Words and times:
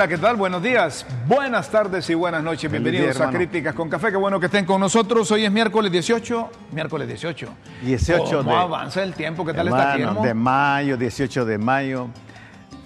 Hola, 0.00 0.08
¿qué 0.08 0.16
tal? 0.16 0.36
Buenos 0.36 0.62
días, 0.62 1.04
buenas 1.26 1.68
tardes 1.68 2.08
y 2.08 2.14
buenas 2.14 2.42
noches. 2.42 2.70
Bienvenidos 2.70 3.20
a 3.20 3.28
Críticas 3.28 3.74
con 3.74 3.90
Café. 3.90 4.10
Qué 4.10 4.16
bueno 4.16 4.40
que 4.40 4.46
estén 4.46 4.64
con 4.64 4.80
nosotros. 4.80 5.30
Hoy 5.30 5.44
es 5.44 5.52
miércoles 5.52 5.92
18. 5.92 6.50
Miércoles 6.72 7.06
18. 7.06 7.48
18 7.82 8.38
¿Cómo 8.38 8.50
de. 8.50 8.56
avanza 8.56 9.02
el 9.02 9.12
tiempo? 9.12 9.44
¿Qué 9.44 9.52
tal 9.52 9.68
está 9.68 9.92
aquí? 9.92 10.00
Hermano, 10.00 10.22
de 10.22 10.32
mayo, 10.32 10.96
18 10.96 11.44
de 11.44 11.58
mayo. 11.58 12.06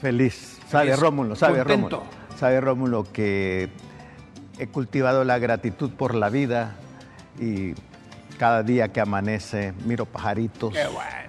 Feliz. 0.00 0.58
Sabe 0.69 0.86
Feliz. 0.86 0.98
Rómulo, 0.98 1.36
sabe 1.36 1.58
Contento. 1.58 1.98
Rómulo. 1.98 2.36
Sabe 2.36 2.60
Rómulo 2.60 3.05
que 3.12 3.69
he 4.58 4.66
cultivado 4.66 5.22
la 5.22 5.38
gratitud 5.38 5.92
por 5.92 6.16
la 6.16 6.30
vida 6.30 6.74
y 7.38 7.74
cada 8.41 8.64
día 8.64 8.88
que 8.88 9.00
amanece 9.00 9.72
miro 9.86 10.05
pajaritos. 10.05 10.72
Qué 10.72 10.84
bueno. 10.88 11.23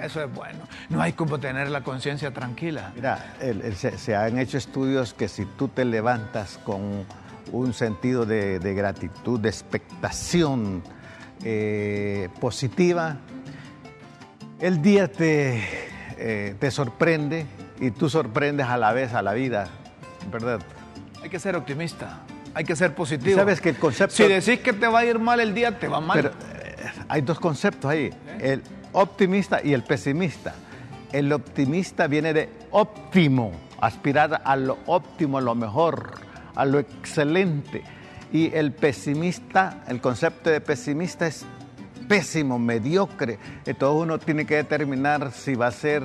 Eso 0.00 0.22
es 0.24 0.32
bueno. 0.34 0.58
No 0.88 1.00
hay 1.00 1.12
como 1.12 1.38
tener 1.38 1.70
la 1.70 1.82
conciencia 1.82 2.32
tranquila. 2.32 2.92
Mira, 2.96 3.34
el- 3.40 3.60
el- 3.62 3.76
se, 3.76 3.96
se 3.98 4.16
han 4.16 4.38
hecho 4.38 4.58
estudios 4.58 5.14
que 5.14 5.28
si 5.28 5.44
tú 5.46 5.68
te 5.68 5.84
levantas 5.84 6.58
con 6.64 7.04
un 7.52 7.72
sentido 7.74 8.26
de, 8.26 8.58
de 8.58 8.74
gratitud, 8.74 9.38
de 9.38 9.48
expectación 9.50 10.82
eh, 11.44 12.28
positiva, 12.40 13.18
el 14.60 14.80
día 14.82 15.08
te, 15.10 15.62
eh, 16.18 16.54
te 16.58 16.70
sorprende 16.70 17.46
y 17.80 17.90
tú 17.90 18.08
sorprendes 18.08 18.66
a 18.66 18.76
la 18.76 18.92
vez 18.92 19.12
a 19.14 19.22
la 19.22 19.32
vida, 19.34 19.68
¿verdad? 20.32 20.60
Hay 21.22 21.28
que 21.28 21.38
ser 21.38 21.54
optimista. 21.56 22.20
Hay 22.54 22.64
que 22.64 22.76
ser 22.76 22.94
positivo. 22.94 23.36
Sabes 23.36 23.60
que 23.60 23.70
el 23.70 23.76
concepto- 23.78 24.14
Si 24.16 24.24
decís 24.28 24.60
que 24.60 24.72
te 24.72 24.86
va 24.86 25.00
a 25.00 25.04
ir 25.04 25.18
mal 25.18 25.40
el 25.40 25.54
día, 25.54 25.78
te 25.78 25.88
va 25.88 26.00
mal. 26.00 26.16
Pero 26.16 26.30
eh, 26.30 26.76
hay 27.08 27.20
dos 27.22 27.38
conceptos 27.40 27.90
ahí, 27.90 28.10
el 28.40 28.62
optimista 28.94 29.60
y 29.62 29.74
el 29.74 29.82
pesimista. 29.82 30.54
El 31.12 31.32
optimista 31.32 32.06
viene 32.06 32.32
de 32.32 32.48
óptimo, 32.70 33.52
aspirar 33.80 34.42
a 34.44 34.56
lo 34.56 34.78
óptimo, 34.86 35.38
a 35.38 35.40
lo 35.40 35.54
mejor, 35.54 36.12
a 36.54 36.64
lo 36.64 36.78
excelente. 36.78 37.84
Y 38.32 38.52
el 38.52 38.72
pesimista, 38.72 39.84
el 39.86 40.00
concepto 40.00 40.50
de 40.50 40.60
pesimista 40.60 41.26
es 41.26 41.44
pésimo, 42.08 42.58
mediocre. 42.58 43.38
Entonces 43.64 44.02
uno 44.02 44.18
tiene 44.18 44.44
que 44.44 44.56
determinar 44.56 45.30
si 45.32 45.54
va 45.54 45.68
a 45.68 45.72
ser 45.72 46.02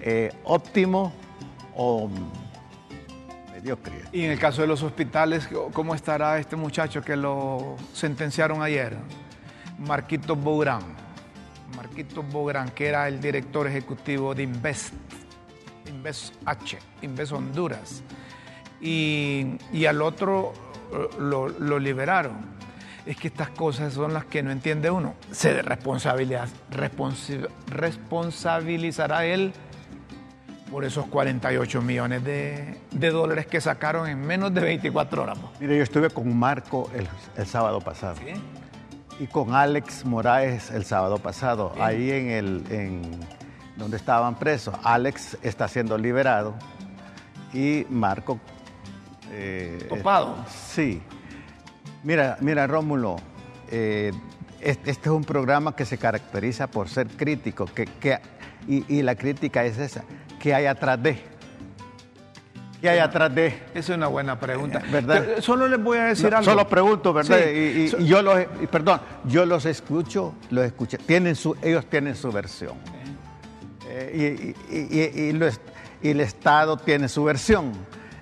eh, 0.00 0.32
óptimo 0.44 1.12
o 1.76 2.10
mediocre. 3.52 3.92
Y 4.12 4.24
en 4.24 4.32
el 4.32 4.38
caso 4.38 4.62
de 4.62 4.68
los 4.68 4.82
hospitales, 4.82 5.48
¿cómo 5.72 5.94
estará 5.94 6.38
este 6.38 6.56
muchacho 6.56 7.02
que 7.02 7.16
lo 7.16 7.76
sentenciaron 7.92 8.62
ayer? 8.62 8.96
Marquito 9.78 10.34
Bourán. 10.34 11.07
Marquito 12.04 12.24
que 12.74 12.86
era 12.86 13.08
el 13.08 13.20
director 13.20 13.66
ejecutivo 13.66 14.32
de 14.34 14.44
Invest, 14.44 14.94
Invest 15.88 16.34
H, 16.44 16.78
Invest 17.02 17.32
Honduras. 17.32 18.02
Y, 18.80 19.56
y 19.72 19.86
al 19.86 20.00
otro 20.02 20.52
eh, 20.92 21.08
lo, 21.18 21.48
lo 21.48 21.78
liberaron. 21.80 22.56
Es 23.04 23.16
que 23.16 23.26
estas 23.28 23.50
cosas 23.50 23.94
son 23.94 24.12
las 24.12 24.26
que 24.26 24.42
no 24.44 24.52
entiende 24.52 24.90
uno. 24.90 25.14
Se 25.32 25.60
responsabilidad, 25.62 26.48
responsi- 26.70 27.48
responsabilizará 27.68 29.24
él 29.24 29.52
por 30.70 30.84
esos 30.84 31.06
48 31.06 31.82
millones 31.82 32.22
de, 32.22 32.76
de 32.92 33.10
dólares 33.10 33.46
que 33.46 33.60
sacaron 33.60 34.06
en 34.08 34.20
menos 34.20 34.52
de 34.54 34.60
24 34.60 35.22
horas. 35.22 35.38
Mire, 35.58 35.78
yo 35.78 35.82
estuve 35.82 36.10
con 36.10 36.36
Marco 36.38 36.90
el, 36.94 37.08
el 37.36 37.46
sábado 37.46 37.80
pasado. 37.80 38.16
¿Sí? 38.18 38.40
Y 39.20 39.26
con 39.26 39.54
Alex 39.54 40.04
Moraes 40.04 40.70
el 40.70 40.84
sábado 40.84 41.18
pasado, 41.18 41.70
Bien. 41.70 41.84
ahí 41.86 42.10
en 42.12 42.30
el 42.30 42.64
en 42.70 43.10
donde 43.76 43.96
estaban 43.96 44.36
presos. 44.36 44.74
Alex 44.84 45.38
está 45.42 45.66
siendo 45.68 45.98
liberado 45.98 46.54
y 47.52 47.84
Marco. 47.90 48.38
eh, 49.32 49.86
Topado. 49.88 50.36
sí. 50.48 51.02
Mira, 52.04 52.38
mira, 52.40 52.66
Rómulo, 52.66 53.16
eh, 53.70 54.12
es- 54.60 54.78
este 54.86 55.08
es 55.08 55.14
un 55.14 55.24
programa 55.24 55.74
que 55.76 55.84
se 55.84 55.98
caracteriza 55.98 56.68
por 56.68 56.88
ser 56.88 57.08
crítico, 57.08 57.66
que, 57.66 57.84
que- 57.86 58.20
y, 58.66 58.84
y 58.92 59.02
la 59.02 59.14
crítica 59.16 59.64
es 59.64 59.78
esa, 59.78 60.04
¿qué 60.40 60.54
hay 60.54 60.66
atrás 60.66 61.02
de? 61.02 61.20
¿Qué 62.80 62.88
hay 62.88 62.98
atrás 63.00 63.34
de? 63.34 63.46
Esa 63.74 63.78
es 63.78 63.88
una 63.90 64.06
buena 64.06 64.38
pregunta. 64.38 64.80
¿Verdad? 64.90 65.40
Solo 65.40 65.66
les 65.66 65.82
voy 65.82 65.98
a 65.98 66.04
decir 66.04 66.30
No, 66.30 66.36
algo. 66.38 66.50
Solo 66.50 66.68
pregunto, 66.68 67.12
¿verdad? 67.12 67.38
Sí. 67.42 67.50
Y, 67.50 67.80
y- 67.82 67.88
So- 67.88 67.98
y 67.98 68.06
yo 68.06 68.22
los, 68.22 68.38
perdón, 68.70 69.00
yo 69.24 69.44
los 69.46 69.66
escucho, 69.66 70.34
los 70.50 70.64
escucho. 70.64 70.96
Tienen 70.98 71.34
su, 71.34 71.56
ellos 71.62 71.86
tienen 71.86 72.14
su 72.14 72.30
versión. 72.30 72.74
Eh, 73.88 74.54
y, 74.70 74.76
y- 74.76 76.10
el 76.10 76.20
Estado 76.20 76.76
tiene 76.76 77.08
su 77.08 77.24
versión. 77.24 77.72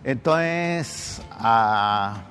Entonces, 0.05 1.21
ah, 1.33 2.23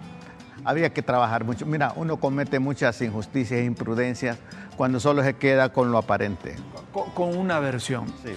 había 0.64 0.92
que 0.92 1.02
trabajar 1.04 1.44
mucho. 1.44 1.66
Mira, 1.68 1.94
uno 1.96 2.18
comete 2.18 2.58
muchas 2.58 3.00
injusticias 3.02 3.60
e 3.60 3.64
imprudencias 3.66 4.38
cuando 4.76 5.00
solo 5.00 5.24
se 5.24 5.36
queda 5.36 5.72
con 5.72 5.92
lo 5.92 6.00
aparente. 6.00 6.56
con, 6.92 7.12
con 7.12 7.38
una 7.38 7.60
versión. 7.60 8.08
Sí. 8.24 8.32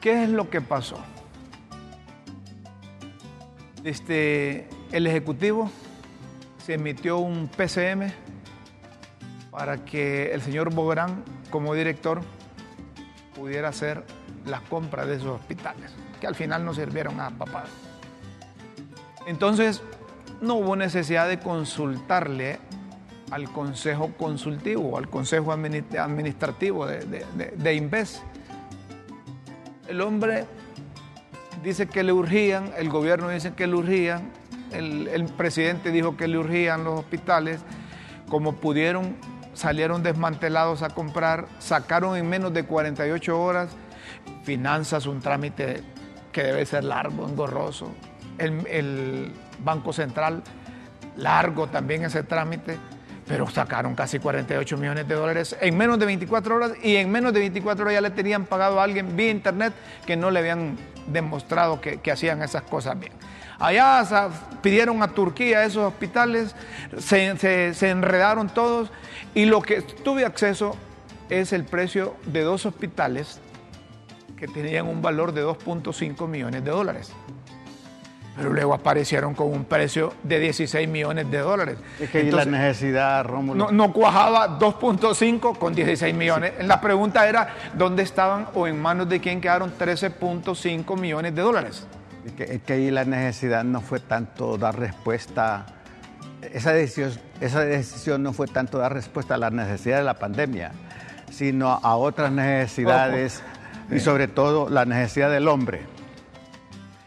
¿Qué 0.00 0.22
es 0.24 0.30
lo 0.30 0.48
que 0.48 0.60
pasó? 0.62 0.96
Este, 3.84 4.66
el 4.92 5.06
Ejecutivo 5.06 5.70
se 6.64 6.74
emitió 6.74 7.18
un 7.18 7.48
PCM 7.48 8.10
para 9.50 9.84
que 9.84 10.32
el 10.32 10.40
señor 10.42 10.74
Bográn, 10.74 11.22
como 11.50 11.74
director, 11.74 12.22
pudiera 13.36 13.68
hacer 13.68 14.04
las 14.46 14.60
compras 14.62 15.06
de 15.06 15.16
esos 15.16 15.28
hospitales, 15.28 15.92
que 16.20 16.26
al 16.26 16.34
final 16.34 16.64
no 16.64 16.72
sirvieron 16.74 17.20
a 17.20 17.30
papá. 17.30 17.64
Entonces, 19.26 19.82
no 20.40 20.54
hubo 20.56 20.76
necesidad 20.76 21.28
de 21.28 21.38
consultarle 21.38 22.58
al 23.30 23.50
Consejo 23.50 24.12
Consultivo, 24.18 24.96
al 24.98 25.08
Consejo 25.08 25.52
Admini- 25.52 25.96
Administrativo 25.98 26.86
de, 26.86 27.00
de- 27.04 27.52
de 27.56 27.74
Inves. 27.74 28.22
El 29.88 30.00
hombre 30.00 30.46
dice 31.64 31.86
que 31.86 32.02
le 32.02 32.12
urgían, 32.12 32.72
el 32.76 32.90
gobierno 32.90 33.30
dice 33.30 33.54
que 33.54 33.66
le 33.66 33.74
urgían, 33.74 34.30
el, 34.72 35.24
presidente 35.36 35.90
dijo 35.90 36.16
que 36.16 36.28
le 36.28 36.38
urgían 36.38 36.84
los 36.84 37.00
hospitales, 37.00 37.60
como 38.28 38.56
pudieron, 38.56 39.16
salieron 39.54 40.02
desmantelados 40.02 40.82
a 40.82 40.90
comprar, 40.90 41.46
sacaron 41.58 42.16
en 42.16 42.28
menos 42.28 42.52
de 42.52 42.64
48 42.64 43.40
horas, 43.40 43.70
finanzas, 44.42 45.06
un 45.06 45.20
trámite 45.20 45.82
que 46.32 46.42
debe 46.42 46.66
ser 46.66 46.84
largo, 46.84 47.26
engorroso, 47.26 47.90
el 48.38 49.32
Banco 49.64 49.92
Central, 49.92 50.42
largo 51.16 51.68
también 51.68 52.04
ese 52.04 52.24
trámite, 52.24 52.78
pero 53.26 53.48
sacaron 53.48 53.94
casi 53.94 54.18
48 54.18 54.76
millones 54.76 55.08
de 55.08 55.14
dólares 55.14 55.56
en 55.60 55.76
menos 55.76 55.98
de 55.98 56.06
24 56.06 56.54
horas 56.56 56.72
y 56.82 56.96
en 56.96 57.10
menos 57.10 57.32
de 57.32 57.40
24 57.40 57.84
horas 57.84 57.94
ya 57.94 58.00
le 58.00 58.10
tenían 58.10 58.44
pagado 58.44 58.80
a 58.80 58.84
alguien 58.84 59.16
vía 59.16 59.30
internet 59.30 59.72
que 60.06 60.16
no 60.16 60.30
le 60.30 60.40
habían 60.40 60.76
demostrado 61.06 61.80
que, 61.80 62.00
hacían 62.10 62.42
esas 62.42 62.62
cosas 62.62 62.98
bien. 62.98 63.12
Allá 63.58 64.04
pidieron 64.62 65.02
a 65.02 65.08
Turquía 65.08 65.64
esos 65.64 65.84
hospitales, 65.84 66.54
se- 66.98 67.72
se 67.74 67.90
enredaron 67.90 68.48
todos 68.48 68.90
y 69.34 69.46
lo 69.46 69.62
que 69.62 69.80
tuve 69.80 70.24
acceso 70.24 70.76
es 71.30 71.52
el 71.52 71.64
precio 71.64 72.16
de 72.26 72.42
dos 72.42 72.66
hospitales 72.66 73.40
que 74.36 74.48
tenían 74.48 74.86
un 74.86 75.00
valor 75.00 75.32
de 75.32 75.42
2.5 75.44 76.26
millones 76.28 76.64
de 76.64 76.70
dólares. 76.70 77.12
Pero 78.36 78.52
luego 78.52 78.74
aparecieron 78.74 79.34
con 79.34 79.52
un 79.52 79.64
precio 79.64 80.12
de 80.24 80.40
16 80.40 80.88
millones 80.88 81.30
de 81.30 81.38
dólares. 81.38 81.78
Es 82.00 82.10
que 82.10 82.20
Entonces, 82.20 82.50
la 82.50 82.58
necesidad, 82.58 83.24
Rómulo. 83.24 83.66
no, 83.66 83.70
no 83.70 83.92
cuajaba 83.92 84.58
2.5 84.58 85.56
con 85.56 85.74
16 85.74 86.14
millones. 86.14 86.52
La 86.64 86.80
pregunta 86.80 87.28
era, 87.28 87.54
¿dónde 87.74 88.02
estaban 88.02 88.48
o 88.54 88.66
en 88.66 88.80
manos 88.80 89.08
de 89.08 89.20
quién 89.20 89.40
quedaron 89.40 89.72
13.5 89.78 90.98
millones 90.98 91.34
de 91.34 91.42
dólares? 91.42 91.86
Es 92.26 92.32
que, 92.32 92.44
es 92.44 92.62
que 92.62 92.72
ahí 92.72 92.90
la 92.90 93.04
necesidad 93.04 93.62
no 93.62 93.80
fue 93.80 94.00
tanto 94.00 94.58
dar 94.58 94.78
respuesta, 94.78 95.66
esa 96.52 96.72
decisión, 96.72 97.12
esa 97.40 97.60
decisión 97.60 98.22
no 98.22 98.32
fue 98.32 98.48
tanto 98.48 98.78
dar 98.78 98.92
respuesta 98.92 99.34
a 99.34 99.38
la 99.38 99.50
necesidad 99.50 99.98
de 99.98 100.04
la 100.04 100.14
pandemia, 100.14 100.72
sino 101.30 101.68
a 101.70 101.96
otras 101.96 102.32
necesidades 102.32 103.42
y 103.90 104.00
sobre 104.00 104.26
todo 104.26 104.68
la 104.68 104.86
necesidad 104.86 105.30
del 105.30 105.48
hombre. 105.48 105.93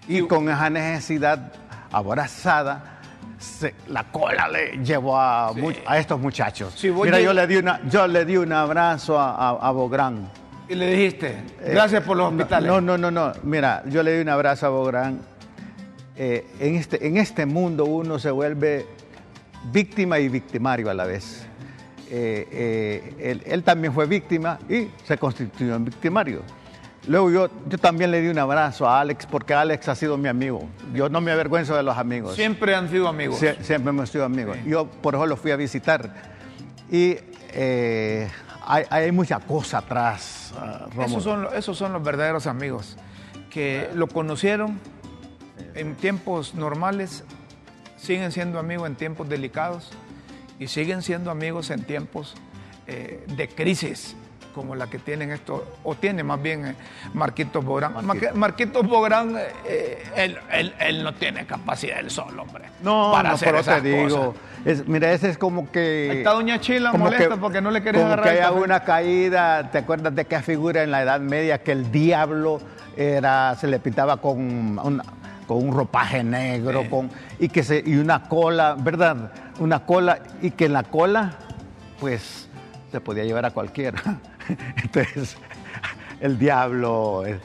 Y 0.08 0.22
con 0.22 0.48
esa 0.50 0.70
necesidad 0.70 1.52
abrazada, 1.92 3.00
se- 3.38 3.76
la 3.88 4.04
cola 4.06 4.48
le 4.48 4.78
llevó 4.84 5.20
a, 5.20 5.52
Sí. 5.54 5.62
much- 5.62 5.82
a 5.86 5.98
estos 6.00 6.20
muchachos. 6.20 6.74
Si 6.76 6.90
Mira, 6.92 7.20
yo 7.20 7.34
le, 7.34 7.46
di 7.48 7.58
una, 7.58 7.82
yo 7.90 8.08
le 8.08 8.26
di 8.26 8.38
un 8.38 8.52
abrazo 8.54 9.20
a, 9.20 9.32
a, 9.36 9.50
a 9.68 9.72
Bográn. 9.72 10.30
Y 10.70 10.76
le 10.76 10.90
dijiste, 10.92 11.36
gracias 11.66 12.04
por 12.04 12.18
los 12.18 12.28
Eh, 12.32 12.36
No, 12.36 12.38
hospitales. 12.42 12.68
No, 12.70 12.82
no, 12.82 12.98
no, 12.98 13.12
no. 13.12 13.32
Mira, 13.44 13.84
yo 13.88 14.04
le 14.04 14.14
doy 14.14 14.22
un 14.22 14.30
abrazo 14.30 14.66
a 14.66 14.70
Bográn. 14.70 15.20
Eh, 16.16 16.46
en, 16.60 16.76
este, 16.76 17.06
en 17.08 17.18
este 17.18 17.46
mundo 17.46 17.86
uno 17.86 18.18
se 18.20 18.32
vuelve 18.32 18.86
víctima 19.72 20.20
y 20.20 20.28
victimario 20.30 20.90
a 20.90 20.94
la 20.94 21.06
vez. 21.06 21.46
Eh, 22.10 22.48
eh, 22.52 23.16
él, 23.20 23.44
él 23.46 23.64
también 23.64 23.94
fue 23.94 24.06
víctima 24.08 24.58
y 24.70 24.88
se 25.06 25.18
constituyó 25.18 25.76
en 25.76 25.86
victimario. 25.86 26.42
Luego 27.08 27.32
yo, 27.32 27.50
yo 27.70 27.78
también 27.78 28.12
le 28.12 28.22
di 28.22 28.28
un 28.28 28.38
abrazo 28.38 28.88
a 28.88 29.00
Alex 29.00 29.26
porque 29.28 29.54
Alex 29.54 29.88
ha 29.88 29.96
sido 29.96 30.18
mi 30.18 30.28
amigo. 30.28 30.68
Yo 30.94 31.08
no 31.10 31.22
me 31.22 31.32
avergüenzo 31.32 31.76
de 31.76 31.84
los 31.84 31.98
amigos. 31.98 32.36
Siempre 32.36 32.76
han 32.76 32.90
sido 32.90 33.08
amigos. 33.08 33.40
Sie- 33.42 33.56
siempre 33.64 33.90
hemos 33.92 34.10
sido 34.10 34.26
amigos. 34.26 34.58
Yo 34.66 34.86
por 34.88 35.16
eso 35.16 35.26
lo 35.26 35.38
fui 35.38 35.52
a 35.52 35.56
visitar. 35.56 36.14
Y 36.92 37.18
eh, 37.54 38.30
hay, 38.66 38.84
hay 38.90 39.12
mucha 39.12 39.40
cosa 39.40 39.78
atrás, 39.80 40.54
Rómulo. 40.90 41.06
Esos 41.06 41.24
son, 41.24 41.48
esos 41.56 41.78
son 41.78 41.94
los 41.94 42.04
verdaderos 42.04 42.46
amigos, 42.48 42.98
que 43.50 43.90
lo 43.96 44.08
conocieron 44.08 44.80
en 45.76 45.96
tiempos 45.96 46.56
normales, 46.56 47.24
siguen 47.98 48.32
siendo 48.34 48.60
amigos 48.60 48.88
en 48.88 48.96
tiempos 48.96 49.30
delicados 49.30 49.92
y 50.60 50.68
siguen 50.68 51.02
siendo 51.02 51.32
amigos 51.32 51.70
en 51.70 51.84
tiempos 51.84 52.36
eh, 52.88 53.24
de 53.36 53.48
crisis 53.48 54.16
como 54.58 54.76
la 54.76 54.88
que 54.88 54.98
tienen 55.00 55.32
esto, 55.32 55.78
o 55.84 55.96
tiene 55.96 56.24
más 56.24 56.42
bien 56.42 56.66
eh, 56.66 56.76
Marquitos 57.14 57.64
Bográn. 57.64 57.94
Marquitos 58.34 58.86
Bográn, 58.88 59.38
eh, 59.66 60.04
él, 60.16 60.38
él- 60.52 60.74
él 60.80 61.04
no 61.04 61.14
tiene 61.14 61.46
capacidad 61.46 62.00
él 62.00 62.10
solo, 62.10 62.42
hombre, 62.42 62.66
No, 62.82 63.12
para 63.14 63.30
no, 63.30 63.36
hacer 63.36 63.50
pero 63.50 63.60
esas 63.60 63.82
te 63.82 63.88
digo. 63.90 64.26
cosas. 64.34 64.42
Es, 64.66 64.88
mira, 64.88 65.14
ese 65.14 65.30
es 65.30 65.38
como 65.38 65.72
que. 65.72 66.10
Ahí 66.12 66.18
está 66.18 66.32
Doña 66.34 66.60
Chila 66.60 66.92
molesta 66.92 67.38
porque 67.38 67.62
no 67.62 67.70
le 67.72 67.82
querés 67.84 68.02
como 68.02 68.14
agarrar 68.14 68.34
que 68.34 68.42
haya 68.42 68.52
una 68.52 68.80
caída. 68.82 69.70
¿Te 69.72 69.78
acuerdas 69.78 70.14
de 70.16 70.26
qué 70.26 70.42
figura 70.42 70.82
en 70.84 70.90
la 70.92 71.04
Edad 71.04 71.20
Media 71.22 71.60
que 71.60 71.72
el 71.72 71.92
diablo 71.92 72.60
era, 72.98 73.56
se 73.56 73.68
le 73.68 73.80
pintaba 73.80 74.18
con, 74.18 74.78
una- 74.80 75.04
con 75.48 75.58
un 75.66 75.72
ropaje 75.74 76.24
negro 76.24 76.82
Sí. 76.82 76.90
con, 76.90 77.10
y, 77.40 77.48
que 77.50 77.64
se, 77.64 77.82
y 77.86 77.96
una 77.98 78.24
cola, 78.28 78.76
¿verdad? 78.78 79.32
Una 79.60 79.86
cola, 79.86 80.20
y 80.42 80.52
que 80.52 80.66
en 80.66 80.74
la 80.74 80.84
cola, 80.84 81.34
pues, 82.00 82.50
se 82.92 83.00
podía 83.00 83.24
llevar 83.24 83.46
a 83.46 83.52
cualquiera. 83.52 84.02
Entonces. 84.84 85.38
El 86.20 86.40
diablo, 86.40 87.24
es- 87.28 87.38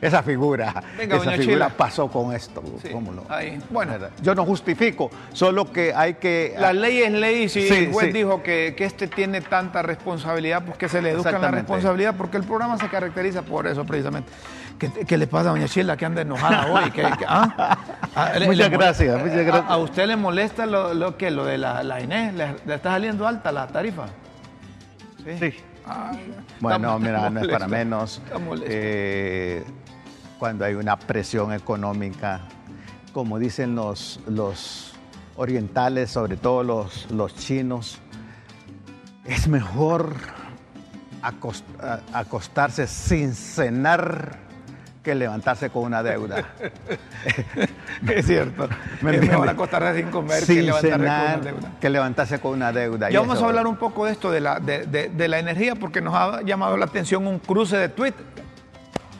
esa 0.00 0.22
figura, 0.22 0.82
Venga, 0.96 1.16
esa 1.16 1.24
doña 1.26 1.36
figura 1.36 1.66
Chila. 1.66 1.68
pasó 1.68 2.08
con 2.08 2.34
esto. 2.34 2.62
Sí, 2.80 2.88
¿cómo 2.88 3.12
no? 3.12 3.24
ahí. 3.28 3.58
Bueno. 3.68 3.92
Yo 4.22 4.34
no 4.34 4.46
justifico, 4.46 5.10
solo 5.34 5.70
que 5.70 5.92
hay 5.94 6.14
que 6.14 6.54
La 6.58 6.72
ley 6.72 7.02
es 7.02 7.12
ley 7.12 7.42
y 7.42 7.48
si 7.50 7.68
Sí, 7.68 7.74
el 7.74 7.92
juez 7.92 8.06
sí. 8.06 8.12
dijo 8.14 8.42
que, 8.42 8.72
que 8.78 8.86
este 8.86 9.08
tiene 9.08 9.42
tanta 9.42 9.82
responsabilidad, 9.82 10.64
pues 10.64 10.78
que 10.78 10.88
se 10.88 11.02
le 11.02 11.10
educa 11.10 11.38
la 11.38 11.50
responsabilidad, 11.50 12.14
porque 12.16 12.38
el 12.38 12.44
programa 12.44 12.78
se 12.78 12.88
caracteriza 12.88 13.42
por 13.42 13.66
eso 13.66 13.84
precisamente. 13.84 14.30
¿Qué, 14.78 14.90
qué 15.06 15.18
le 15.18 15.26
pasa 15.26 15.50
a 15.50 15.52
doña 15.52 15.68
Chila 15.68 15.94
que 15.98 16.06
anda 16.06 16.22
enojada 16.22 16.72
hoy? 16.72 16.90
¿Qué- 16.92 17.02
qué- 17.02 17.26
ah? 17.28 17.76
Ah, 18.16 18.32
le- 18.38 18.46
Muchas 18.46 18.70
le- 18.70 18.76
gracias, 18.78 19.20
muchas 19.20 19.36
gracias. 19.44 19.64
¿A, 19.68 19.74
a 19.74 19.76
usted 19.76 20.06
le 20.06 20.16
molesta 20.16 20.64
lo, 20.64 20.94
lo 20.94 21.18
que 21.18 21.30
lo 21.30 21.44
de 21.44 21.58
la, 21.58 21.82
la 21.82 22.00
Inés? 22.00 22.32
¿Le, 22.32 22.54
le 22.64 22.74
está 22.76 22.92
saliendo 22.92 23.28
alta 23.28 23.52
la 23.52 23.66
tarifa? 23.66 24.06
Sí. 25.38 25.52
Bueno, 26.60 26.98
mira, 26.98 27.30
no 27.30 27.40
es 27.40 27.46
para 27.48 27.68
menos. 27.68 28.22
eh, 28.66 29.64
cuando 30.38 30.64
hay 30.64 30.74
una 30.74 30.96
presión 30.98 31.52
económica, 31.52 32.42
como 33.12 33.38
dicen 33.38 33.74
los, 33.74 34.20
los 34.26 34.92
orientales, 35.36 36.10
sobre 36.10 36.36
todo 36.36 36.62
los, 36.64 37.10
los 37.10 37.34
chinos, 37.34 37.98
es 39.24 39.46
mejor 39.48 40.14
acost- 41.22 41.64
acostarse 42.12 42.86
sin 42.86 43.34
cenar 43.34 44.38
que 45.04 45.14
levantarse 45.14 45.68
con 45.70 45.84
una 45.84 46.02
deuda. 46.02 46.42
es 48.08 48.26
cierto. 48.26 48.68
¿Me 49.02 49.16
es 49.16 49.20
mejor 49.20 49.48
acostarse 49.48 50.00
sin 50.00 50.10
comer 50.10 50.40
que 50.40 50.46
sin 50.46 50.66
levantarse 50.66 50.90
con 50.96 51.00
una 51.02 51.36
deuda. 51.36 51.70
que 51.80 51.90
levantarse 51.90 52.40
con 52.40 52.52
una 52.54 52.72
deuda. 52.72 53.10
Ya 53.10 53.14
Y 53.14 53.16
vamos 53.20 53.36
eso- 53.36 53.44
a 53.44 53.48
hablar 53.50 53.66
un 53.66 53.76
poco 53.76 54.06
de 54.06 54.12
esto, 54.12 54.30
de 54.32 54.40
la, 54.40 54.58
de, 54.58 54.86
de- 54.86 55.10
de 55.10 55.28
la 55.28 55.38
energía, 55.38 55.74
porque 55.76 56.00
nos 56.00 56.14
ha 56.14 56.40
llamado 56.42 56.76
la 56.78 56.86
atención 56.86 57.26
un 57.26 57.38
cruce 57.38 57.76
de 57.76 57.90
tweets 57.90 58.16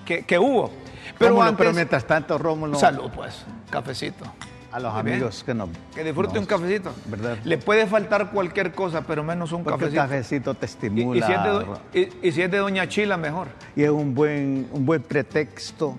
que, 0.06 0.24
que 0.24 0.38
hubo. 0.38 0.72
Pero 1.18 1.30
Rómulo, 1.30 1.48
antes, 1.48 1.58
pero 1.58 1.72
mientras 1.74 2.04
tanto, 2.06 2.38
Rómulo, 2.38 2.78
salud 2.78 3.10
pues, 3.14 3.44
cafecito. 3.70 4.24
A 4.74 4.80
los 4.80 4.92
bien. 5.04 5.14
amigos 5.16 5.42
que 5.44 5.54
nos... 5.54 5.68
Que 5.94 6.02
disfrute 6.04 6.34
nos- 6.34 6.40
un 6.40 6.46
cafecito. 6.46 6.92
¿Verdad? 7.06 7.38
Le 7.44 7.58
puede 7.58 7.86
faltar 7.86 8.30
cualquier 8.32 8.72
cosa, 8.72 9.02
pero 9.02 9.22
menos 9.22 9.52
un 9.52 9.62
Porque 9.64 9.78
cafecito. 9.78 10.02
cafecito 10.02 10.54
te 10.54 10.66
Y, 10.66 11.22
si 11.22 11.32
es 11.32 11.42
de, 11.42 11.48
do- 11.48 11.80
y- 11.94 12.28
y 12.28 12.32
si 12.32 12.42
es 12.42 12.50
de 12.50 12.58
Doña 12.58 12.88
Chila, 12.88 13.16
mejor. 13.16 13.48
y 13.76 13.84
es 13.84 13.90
un 13.90 14.14
buen, 14.14 14.68
un 14.72 14.84
buen 14.84 15.02
pretexto 15.02 15.96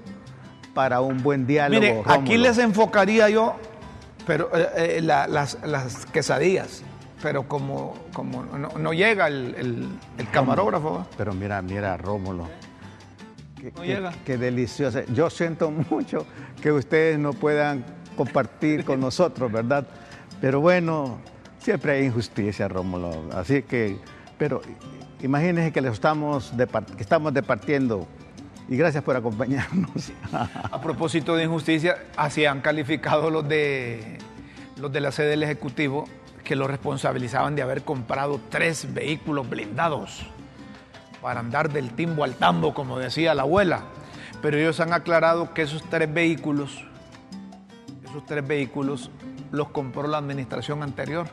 para 0.73 0.99
un 1.01 1.23
buen 1.23 1.47
diálogo. 1.47 1.79
Mire, 1.81 2.03
aquí 2.05 2.37
les 2.37 2.57
enfocaría 2.57 3.29
yo 3.29 3.55
pero 4.27 4.49
eh, 4.53 4.97
eh, 4.97 5.01
la- 5.01 5.27
las, 5.27 5.57
las 5.63 6.05
quesadillas, 6.07 6.81
pero 7.21 7.47
como, 7.47 7.93
como 8.11 8.43
no, 8.43 8.69
no 8.77 8.91
llega 8.91 9.27
el, 9.27 9.53
el- 9.55 9.87
el 10.17 10.29
camarógrafo. 10.31 11.05
Pero 11.15 11.31
mira, 11.33 11.61
mira, 11.61 11.95
Rómulo. 11.95 12.47
Qué, 13.61 13.71
No 13.71 13.81
qué- 13.83 13.87
llega. 13.87 14.11
qué 14.25 14.37
delicioso. 14.37 15.01
Yo 15.13 15.29
siento 15.29 15.71
mucho 15.71 16.25
que 16.61 16.71
ustedes 16.71 17.17
no 17.19 17.33
puedan 17.33 17.85
compartir 18.15 18.85
con 18.85 18.99
nosotros, 18.99 19.51
¿verdad? 19.51 19.85
Pero 20.41 20.61
bueno, 20.61 21.17
siempre 21.59 21.93
hay 21.93 22.05
injusticia, 22.05 22.67
Rómulo. 22.67 23.29
Así 23.33 23.63
que, 23.63 23.97
pero 24.37 24.61
imagínense 25.21 25.71
que 25.71 25.81
les 25.81 25.93
estamos, 25.93 26.53
que 26.95 27.03
estamos 27.03 27.33
departiendo. 27.33 28.07
Y 28.67 28.77
gracias 28.77 29.03
por 29.03 29.15
acompañarnos. 29.15 30.11
A 30.31 30.81
propósito 30.81 31.35
de 31.35 31.43
injusticia, 31.43 31.97
así 32.17 32.45
han 32.45 32.61
calificado 32.61 33.29
los 33.29 33.47
de, 33.47 34.17
los 34.77 34.91
de 34.91 35.01
la 35.01 35.11
sede 35.11 35.29
del 35.29 35.43
Ejecutivo 35.43 36.05
que 36.43 36.55
lo 36.55 36.67
responsabilizaban 36.67 37.55
de 37.55 37.63
haber 37.63 37.83
comprado 37.83 38.39
tres 38.49 38.93
vehículos 38.93 39.49
blindados 39.49 40.25
para 41.21 41.39
andar 41.39 41.73
del 41.73 41.89
timbo 41.91 42.23
al 42.23 42.35
tambo, 42.35 42.73
como 42.73 42.99
decía 42.99 43.33
la 43.33 43.41
abuela. 43.41 43.81
Pero 44.41 44.57
ellos 44.57 44.79
han 44.79 44.93
aclarado 44.93 45.53
que 45.53 45.63
esos 45.63 45.83
tres 45.89 46.13
vehículos, 46.13 46.85
esos 48.15 48.25
tres 48.25 48.47
vehículos 48.47 49.11
los 49.51 49.69
compró 49.69 50.07
la 50.07 50.17
administración 50.19 50.81
anterior. 50.83 51.27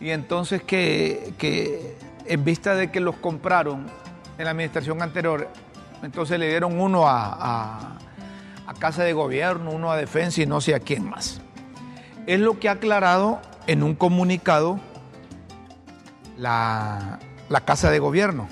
Y 0.00 0.10
entonces 0.10 0.62
que, 0.62 1.34
que 1.38 1.98
en 2.24 2.44
vista 2.44 2.74
de 2.74 2.90
que 2.90 3.00
los 3.00 3.16
compraron 3.16 3.86
en 4.38 4.44
la 4.44 4.52
administración 4.52 5.02
anterior, 5.02 5.48
entonces 6.02 6.38
le 6.38 6.48
dieron 6.48 6.80
uno 6.80 7.06
a, 7.08 7.26
a- 7.32 7.98
a 8.66 8.74
Casa 8.74 9.02
de 9.02 9.12
Gobierno, 9.12 9.70
uno 9.70 9.90
a 9.90 9.96
Defensa 9.96 10.42
y 10.42 10.46
no 10.46 10.60
sé 10.60 10.74
a 10.74 10.80
quién 10.80 11.08
más. 11.08 11.40
Es 12.26 12.38
lo 12.40 12.58
que 12.58 12.68
ha 12.68 12.72
aclarado 12.72 13.40
en 13.66 13.82
un 13.82 13.94
comunicado 13.94 14.78
la, 16.38 17.18
la 17.48 17.60
Casa 17.62 17.90
de 17.90 17.98
Gobierno. 17.98 18.48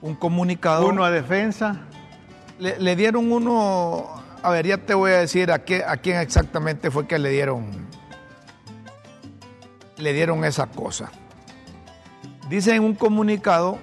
Un 0.00 0.14
comunicado. 0.14 0.86
Uno 0.88 1.04
a 1.04 1.10
defensa. 1.10 1.80
Le, 2.58 2.78
le 2.78 2.96
dieron 2.96 3.30
uno, 3.32 4.19
a 4.42 4.50
ver, 4.50 4.66
ya 4.66 4.78
te 4.78 4.94
voy 4.94 5.12
a 5.12 5.18
decir 5.18 5.50
a, 5.52 5.64
qué, 5.64 5.84
a 5.86 5.96
quién 5.98 6.18
exactamente 6.18 6.90
fue 6.90 7.06
que 7.06 7.18
le 7.18 7.30
dieron, 7.30 7.66
le 9.96 10.12
dieron 10.12 10.44
esa 10.44 10.66
cosa. 10.66 11.10
Dice 12.48 12.74
en 12.74 12.82
un 12.84 12.94
comunicado, 12.94 13.78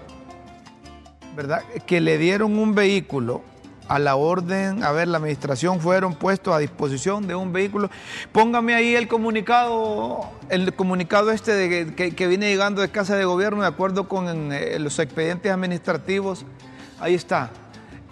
¿verdad? 1.36 1.64
Que 1.86 2.02
le 2.02 2.18
dieron 2.18 2.58
un 2.58 2.74
vehículo 2.76 3.42
a 3.88 4.00
la 4.00 4.18
orden, 4.18 4.84
a 4.84 4.92
ver, 4.92 5.08
la 5.08 5.18
administración 5.18 5.80
fueron 5.80 6.14
puestos 6.16 6.54
a 6.54 6.58
disposición 6.58 7.26
de 7.28 7.36
un 7.36 7.54
vehículo. 7.54 7.90
Póngame 8.34 8.74
ahí 8.74 8.96
el 8.96 9.08
comunicado, 9.08 10.30
el 10.50 10.74
comunicado 10.74 11.32
este 11.32 11.54
de 11.54 11.94
que, 11.96 12.14
que- 12.14 12.28
viene 12.28 12.50
llegando 12.50 12.82
de 12.82 12.90
Casa 12.90 13.16
de 13.16 13.24
Gobierno 13.24 13.62
de 13.62 13.68
acuerdo 13.70 14.10
con 14.10 14.52
eh, 14.52 14.78
los 14.80 15.00
expedientes 15.00 15.50
administrativos. 15.52 16.46
Ahí 17.00 17.14
está. 17.14 17.52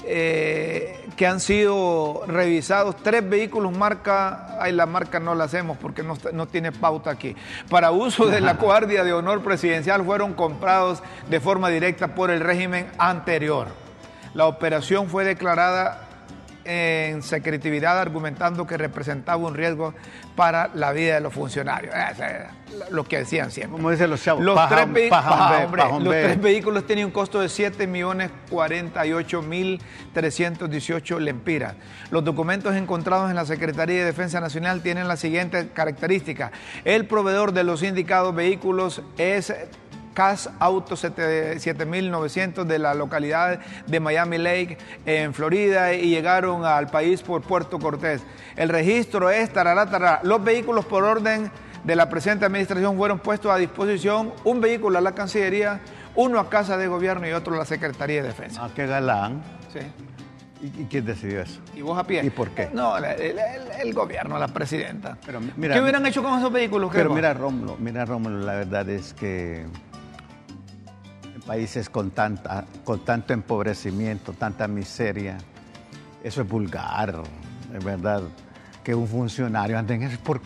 Eh, 0.08 1.02
que 1.18 1.26
han 1.26 1.40
sido 1.40 2.24
revisados 2.28 2.96
tres 2.98 3.28
vehículos 3.28 3.76
marca, 3.76 4.58
ay 4.60 4.72
la 4.72 4.86
marca 4.86 5.20
no 5.20 5.34
la 5.34 5.46
hacemos 5.46 5.78
porque 5.78 6.04
no, 6.04 6.16
no 6.32 6.48
tiene 6.48 6.72
pauta 6.72 7.10
aquí, 7.10 7.36
para 7.70 7.90
uso 7.90 8.28
de 8.28 8.40
la 8.40 8.54
Guardia 8.66 9.04
de 9.04 9.14
Honor 9.14 9.42
Presidencial 9.42 10.06
fueron 10.06 10.34
comprados 10.34 11.02
de 11.30 11.40
forma 11.40 11.70
directa 11.70 12.14
por 12.14 12.30
el 12.30 12.42
régimen 12.42 12.88
anterior. 13.00 13.68
La 14.36 14.46
operación 14.46 15.08
fue 15.08 15.24
declarada 15.24 16.05
en 16.66 17.22
secretividad 17.24 18.00
argumentando 18.00 18.66
que 18.66 18.78
representaba 18.78 19.38
un 19.38 19.54
riesgo 19.54 19.94
para 20.36 20.70
la 20.74 20.92
vida 20.92 21.14
de 21.16 21.22
los 21.22 21.34
funcionarios. 21.34 21.94
Eso 22.12 22.24
era 22.24 22.52
lo 22.92 23.04
que 23.06 23.20
decían 23.20 23.52
siempre. 23.52 23.78
Como 23.78 23.92
dicen 23.92 24.10
los 24.10 24.22
chavos, 24.22 24.44
Los, 24.44 24.56
paja- 24.56 24.76
tres, 24.76 24.88
vehi- 24.88 25.10
paja, 25.10 25.30
paja, 25.30 25.44
hombre, 25.46 25.66
hombre, 25.66 25.82
paja, 25.82 25.90
los 25.94 26.02
hombre. 26.02 26.24
tres 26.24 26.42
vehículos 26.42 26.86
tienen 26.88 27.06
un 27.06 27.12
costo 27.12 27.40
de 27.40 27.48
7 27.50 27.88
millones 27.88 28.32
48 28.50 29.42
mil 29.44 29.80
318 30.14 31.20
lempiras. 31.20 31.76
Los 32.12 32.24
documentos 32.24 32.76
encontrados 32.76 33.30
en 33.30 33.36
la 33.36 33.46
Secretaría 33.46 34.00
de 34.00 34.06
Defensa 34.06 34.40
Nacional 34.42 34.82
tienen 34.82 35.08
la 35.08 35.18
siguiente 35.18 35.70
característica. 35.74 36.52
El 36.84 37.06
proveedor 37.06 37.52
de 37.54 37.64
los 37.64 37.84
indicados 37.84 38.34
vehículos 38.36 39.02
es 39.18 39.54
CAS 40.16 40.50
Auto 40.60 40.96
7900 40.96 42.68
de 42.68 42.80
la 42.80 42.94
localidad 42.96 43.60
de 43.86 44.00
Miami 44.00 44.38
Lake 44.40 44.78
en 45.06 45.34
Florida 45.34 45.94
y 45.94 46.10
llegaron 46.10 46.66
al 46.66 46.88
país 46.88 47.22
por 47.22 47.42
Puerto 47.44 47.78
Cortés. 47.78 48.24
El 48.56 48.70
registro 48.70 49.30
es 49.30 49.52
tarará, 49.54 49.86
tarará. 49.88 50.20
Los 50.24 50.44
vehículos 50.44 50.86
por 50.86 51.04
orden 51.04 51.52
de 51.84 51.96
la 51.96 52.10
presente 52.10 52.46
administración 52.46 52.98
fueron 52.98 53.20
puestos 53.20 53.52
a 53.52 53.58
disposición, 53.58 54.34
un 54.44 54.60
vehículo 54.62 54.98
a 54.98 55.02
la 55.02 55.12
Cancillería, 55.14 55.82
uno 56.16 56.40
a 56.40 56.50
Casa 56.50 56.78
de 56.78 56.88
Gobierno 56.88 57.28
y 57.28 57.32
otro 57.34 57.54
a 57.54 57.58
la 57.60 57.66
Secretaría 57.66 58.22
de 58.24 58.30
Defensa. 58.30 58.62
Ah, 58.64 58.70
qué 58.76 58.88
galán. 58.88 59.44
Sí. 59.72 59.80
¿Y, 60.62 60.86
quién 60.86 61.06
decidió 61.06 61.42
eso? 61.42 61.60
¿Y 61.76 61.82
vos 61.82 62.00
a 62.00 62.08
pie? 62.08 62.24
¿Y 62.24 62.30
por 62.32 62.50
qué? 62.52 62.70
No, 62.74 62.98
el, 62.98 63.04
el- 63.06 63.38
el 63.84 63.94
gobierno, 63.94 64.40
la 64.40 64.48
presidenta. 64.48 65.16
Pero 65.26 65.40
mira- 65.58 65.76
¿Qué 65.76 65.82
hubieran 65.82 66.04
hecho 66.08 66.24
con 66.24 66.40
esos 66.40 66.52
vehículos? 66.52 66.90
Pero 66.92 67.14
mira, 67.14 67.34
Rómulo, 67.34 67.76
mira, 67.78 68.04
Rómulo, 68.06 68.40
la 68.40 68.54
verdad 68.56 68.90
es 68.90 69.14
que 69.14 69.66
países 71.46 71.90
con, 71.90 72.12
tanta, 72.12 72.66
con 72.84 73.00
tanto 73.06 73.34
empobrecimiento, 73.34 74.34
tanta 74.34 74.68
miseria, 74.68 75.38
eso 76.24 76.42
es 76.42 76.48
vulgar, 76.50 77.16
es 77.76 77.84
verdad, 77.84 78.24
que 78.84 78.96
un 78.96 79.08
funcionario 79.08 79.78
ande 79.78 79.96
en 79.96 80.04
eso. 80.04 80.18
Por, 80.24 80.42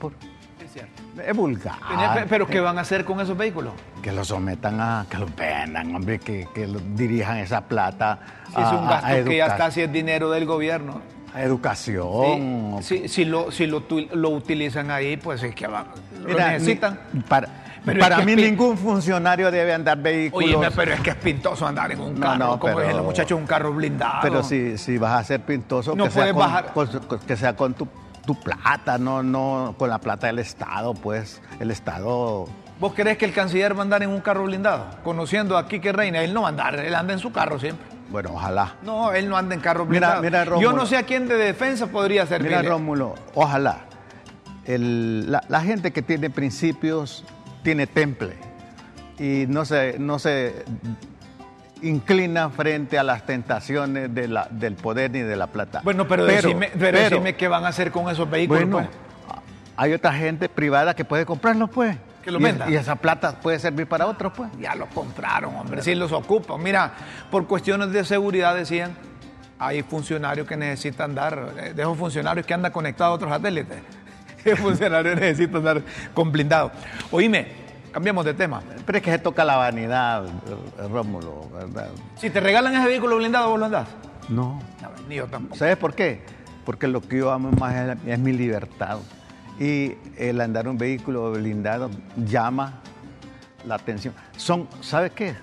por- 0.00 0.12
Es 0.64 0.72
cierto. 0.72 1.02
es 1.22 1.36
vulgar. 1.36 1.74
Pero 2.28 2.46
¿qué 2.46 2.60
van 2.60 2.78
a 2.78 2.82
hacer 2.82 3.04
con 3.04 3.20
esos 3.20 3.36
vehículos? 3.36 3.72
Que 4.02 4.12
los 4.12 4.28
sometan 4.28 4.80
a, 4.80 5.06
que 5.10 5.18
los 5.18 5.34
vendan, 5.36 5.94
hombre, 5.94 6.18
que, 6.18 6.48
que 6.54 6.66
dirijan 6.94 7.38
esa 7.38 7.62
plata 7.62 8.18
Si 8.46 8.52
es 8.60 8.66
a, 8.66 8.70
un 8.78 8.86
a- 8.86 8.90
gasto 8.90 9.06
a 9.06 9.10
que 9.24 9.36
ya 9.36 9.44
educa- 9.46 9.52
está, 9.52 9.70
si 9.70 9.80
es 9.82 9.92
dinero 9.92 10.30
del 10.30 10.46
gobierno. 10.46 11.00
a 11.34 11.42
educación. 11.42 12.78
Sí, 12.82 13.00
sí, 13.00 13.08
si 13.08 13.24
lo, 13.26 13.50
si 13.50 13.66
lo, 13.66 13.84
lo 14.14 14.30
utilizan 14.30 14.90
ahí, 14.90 15.16
pues 15.18 15.42
es 15.42 15.54
que 15.54 15.66
van, 15.66 15.86
lo 16.22 16.38
necesitan. 16.38 16.98
ni- 17.12 17.20
para 17.20 17.48
Pero 17.84 18.00
para 18.00 18.16
es 18.16 18.26
que 18.26 18.36
mí 18.36 18.42
ningún 18.42 18.76
funcionario 18.76 19.50
debe 19.50 19.72
andar 19.74 19.98
vehículos. 19.98 20.54
Oye, 20.56 20.70
pero 20.74 20.92
es 20.94 21.00
que 21.00 21.10
es 21.10 21.16
pintoso 21.16 21.66
andar 21.66 21.90
en 21.92 22.00
un 22.00 22.14
No, 22.14 22.20
carro, 22.20 22.38
no, 22.38 22.58
como 22.58 22.76
pero- 22.76 22.96
los 22.96 23.04
muchachos, 23.04 23.38
un 23.38 23.46
carro 23.46 23.72
blindado. 23.72 24.18
Pero 24.22 24.42
si, 24.42 24.76
si 24.78 24.98
vas 24.98 25.20
a 25.20 25.24
ser 25.24 25.40
pintoso, 25.40 25.94
No 25.96 26.04
que, 26.04 26.10
sea 26.10 26.26
con, 26.32 26.38
bajar. 26.38 26.72
con- 26.72 26.88
que 27.26 27.36
sea 27.36 27.56
con 27.56 27.74
tu, 27.74 27.88
tu 28.26 28.34
plata, 28.38 28.98
no, 28.98 29.22
no 29.22 29.74
con 29.78 29.88
la 29.88 29.98
plata 29.98 30.26
del 30.26 30.38
Estado, 30.38 30.94
pues 30.94 31.40
el 31.60 31.70
Estado... 31.70 32.46
¿Vos 32.80 32.92
crees 32.94 33.18
que 33.18 33.24
el 33.24 33.32
canciller 33.32 33.74
va 33.74 33.80
a 33.80 33.82
andar 33.82 34.02
en 34.04 34.10
un 34.10 34.20
carro 34.20 34.44
blindado? 34.44 34.86
Conociendo 35.02 35.56
a 35.58 35.66
Quique 35.66 35.92
Reina, 35.92 36.20
él 36.22 36.32
no 36.32 36.42
va 36.42 36.48
a 36.48 36.50
andar, 36.50 36.76
él 36.78 36.94
anda 36.94 37.12
en 37.12 37.18
su 37.18 37.32
carro 37.32 37.58
siempre. 37.58 37.84
Bueno, 38.10 38.30
ojalá. 38.34 38.74
No, 38.82 39.12
él 39.12 39.28
no 39.28 39.36
anda 39.36 39.54
en 39.54 39.60
carro 39.60 39.84
Mira, 39.84 40.20
blindado. 40.20 40.22
mira, 40.22 40.44
Yo 40.44 40.50
Rómulo. 40.70 40.72
no 40.72 40.86
sé 40.86 40.96
a 40.96 41.02
quién 41.02 41.26
de 41.26 41.36
defensa 41.36 41.88
podría 41.88 42.24
servir. 42.26 42.50
Mira, 42.56 42.62
Rómulo, 42.62 43.14
ojalá. 43.34 43.80
El- 44.64 45.30
la, 45.30 45.42
la 45.48 45.60
gente 45.62 45.92
que 45.92 46.02
tiene 46.02 46.30
principios 46.30 47.24
tiene 47.62 47.86
temple 47.86 48.34
y 49.18 49.46
no 49.48 49.64
se, 49.64 49.98
no 49.98 50.18
se 50.18 50.64
inclina 51.82 52.50
frente 52.50 52.98
a 52.98 53.02
las 53.02 53.24
tentaciones 53.24 54.12
de 54.14 54.28
la- 54.28 54.48
del 54.50 54.74
poder 54.74 55.10
ni 55.10 55.20
de 55.20 55.36
la 55.36 55.46
plata. 55.46 55.80
Bueno, 55.84 56.06
pero, 56.08 56.24
decime, 56.24 56.70
pero 56.78 56.98
decime 56.98 57.36
qué 57.36 57.48
van 57.48 57.64
a 57.64 57.68
hacer 57.68 57.90
con 57.92 58.08
esos 58.08 58.28
vehículos. 58.28 58.68
Bueno, 58.68 58.88
pues. 58.88 59.38
hay 59.76 59.92
otra 59.92 60.12
gente 60.12 60.48
privada 60.48 60.94
que 60.94 61.04
puede 61.04 61.24
comprarlos, 61.24 61.70
pues. 61.70 61.96
Que 62.24 62.32
lo 62.32 62.40
y, 62.40 62.42
venda. 62.42 62.68
y 62.68 62.74
esa 62.74 62.96
plata 62.96 63.40
puede 63.40 63.58
servir 63.58 63.86
para 63.86 64.06
otros, 64.06 64.32
pues. 64.36 64.50
Ya 64.58 64.74
los 64.74 64.88
compraron, 64.88 65.54
hombre, 65.54 65.82
sí 65.82 65.94
los 65.94 66.12
ocupan. 66.12 66.60
Mira, 66.62 66.92
por 67.30 67.46
cuestiones 67.46 67.92
de 67.92 68.04
seguridad 68.04 68.54
decían, 68.56 68.92
hay 69.60 69.82
funcionarios 69.82 70.46
que 70.46 70.56
necesitan 70.56 71.14
dar, 71.14 71.52
eh, 71.58 71.72
de 71.74 71.82
esos 71.82 71.96
funcionarios 71.96 72.44
que 72.44 72.54
andan 72.54 72.72
conectados 72.72 73.12
a 73.12 73.14
otros 73.14 73.30
satélites. 73.30 73.78
Esos 74.52 74.60
funcionarios 74.60 75.14
necesitan 75.16 75.56
andar 75.56 75.82
con 76.14 76.32
blindado. 76.32 76.70
Oíme, 77.10 77.48
cambiamos 77.92 78.24
de 78.24 78.34
tema. 78.34 78.62
Pero 78.86 78.98
es 78.98 79.04
que 79.04 79.10
se 79.10 79.18
toca 79.18 79.44
la 79.44 79.56
vanidad, 79.56 80.26
Rómulo, 80.90 81.48
¿verdad? 81.52 81.90
Si 82.16 82.30
te 82.30 82.40
regalan 82.40 82.74
ese 82.74 82.86
vehículo 82.86 83.16
blindado, 83.16 83.50
vos 83.50 83.58
lo 83.58 83.66
andás. 83.66 83.88
No. 84.28 84.60
No, 84.82 84.90
ni 85.08 85.16
yo 85.16 85.26
tampoco. 85.26 85.56
¿Sabes 85.56 85.76
por 85.76 85.94
qué? 85.94 86.20
Porque 86.64 86.86
lo 86.86 87.00
que 87.00 87.18
yo 87.18 87.30
amo 87.32 87.50
más 87.52 87.74
es, 87.74 87.98
es 88.06 88.18
mi 88.18 88.32
libertad. 88.32 88.98
Y 89.58 89.94
el 90.16 90.40
andar 90.40 90.68
un 90.68 90.78
vehículo 90.78 91.32
blindado 91.32 91.90
llama 92.16 92.80
la 93.66 93.74
atención. 93.74 94.14
Son, 94.36 94.68
¿sabes 94.80 95.12
qué? 95.12 95.34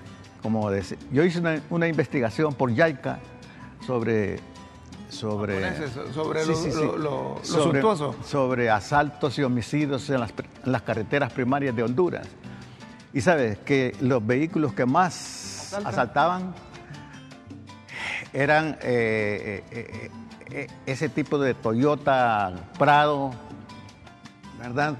Como 0.42 0.70
decir, 0.70 0.98
yo 1.12 1.24
hice 1.24 1.40
una, 1.40 1.60
una 1.70 1.88
investigación 1.88 2.54
por 2.54 2.72
YAICA 2.72 3.18
sobre 3.86 4.38
sobre, 5.08 5.54
Japoneses, 5.60 5.92
sobre 6.14 6.44
lo- 6.46 6.96
lo 6.98 7.38
sobre, 7.42 7.62
suntuoso. 7.80 8.14
sobre 8.24 8.70
asaltos 8.70 9.38
y 9.38 9.42
homicidios 9.42 10.08
en 10.10 10.20
las, 10.20 10.30
en 10.64 10.72
las 10.72 10.82
carreteras 10.82 11.32
primarias 11.32 11.74
de 11.76 11.82
Honduras. 11.82 12.26
Y 13.12 13.20
sabes 13.20 13.58
que 13.58 13.94
los 14.00 14.24
vehículos 14.26 14.72
que 14.74 14.84
más 14.84 15.68
¿Asaltan? 15.72 15.92
asaltaban 15.92 16.54
eran 18.32 18.76
eh, 18.82 19.64
eh, 19.70 20.10
eh, 20.50 20.66
ese 20.86 21.08
tipo 21.08 21.38
de 21.38 21.54
Toyota 21.54 22.52
Prado, 22.78 23.30
¿verdad? 24.58 24.96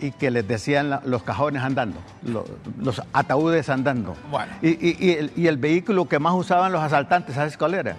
Y 0.00 0.10
que 0.10 0.30
les 0.32 0.46
decían 0.48 1.00
los 1.04 1.22
cajones 1.22 1.62
andando, 1.62 2.00
lo- 2.24 2.44
los 2.78 3.00
ataúdes 3.12 3.68
andando. 3.68 4.16
Bueno. 4.30 4.52
Y, 4.62 4.70
y- 4.70 4.96
y 4.98 5.10
el, 5.12 5.32
y 5.36 5.46
el 5.46 5.56
vehículo 5.58 6.08
que 6.08 6.18
más 6.18 6.34
usaban 6.34 6.72
los 6.72 6.82
asaltantes, 6.82 7.36
¿sabes 7.36 7.56
cuál 7.56 7.74
era? 7.74 7.96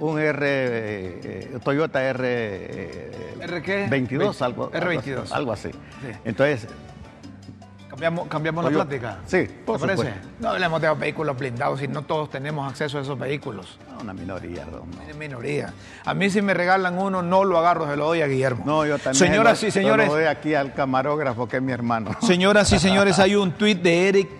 Un 0.00 0.18
R, 0.18 0.46
eh, 0.48 1.20
eh, 1.22 1.58
Toyota 1.62 2.02
R, 2.02 2.24
eh, 2.26 3.10
¿R 3.40 3.62
qué? 3.62 3.86
22, 3.88 4.40
algo, 4.42 4.70
R22. 4.72 5.30
algo 5.32 5.52
así. 5.52 5.70
Entonces, 6.24 6.66
Cambiamos, 7.90 8.28
cambiamos 8.28 8.64
la 8.64 8.70
plática. 8.70 9.18
sí, 9.26 9.46
por 9.66 9.76
¿Te 9.78 9.80
parece? 9.86 10.04
supuesto. 10.04 10.28
No 10.38 10.50
hablemos 10.50 10.80
de 10.80 10.86
los 10.88 10.98
vehículos 10.98 11.36
blindados, 11.36 11.80
si 11.80 11.88
no 11.88 12.02
todos 12.02 12.30
tenemos 12.30 12.70
acceso 12.70 12.96
a 12.98 13.02
esos 13.02 13.18
vehículos. 13.18 13.78
una 14.00 14.14
minoría. 14.14 14.64
¿no? 14.64 14.86
Es 15.06 15.14
minoría. 15.16 15.74
A 16.06 16.14
mí 16.14 16.30
si 16.30 16.40
me 16.40 16.54
regalan 16.54 16.96
uno, 16.98 17.20
no 17.20 17.44
lo 17.44 17.58
agarro, 17.58 17.90
se 17.90 17.96
lo 17.96 18.06
doy 18.06 18.22
a 18.22 18.26
Guillermo. 18.26 18.62
No, 18.64 18.86
yo 18.86 18.96
también. 18.96 19.16
Señoras 19.16 19.60
lo- 19.60 19.68
y 19.68 19.70
señores, 19.70 20.06
Lo 20.06 20.14
doy 20.14 20.24
aquí 20.24 20.54
al 20.54 20.72
camarógrafo, 20.72 21.46
que 21.48 21.56
es 21.58 21.62
mi 21.62 21.72
hermano. 21.72 22.12
señoras 22.22 22.72
y 22.72 22.78
señores, 22.78 23.18
hay 23.18 23.34
un 23.34 23.52
tuit 23.52 23.82
de 23.82 24.08
Eric 24.08 24.30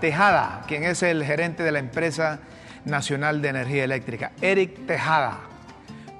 Tejada, 0.00 0.62
quien 0.66 0.84
es 0.84 1.02
el 1.02 1.22
gerente 1.24 1.62
de 1.62 1.72
la 1.72 1.80
empresa 1.80 2.38
nacional 2.84 3.42
de 3.42 3.48
energía 3.48 3.84
eléctrica. 3.84 4.32
Eric 4.40 4.86
Tejada. 4.86 5.40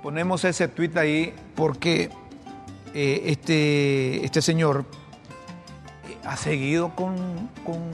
Ponemos 0.02 0.44
ese 0.44 0.68
tuit 0.68 0.96
ahí 0.96 1.34
porque 1.54 2.10
eh, 2.94 3.22
este, 3.26 4.24
este 4.24 4.40
señor 4.42 4.84
eh, 6.08 6.16
ha 6.24 6.36
seguido 6.36 6.94
con, 6.94 7.16
con, 7.64 7.90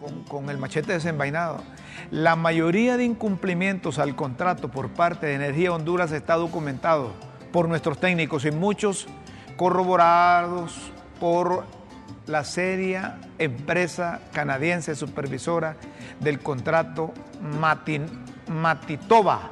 con- 0.00 0.22
con 0.24 0.50
el 0.50 0.58
machete 0.58 0.92
desenvainado. 0.92 1.62
La 2.10 2.36
mayoría 2.36 2.96
de 2.96 3.04
incumplimientos 3.04 3.98
al 3.98 4.14
contrato 4.14 4.70
por 4.70 4.90
parte 4.90 5.26
de 5.26 5.34
Energía 5.34 5.72
Honduras 5.72 6.12
está 6.12 6.34
documentado 6.34 7.12
por 7.52 7.68
nuestros 7.68 7.98
técnicos 7.98 8.44
y 8.44 8.50
muchos 8.50 9.06
corroborados 9.56 10.92
por 11.18 11.64
la 12.26 12.44
seria 12.44 13.18
empresa 13.38 14.20
canadiense 14.32 14.94
supervisora 14.94 15.76
del 16.20 16.40
contrato 16.40 17.12
Matin- 17.60 18.08
Matitoba. 18.48 19.50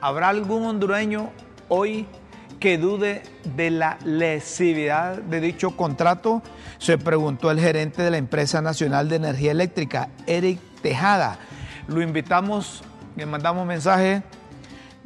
¿Habrá 0.00 0.28
algún 0.28 0.64
hondureño 0.64 1.30
hoy 1.68 2.06
que 2.60 2.78
dude 2.78 3.22
de 3.56 3.70
la 3.70 3.98
lesividad 4.04 5.16
de 5.18 5.40
dicho 5.40 5.76
contrato? 5.76 6.42
Se 6.78 6.98
preguntó 6.98 7.50
el 7.50 7.60
gerente 7.60 8.02
de 8.02 8.10
la 8.10 8.18
empresa 8.18 8.60
nacional 8.62 9.08
de 9.08 9.16
energía 9.16 9.52
eléctrica, 9.52 10.08
Eric 10.26 10.60
Tejada. 10.82 11.38
Lo 11.88 12.02
invitamos, 12.02 12.82
le 13.16 13.26
mandamos 13.26 13.66
mensaje, 13.66 14.22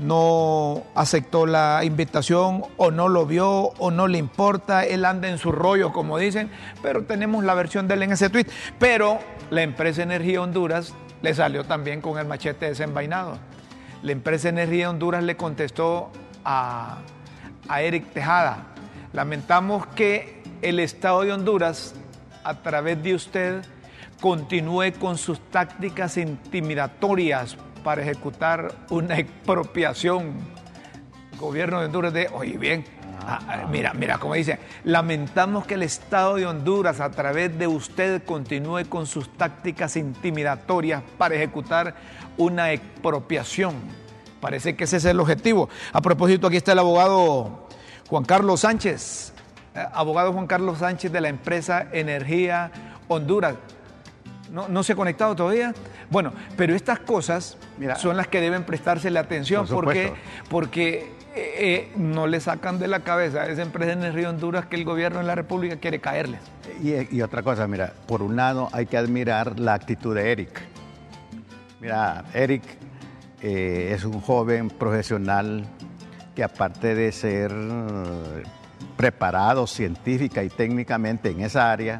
no 0.00 0.82
aceptó 0.94 1.44
la 1.44 1.84
invitación 1.84 2.62
o 2.78 2.90
no 2.90 3.08
lo 3.08 3.26
vio 3.26 3.50
o 3.50 3.90
no 3.90 4.08
le 4.08 4.16
importa, 4.16 4.86
él 4.86 5.04
anda 5.04 5.28
en 5.28 5.36
su 5.36 5.52
rollo, 5.52 5.92
como 5.92 6.16
dicen, 6.16 6.50
pero 6.82 7.04
tenemos 7.04 7.44
la 7.44 7.52
versión 7.52 7.86
de 7.86 7.94
él 7.94 8.04
en 8.04 8.12
ese 8.12 8.30
tweet. 8.30 8.46
Pero 8.78 9.18
la 9.50 9.60
empresa 9.60 10.02
Energía 10.02 10.40
Honduras 10.40 10.94
le 11.20 11.34
salió 11.34 11.64
también 11.64 12.00
con 12.00 12.18
el 12.18 12.26
machete 12.26 12.66
desenvainado. 12.66 13.38
La 14.02 14.12
empresa 14.12 14.48
Energía 14.48 14.88
Honduras 14.88 15.22
le 15.22 15.36
contestó 15.36 16.10
a, 16.46 17.00
a 17.68 17.82
Eric 17.82 18.06
Tejada, 18.14 18.68
lamentamos 19.12 19.86
que 19.88 20.42
el 20.62 20.80
Estado 20.80 21.20
de 21.22 21.32
Honduras, 21.34 21.94
a 22.42 22.62
través 22.62 23.02
de 23.02 23.14
usted, 23.14 23.62
continúe 24.22 24.92
con 24.98 25.18
sus 25.18 25.38
tácticas 25.50 26.16
intimidatorias 26.16 27.58
para 27.82 28.02
ejecutar 28.02 28.72
una 28.90 29.18
expropiación. 29.18 30.32
Gobierno 31.38 31.80
de 31.80 31.86
Honduras 31.86 32.12
de, 32.12 32.28
oye 32.32 32.58
bien, 32.58 32.84
ah, 33.26 33.40
ah, 33.48 33.66
mira, 33.70 33.94
mira 33.94 34.18
cómo 34.18 34.34
dice, 34.34 34.58
lamentamos 34.84 35.66
que 35.66 35.74
el 35.74 35.82
Estado 35.82 36.36
de 36.36 36.46
Honduras 36.46 37.00
a 37.00 37.10
través 37.10 37.58
de 37.58 37.66
usted 37.66 38.22
continúe 38.24 38.84
con 38.88 39.06
sus 39.06 39.32
tácticas 39.36 39.96
intimidatorias 39.96 41.02
para 41.16 41.34
ejecutar 41.34 41.94
una 42.36 42.72
expropiación. 42.72 43.74
Parece 44.40 44.76
que 44.76 44.84
ese 44.84 44.98
es 44.98 45.04
el 45.04 45.20
objetivo. 45.20 45.68
A 45.92 46.00
propósito, 46.00 46.46
aquí 46.46 46.56
está 46.56 46.72
el 46.72 46.78
abogado 46.78 47.68
Juan 48.08 48.24
Carlos 48.24 48.60
Sánchez, 48.60 49.32
eh, 49.74 49.86
abogado 49.92 50.32
Juan 50.32 50.46
Carlos 50.46 50.78
Sánchez 50.78 51.12
de 51.12 51.20
la 51.20 51.28
empresa 51.28 51.86
Energía 51.92 52.70
Honduras. 53.08 53.56
¿No, 54.50 54.68
no 54.68 54.82
se 54.82 54.94
ha 54.94 54.96
conectado 54.96 55.36
todavía? 55.36 55.72
Bueno, 56.10 56.32
pero 56.56 56.74
estas 56.74 56.98
cosas 57.00 57.56
Mira. 57.78 57.94
son 57.96 58.16
las 58.16 58.26
que 58.26 58.40
deben 58.40 58.64
prestársele 58.64 59.18
atención 59.18 59.66
Por 59.66 59.84
porque, 59.84 60.12
porque 60.48 61.12
eh, 61.34 61.54
eh, 61.58 61.92
no 61.96 62.26
le 62.26 62.40
sacan 62.40 62.78
de 62.80 62.88
la 62.88 63.00
cabeza 63.00 63.42
a 63.42 63.46
esa 63.46 63.62
empresa 63.62 63.92
Energía 63.92 64.28
Honduras 64.28 64.66
que 64.66 64.76
el 64.76 64.84
gobierno 64.84 65.20
de 65.20 65.24
la 65.24 65.36
República 65.36 65.76
quiere 65.76 66.00
caerles. 66.00 66.40
Y, 66.82 67.16
y 67.16 67.22
otra 67.22 67.42
cosa, 67.42 67.68
mira, 67.68 67.92
por 68.06 68.22
un 68.22 68.34
lado 68.34 68.68
hay 68.72 68.86
que 68.86 68.96
admirar 68.96 69.60
la 69.60 69.74
actitud 69.74 70.14
de 70.14 70.32
Eric. 70.32 70.60
Mira, 71.80 72.24
Eric 72.34 72.62
eh, 73.42 73.92
es 73.94 74.04
un 74.04 74.20
joven 74.20 74.68
profesional 74.68 75.64
que 76.34 76.44
aparte 76.44 76.94
de 76.94 77.12
ser 77.12 77.52
preparado 78.96 79.66
científica 79.66 80.42
y 80.42 80.50
técnicamente 80.50 81.30
en 81.30 81.40
esa 81.40 81.72
área, 81.72 81.98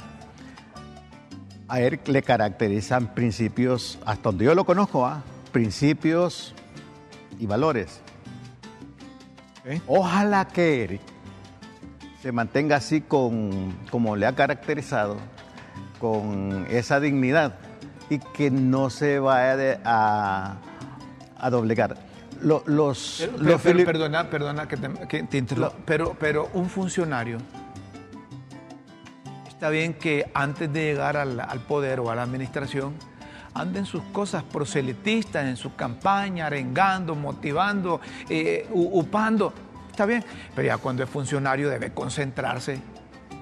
a 1.71 1.81
él 1.81 2.01
le 2.07 2.23
caracterizan 2.23 3.15
principios, 3.15 3.99
hasta 4.05 4.31
donde 4.31 4.45
yo 4.45 4.55
lo 4.57 4.65
conozco, 4.65 5.07
¿ah? 5.07 5.23
principios 5.53 6.53
y 7.39 7.47
valores. 7.47 8.01
Ojalá 9.87 10.49
que 10.49 10.83
Eric 10.83 11.01
se 12.21 12.33
mantenga 12.33 12.77
así 12.77 13.01
con, 13.01 13.73
como 13.91 14.17
le 14.17 14.27
ha 14.27 14.35
caracterizado, 14.35 15.17
con 16.01 16.67
esa 16.71 16.99
dignidad 16.99 17.55
y 18.09 18.19
que 18.19 18.51
no 18.51 18.91
se 18.91 19.21
vaya 19.21 19.81
a, 19.85 20.57
a 21.39 21.51
doblegar. 21.51 21.97
los, 22.43 23.29
perdona, 23.63 24.29
perdona 24.29 24.67
que 24.67 24.77
te, 24.77 25.39
interrumpa, 25.39 25.73
pero, 25.85 26.17
pero 26.19 26.49
un 26.53 26.69
funcionario 26.69 27.39
está 29.61 29.69
bien 29.69 29.93
que 29.93 30.31
antes 30.33 30.73
de 30.73 30.85
llegar 30.85 31.19
al, 31.19 31.61
poder 31.69 32.01
o 32.01 32.11
a 32.11 32.15
la 32.15 32.23
administración 32.23 32.95
anden 33.53 33.85
sus 33.85 34.03
cosas 34.05 34.43
proselitistas, 34.43 35.45
en 35.45 35.59
su 35.59 35.77
campaña, 35.77 36.47
arengando, 36.47 37.15
motivando, 37.15 38.01
eh, 38.31 38.67
upando. 38.73 39.53
Está 39.91 40.07
bien, 40.07 40.25
pero 40.55 40.69
ya 40.69 40.79
cuando 40.79 41.03
es 41.03 41.11
funcionario 41.11 41.69
debe 41.69 41.93
concentrarse 41.93 42.81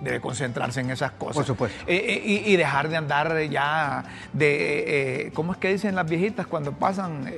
debe 0.00 0.20
concentrarse 0.20 0.80
en 0.80 0.90
esas 0.90 1.12
cosas. 1.12 1.36
Por 1.36 1.46
supuesto. 1.46 1.84
Eh, 1.86 1.96
eh, 1.96 2.42
y, 2.46 2.56
dejar 2.56 2.88
de 2.88 2.96
andar 2.96 3.40
ya 3.50 4.04
de, 4.32 5.26
eh, 5.26 5.30
¿cómo 5.32 5.52
es 5.52 5.58
que 5.58 5.72
dicen 5.72 5.94
las 5.94 6.08
viejitas 6.08 6.46
cuando 6.46 6.72
pasan 6.72 7.32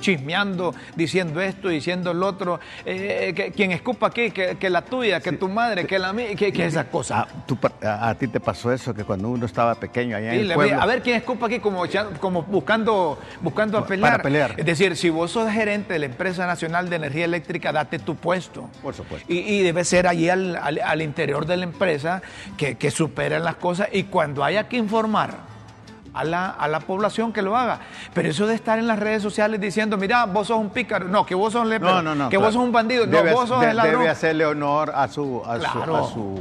chismeando, 0.00 0.74
diciendo 0.96 1.40
esto, 1.40 1.68
diciendo 1.68 2.12
lo 2.14 2.26
otro? 2.26 2.60
que 2.84 3.52
quien 3.54 3.72
escupa 3.72 4.08
aquí, 4.08 4.30
que, 4.30 4.70
la 4.70 4.82
tuya, 4.82 5.20
que 5.20 5.32
tu 5.32 5.48
madre, 5.48 5.86
que 5.86 5.98
la 5.98 6.12
mía, 6.12 6.34
que, 6.34 6.52
esas 6.64 6.86
cosas. 6.86 7.26
Ah, 7.82 8.10
a, 8.10 8.14
ti 8.14 8.28
te 8.28 8.40
pasó 8.40 8.72
eso, 8.72 8.94
que 8.94 9.04
cuando 9.04 9.28
uno 9.28 9.46
estaba 9.46 9.74
pequeño 9.74 10.16
allá 10.16 10.34
en 10.34 10.40
el 10.40 10.52
pueblo... 10.52 10.80
A 10.80 10.86
ver 10.86 11.02
quién 11.02 11.16
escupa 11.16 11.46
aquí 11.46 11.60
como, 11.60 11.84
como 12.20 12.42
buscando, 12.42 13.18
buscando 13.40 13.78
a 13.78 13.86
pelear. 13.86 14.12
Para 14.12 14.22
pelear. 14.22 14.54
Es 14.56 14.66
decir, 14.66 14.96
si 14.96 15.10
vos 15.10 15.30
sos 15.30 15.50
gerente 15.50 15.94
de 15.94 15.98
la 16.00 16.06
Empresa 16.06 16.46
Nacional 16.46 16.88
de 16.90 16.96
Energía 16.96 17.24
Eléctrica, 17.24 17.72
date 17.72 17.98
tu 17.98 18.16
puesto. 18.16 18.68
Por 18.82 18.94
supuesto. 18.94 19.32
Y, 19.32 19.62
debe 19.62 19.84
ser 19.84 20.06
allí 20.06 20.28
al, 20.28 20.56
al 20.56 21.02
interior 21.02 21.46
de 21.46 21.51
de 21.52 21.58
la 21.58 21.64
empresa 21.64 22.22
que, 22.56 22.76
que 22.76 22.90
superen 22.90 23.44
las 23.44 23.56
cosas 23.56 23.88
y 23.92 24.04
cuando 24.04 24.42
haya 24.44 24.68
que 24.68 24.76
informar 24.76 25.52
a 26.14 26.24
la, 26.24 26.50
a 26.50 26.68
la, 26.68 26.80
población 26.80 27.32
que 27.32 27.42
lo 27.42 27.56
haga. 27.56 27.80
Pero 28.14 28.28
eso 28.28 28.46
de 28.46 28.54
estar 28.54 28.78
en 28.78 28.86
las 28.86 28.98
redes 28.98 29.22
sociales 29.22 29.60
diciendo, 29.60 29.96
mira, 29.96 30.26
vos 30.26 30.48
sos 30.48 30.58
un 30.58 30.70
pícaro, 30.70 31.08
no, 31.08 31.24
que 31.24 31.34
vos 31.34 31.52
sos 31.52 31.66
un 31.66 31.80
no, 31.80 32.28
que 32.28 32.36
vos 32.36 32.54
sos 32.54 32.62
un 32.62 32.72
bandido, 32.72 33.06
no, 33.06 33.22
vos 33.32 33.48
sos 33.48 33.64
el 33.64 33.76
ladrón. 33.76 34.00
Debe 34.00 34.10
hacerle 34.10 34.44
honor 34.44 34.92
a 34.94 35.08
su, 35.08 35.42
a, 35.44 35.58
su, 35.58 36.40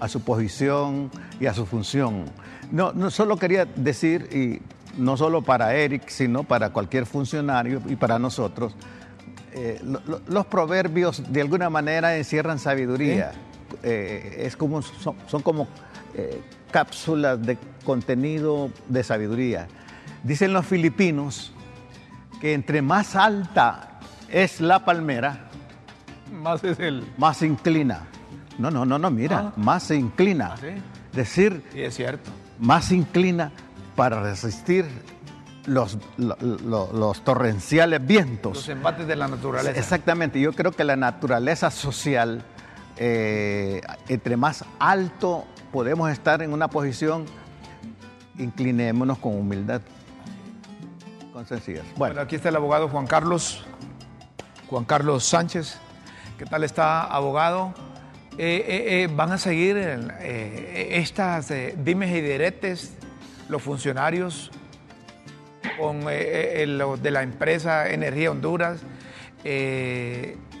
a, 0.00 0.08
su, 0.08 0.20
posición 0.22 1.10
y 1.38 1.46
a 1.46 1.54
su 1.54 1.66
función. 1.66 2.24
No, 2.70 2.92
no 2.92 3.10
solo 3.10 3.36
quería 3.36 3.64
decir, 3.64 4.28
y 4.32 4.62
no 5.00 5.16
solo 5.16 5.42
para 5.42 5.74
Eric, 5.74 6.08
sino 6.08 6.44
para 6.44 6.70
cualquier 6.70 7.06
funcionario 7.06 7.82
y 7.88 7.96
para 7.96 8.18
nosotros, 8.18 8.74
eh, 9.52 9.80
los 10.28 10.46
proverbios 10.46 11.32
de 11.32 11.40
alguna 11.40 11.68
manera 11.70 12.16
encierran 12.16 12.58
sabiduría. 12.58 13.32
Eh, 13.82 14.42
es 14.44 14.56
como, 14.56 14.82
son, 14.82 15.42
como 15.42 15.68
eh, 16.14 16.40
cápsulas 16.70 17.40
de 17.44 17.58
contenido 17.84 18.70
de 18.88 19.02
sabiduría. 19.02 19.68
Dicen 20.22 20.52
los 20.52 20.66
filipinos 20.66 21.52
que 22.40 22.54
entre 22.54 22.82
más 22.82 23.16
alta 23.16 24.00
es 24.28 24.60
la 24.60 24.84
palmera, 24.84 25.50
más 26.30 26.62
es 26.64 26.78
el... 26.78 27.06
Más 27.18 27.38
se 27.38 27.46
inclina. 27.46 28.06
No, 28.58 28.70
no, 28.70 28.84
no, 28.84 28.98
no, 28.98 29.10
mira, 29.10 29.38
ah. 29.38 29.52
más 29.56 29.84
se 29.84 29.96
inclina. 29.96 30.54
¿Ah, 30.54 30.66
Decir... 31.12 31.64
es 31.74 31.94
cierto. 31.94 32.30
Más 32.58 32.86
se 32.86 32.96
inclina 32.96 33.52
para 33.96 34.22
resistir 34.22 34.86
los, 35.66 35.98
los, 36.16 37.24
torrenciales 37.24 38.04
vientos. 38.06 38.56
Los 38.56 38.68
embates 38.68 39.06
de 39.06 39.16
la 39.16 39.28
naturaleza. 39.28 39.78
Exactamente, 39.78 40.40
yo 40.40 40.52
creo 40.52 40.72
que 40.72 40.84
la 40.84 40.96
naturaleza 40.96 41.70
social 41.70 42.42
eh, 43.02 43.80
entre 44.08 44.36
más 44.36 44.62
alto 44.78 45.46
podemos 45.72 46.10
estar 46.10 46.42
en 46.42 46.52
una 46.52 46.68
posición, 46.68 47.24
inclinémonos 48.36 49.16
con 49.16 49.34
humildad, 49.38 49.80
con 51.32 51.46
sencillez. 51.46 51.82
Bueno. 51.96 52.20
aquí 52.20 52.36
está 52.36 52.50
el 52.50 52.56
abogado 52.56 52.90
Juan 52.90 53.06
Carlos, 53.06 53.64
Juan 54.68 54.84
Carlos 54.84 55.24
Sánchez. 55.24 55.78
¿Qué 56.36 56.44
tal 56.44 56.62
está, 56.62 57.04
abogado? 57.04 57.72
Eh, 58.36 58.64
eh, 58.68 59.08
van 59.10 59.32
a 59.32 59.38
seguir 59.38 59.78
estas 59.78 61.50
dimes 61.78 62.10
y 62.10 62.20
diretes 62.20 62.98
los 63.48 63.62
funcionarios 63.62 64.50
con 65.78 66.00
los 66.04 67.02
de 67.02 67.10
la 67.10 67.22
empresa 67.22 67.88
Energía 67.88 68.30
Honduras 68.30 68.82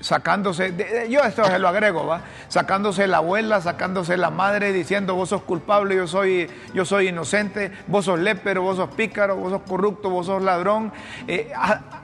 sacándose, 0.00 1.08
yo 1.08 1.20
esto 1.20 1.44
se 1.44 1.58
lo 1.58 1.68
agrego, 1.68 2.06
¿va? 2.06 2.22
Sacándose 2.48 3.06
la 3.06 3.18
abuela, 3.18 3.60
sacándose 3.60 4.16
la 4.16 4.30
madre, 4.30 4.72
diciendo 4.72 5.14
vos 5.14 5.28
sos 5.28 5.42
culpable, 5.42 5.96
yo 5.96 6.06
soy, 6.06 6.50
yo 6.74 6.84
soy 6.84 7.08
inocente, 7.08 7.70
vos 7.86 8.06
sos 8.06 8.18
lépero, 8.18 8.62
vos 8.62 8.76
sos 8.76 8.90
pícaro, 8.90 9.36
vos 9.36 9.52
sos 9.52 9.62
corrupto, 9.62 10.10
vos 10.10 10.26
sos 10.26 10.42
ladrón. 10.42 10.92
Eh, 11.28 11.52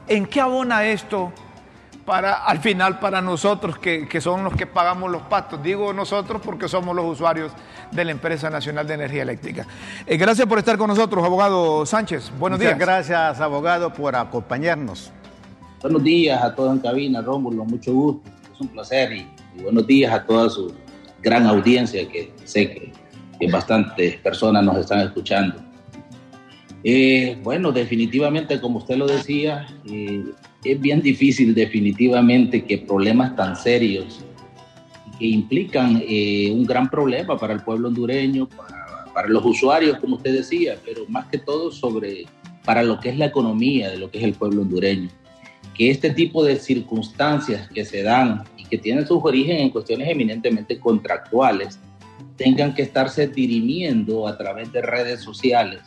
¿En 0.08 0.26
qué 0.26 0.40
abona 0.40 0.84
esto? 0.84 1.32
Para, 2.04 2.34
al 2.34 2.60
final 2.60 3.00
para 3.00 3.20
nosotros 3.20 3.78
que, 3.78 4.06
que, 4.06 4.20
son 4.20 4.44
los 4.44 4.54
que 4.54 4.64
pagamos 4.64 5.10
los 5.10 5.22
pastos. 5.22 5.60
Digo 5.60 5.92
nosotros 5.92 6.40
porque 6.44 6.68
somos 6.68 6.94
los 6.94 7.04
usuarios 7.04 7.50
de 7.90 8.04
la 8.04 8.12
Empresa 8.12 8.48
Nacional 8.48 8.86
de 8.86 8.94
Energía 8.94 9.22
Eléctrica. 9.22 9.66
Eh, 10.06 10.16
gracias 10.16 10.46
por 10.46 10.58
estar 10.58 10.78
con 10.78 10.86
nosotros, 10.86 11.24
abogado 11.24 11.84
Sánchez. 11.84 12.30
Buenos 12.38 12.60
días. 12.60 12.78
Gracias, 12.78 13.40
abogado, 13.40 13.92
por 13.92 14.14
acompañarnos. 14.14 15.12
Buenos 15.82 16.02
días 16.02 16.42
a 16.42 16.54
todos 16.54 16.74
en 16.74 16.80
cabina, 16.80 17.20
Rómulo, 17.20 17.62
mucho 17.66 17.92
gusto, 17.92 18.30
es 18.52 18.60
un 18.60 18.68
placer 18.68 19.12
y, 19.12 19.26
buenos 19.62 19.86
días 19.86 20.10
a 20.10 20.24
toda 20.24 20.48
su 20.48 20.72
gran 21.22 21.46
audiencia 21.46 22.08
que 22.08 22.32
sé 22.44 22.92
que, 23.38 23.46
bastantes 23.48 24.16
personas 24.16 24.64
nos 24.64 24.78
están 24.78 25.00
escuchando. 25.00 25.56
Eh, 26.82 27.38
bueno, 27.42 27.72
definitivamente, 27.72 28.58
como 28.58 28.78
usted 28.78 28.96
lo 28.96 29.06
decía, 29.06 29.66
eh, 29.84 30.24
es 30.64 30.80
bien 30.80 31.02
difícil 31.02 31.54
definitivamente 31.54 32.64
que 32.64 32.78
problemas 32.78 33.36
tan 33.36 33.54
serios 33.54 34.24
que 35.18 35.26
implican 35.26 36.02
eh, 36.08 36.50
un 36.52 36.64
gran 36.64 36.88
problema 36.88 37.36
para 37.36 37.52
el 37.52 37.60
pueblo 37.60 37.88
hondureño, 37.88 38.48
para, 38.48 39.12
para, 39.12 39.28
los 39.28 39.44
usuarios, 39.44 39.98
como 39.98 40.16
usted 40.16 40.32
decía, 40.32 40.78
pero 40.86 41.04
más 41.08 41.26
que 41.26 41.36
todo 41.36 41.70
sobre 41.70 42.24
para 42.64 42.82
lo 42.82 42.98
que 42.98 43.10
es 43.10 43.18
la 43.18 43.26
economía 43.26 43.90
de 43.90 43.98
lo 43.98 44.10
que 44.10 44.18
es 44.18 44.24
el 44.24 44.32
pueblo 44.32 44.62
hondureño 44.62 45.10
que 45.76 45.90
este 45.90 46.10
tipo 46.10 46.42
de 46.44 46.56
circunstancias 46.56 47.68
que 47.68 47.84
se 47.84 48.02
dan 48.02 48.44
y 48.56 48.64
que 48.64 48.78
tienen 48.78 49.06
su 49.06 49.18
origen 49.18 49.58
en 49.58 49.70
cuestiones 49.70 50.08
eminentemente 50.08 50.78
contractuales, 50.78 51.78
tengan 52.36 52.74
que 52.74 52.82
estarse 52.82 53.26
dirimiendo 53.26 54.26
a 54.26 54.36
través 54.36 54.72
de 54.72 54.82
redes 54.82 55.20
sociales, 55.20 55.80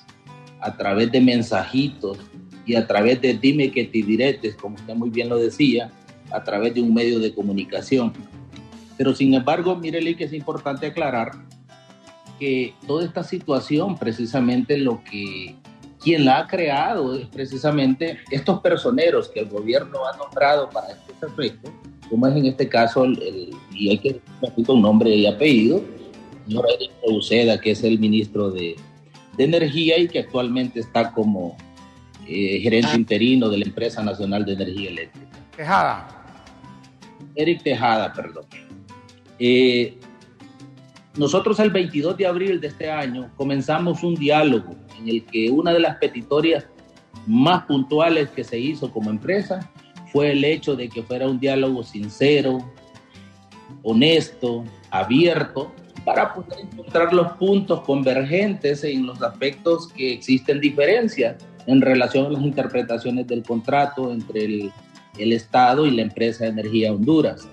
a 0.62 0.76
través 0.78 1.12
de 1.12 1.22
mensajitos 1.22 2.20
y 2.66 2.76
a 2.76 2.86
través 2.86 3.22
de 3.22 3.34
dime 3.34 3.72
que 3.72 3.86
te 3.86 4.04
diretes, 4.04 4.56
como 4.56 4.76
usted 4.76 4.94
muy 4.94 5.10
bien 5.10 5.30
lo 5.30 5.38
decía, 5.38 5.92
a 6.32 6.44
través 6.44 6.76
de 6.76 6.82
un 6.82 6.94
medio 6.94 7.20
de 7.20 7.34
comunicación. 7.34 8.14
Pero 8.98 9.16
sin 9.16 9.34
embargo, 9.34 9.76
mírele 9.76 10.16
que 10.16 10.26
es 10.26 10.34
importante 10.34 10.86
aclarar 10.86 11.32
que 12.40 12.74
toda 12.86 13.06
esta 13.06 13.24
situación 13.24 13.98
precisamente 13.98 14.78
lo 14.78 15.04
que 15.04 15.56
quien 16.02 16.26
la 16.26 16.40
ha 16.40 16.48
creado 16.48 17.16
es 17.16 17.28
precisamente 17.28 18.20
estos 18.32 18.62
personeros 18.62 19.30
que 19.30 19.42
el 19.42 19.50
gobierno 19.50 20.00
ha 20.06 20.18
nombrado 20.18 20.70
para 20.70 20.92
este 20.92 21.26
efecto, 21.26 21.72
como 22.10 22.28
es 22.28 22.36
en 22.36 22.46
este 22.46 22.68
caso, 22.68 23.04
el, 23.04 23.54
y 23.74 23.90
hay 23.90 23.98
que 23.98 24.22
decir 24.42 24.66
un 24.70 24.82
nombre 24.82 25.14
y 25.14 25.28
apellido, 25.28 25.84
señor 26.48 26.66
Eric 26.76 26.92
Uceda, 27.04 27.60
que 27.60 27.72
es 27.72 27.84
el 27.84 28.00
ministro 28.00 28.50
de, 28.50 28.76
de, 29.38 29.44
Energía 29.44 29.98
y 29.98 30.08
que 30.08 30.20
actualmente 30.20 30.80
está 30.80 31.12
como 31.12 31.58
eh, 32.28 32.60
gerente 32.62 32.96
interino 32.96 33.50
de 33.50 33.58
la 33.58 33.66
Empresa 33.66 34.02
Nacional 34.04 34.46
de 34.46 34.54
Energía 34.54 34.90
Eléctrica. 34.90 35.38
Tejada. 35.56 36.16
Eric 37.36 37.64
Tejada, 37.64 38.14
perdón. 38.14 38.46
Eh, 39.38 39.98
nosotros 41.16 41.60
el 41.60 41.70
22 41.70 42.18
de 42.18 42.26
abril 42.26 42.62
de 42.62 42.68
este 42.68 42.90
año 42.90 43.30
comenzamos 43.36 44.04
un 44.04 44.16
diálogo 44.16 44.76
en 45.00 45.10
el 45.10 45.26
que 45.26 45.50
una 45.50 45.74
de 45.74 45.80
las 45.80 45.98
petitorias 45.98 46.66
más 47.26 47.66
puntuales 47.66 48.30
que 48.30 48.44
se 48.44 48.60
hizo 48.60 48.92
como 48.92 49.10
empresa 49.10 49.72
fue 50.12 50.32
el 50.32 50.44
hecho 50.44 50.76
de 50.76 50.90
que 50.90 51.04
fuera 51.04 51.28
un 51.28 51.40
diálogo 51.40 51.84
sincero, 51.84 52.60
honesto, 53.84 54.64
abierto, 54.90 55.72
para 56.04 56.34
poder 56.34 56.62
encontrar 56.62 57.14
los 57.14 57.34
puntos 57.34 57.82
convergentes 57.82 58.84
en 58.84 59.06
los 59.06 59.22
aspectos 59.22 59.88
que 59.90 60.14
existen 60.14 60.60
diferencias 60.60 61.36
en 61.68 61.82
relación 61.82 62.26
a 62.26 62.30
las 62.30 62.42
interpretaciones 62.42 63.28
del 63.28 63.44
contrato 63.44 64.12
entre 64.12 64.46
el, 64.46 64.72
Estado 65.34 65.86
y 65.86 65.92
la 65.92 66.04
empresa 66.04 66.46
de 66.46 66.52
energía 66.52 66.94
Honduras. 66.94 67.48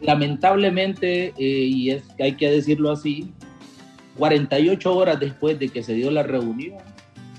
Lamentablemente, 0.00 1.34
eh, 1.36 1.42
y 1.42 1.90
es 1.90 2.04
que 2.16 2.22
hay 2.22 2.36
que 2.36 2.48
decirlo 2.48 2.92
así, 2.92 3.32
48 4.20 4.94
horas 4.94 5.18
después 5.18 5.58
de 5.58 5.70
que 5.70 5.82
se 5.82 5.94
dio 5.94 6.10
la 6.10 6.22
reunión, 6.22 6.76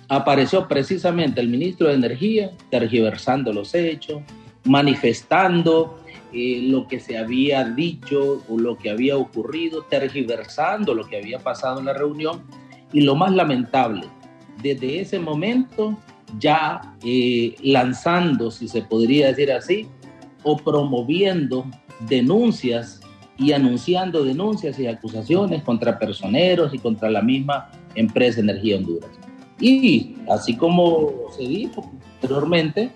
apareció 0.09 0.67
precisamente 0.67 1.39
el 1.39 1.47
ministro 1.47 1.87
de 1.87 1.93
Energía 1.93 2.51
tergiversando 2.71 3.53
los 3.53 3.75
hechos, 3.75 4.23
manifestando 4.65 5.99
eh, 6.33 6.61
lo 6.63 6.87
que 6.87 6.99
se 6.99 7.19
había 7.19 7.63
dicho 7.65 8.43
o 8.49 8.57
lo 8.57 8.79
que 8.79 8.89
había 8.89 9.15
ocurrido, 9.15 9.83
tergiversando 9.83 10.95
lo 10.95 11.05
que 11.05 11.17
había 11.17 11.37
pasado 11.37 11.79
en 11.79 11.85
la 11.85 11.93
reunión. 11.93 12.41
Y 12.91 13.01
lo 13.01 13.15
más 13.15 13.31
lamentable, 13.31 14.07
desde 14.63 15.01
ese 15.01 15.19
momento 15.19 15.95
ya 16.39 16.95
eh, 17.03 17.55
lanzando, 17.61 18.49
si 18.49 18.67
se 18.67 18.81
podría 18.81 19.27
decir 19.27 19.51
así, 19.51 19.87
o 20.41 20.57
promoviendo 20.57 21.63
denuncias 22.07 23.00
y 23.41 23.53
anunciando 23.53 24.23
denuncias 24.23 24.77
y 24.77 24.85
acusaciones 24.85 25.63
contra 25.63 25.97
personeros 25.97 26.73
y 26.75 26.77
contra 26.77 27.09
la 27.09 27.23
misma 27.23 27.71
empresa 27.95 28.39
Energía 28.39 28.77
Honduras. 28.77 29.09
Y 29.59 30.15
así 30.29 30.55
como 30.55 31.11
se 31.35 31.43
dijo 31.43 31.91
anteriormente, 32.15 32.91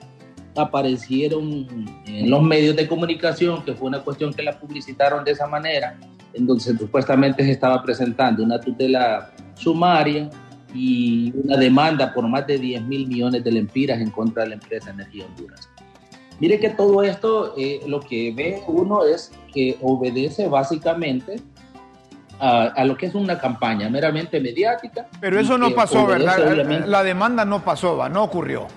aparecieron 0.56 1.68
en 2.06 2.30
los 2.30 2.44
medios 2.44 2.76
de 2.76 2.88
comunicación, 2.88 3.66
que 3.66 3.74
fue 3.74 3.88
una 3.88 4.02
cuestión 4.02 4.34
que 4.34 4.44
la 4.44 4.60
publicitaron 4.60 5.24
de 5.24 5.32
esa 5.32 5.48
manera, 5.48 5.98
en 6.34 6.46
donde 6.46 6.64
supuestamente 6.64 7.44
se 7.44 7.52
estaba 7.52 7.82
presentando 7.82 8.44
una 8.44 8.60
tutela 8.60 9.32
sumaria 9.56 10.30
y 10.76 11.34
una 11.44 11.58
demanda 11.58 12.14
por 12.14 12.28
más 12.28 12.46
de 12.46 12.60
10 12.60 12.84
mil 12.84 13.08
millones 13.08 13.44
de 13.44 13.52
lempiras 13.52 14.00
en 14.00 14.12
contra 14.12 14.44
de 14.44 14.50
la 14.50 14.56
empresa 14.56 14.92
Energía 14.92 15.26
Honduras. 15.26 15.70
Mire 16.40 16.60
que 16.60 16.70
todo 16.70 17.02
esto, 17.04 17.54
eh, 17.58 17.82
lo 17.88 18.02
que 18.02 18.34
ve 18.36 18.62
uno 18.68 19.06
es 19.06 19.32
que 19.54 19.78
obedece 19.82 20.48
básicamente 20.48 21.38
a, 22.40 22.84
lo 22.84 22.98
que 22.98 23.06
es 23.06 23.16
una 23.16 23.40
campaña 23.40 23.90
meramente 23.90 24.40
mediática. 24.40 25.08
Pero 25.22 25.40
eso 25.40 25.58
no 25.58 25.72
pasó, 25.72 26.06
¿verdad? 26.06 26.86
La 26.86 27.04
demanda 27.04 27.46
no 27.46 27.64
pasó, 27.64 27.98
¿va? 27.98 28.10
no 28.10 28.24
ocurrió. 28.24 28.68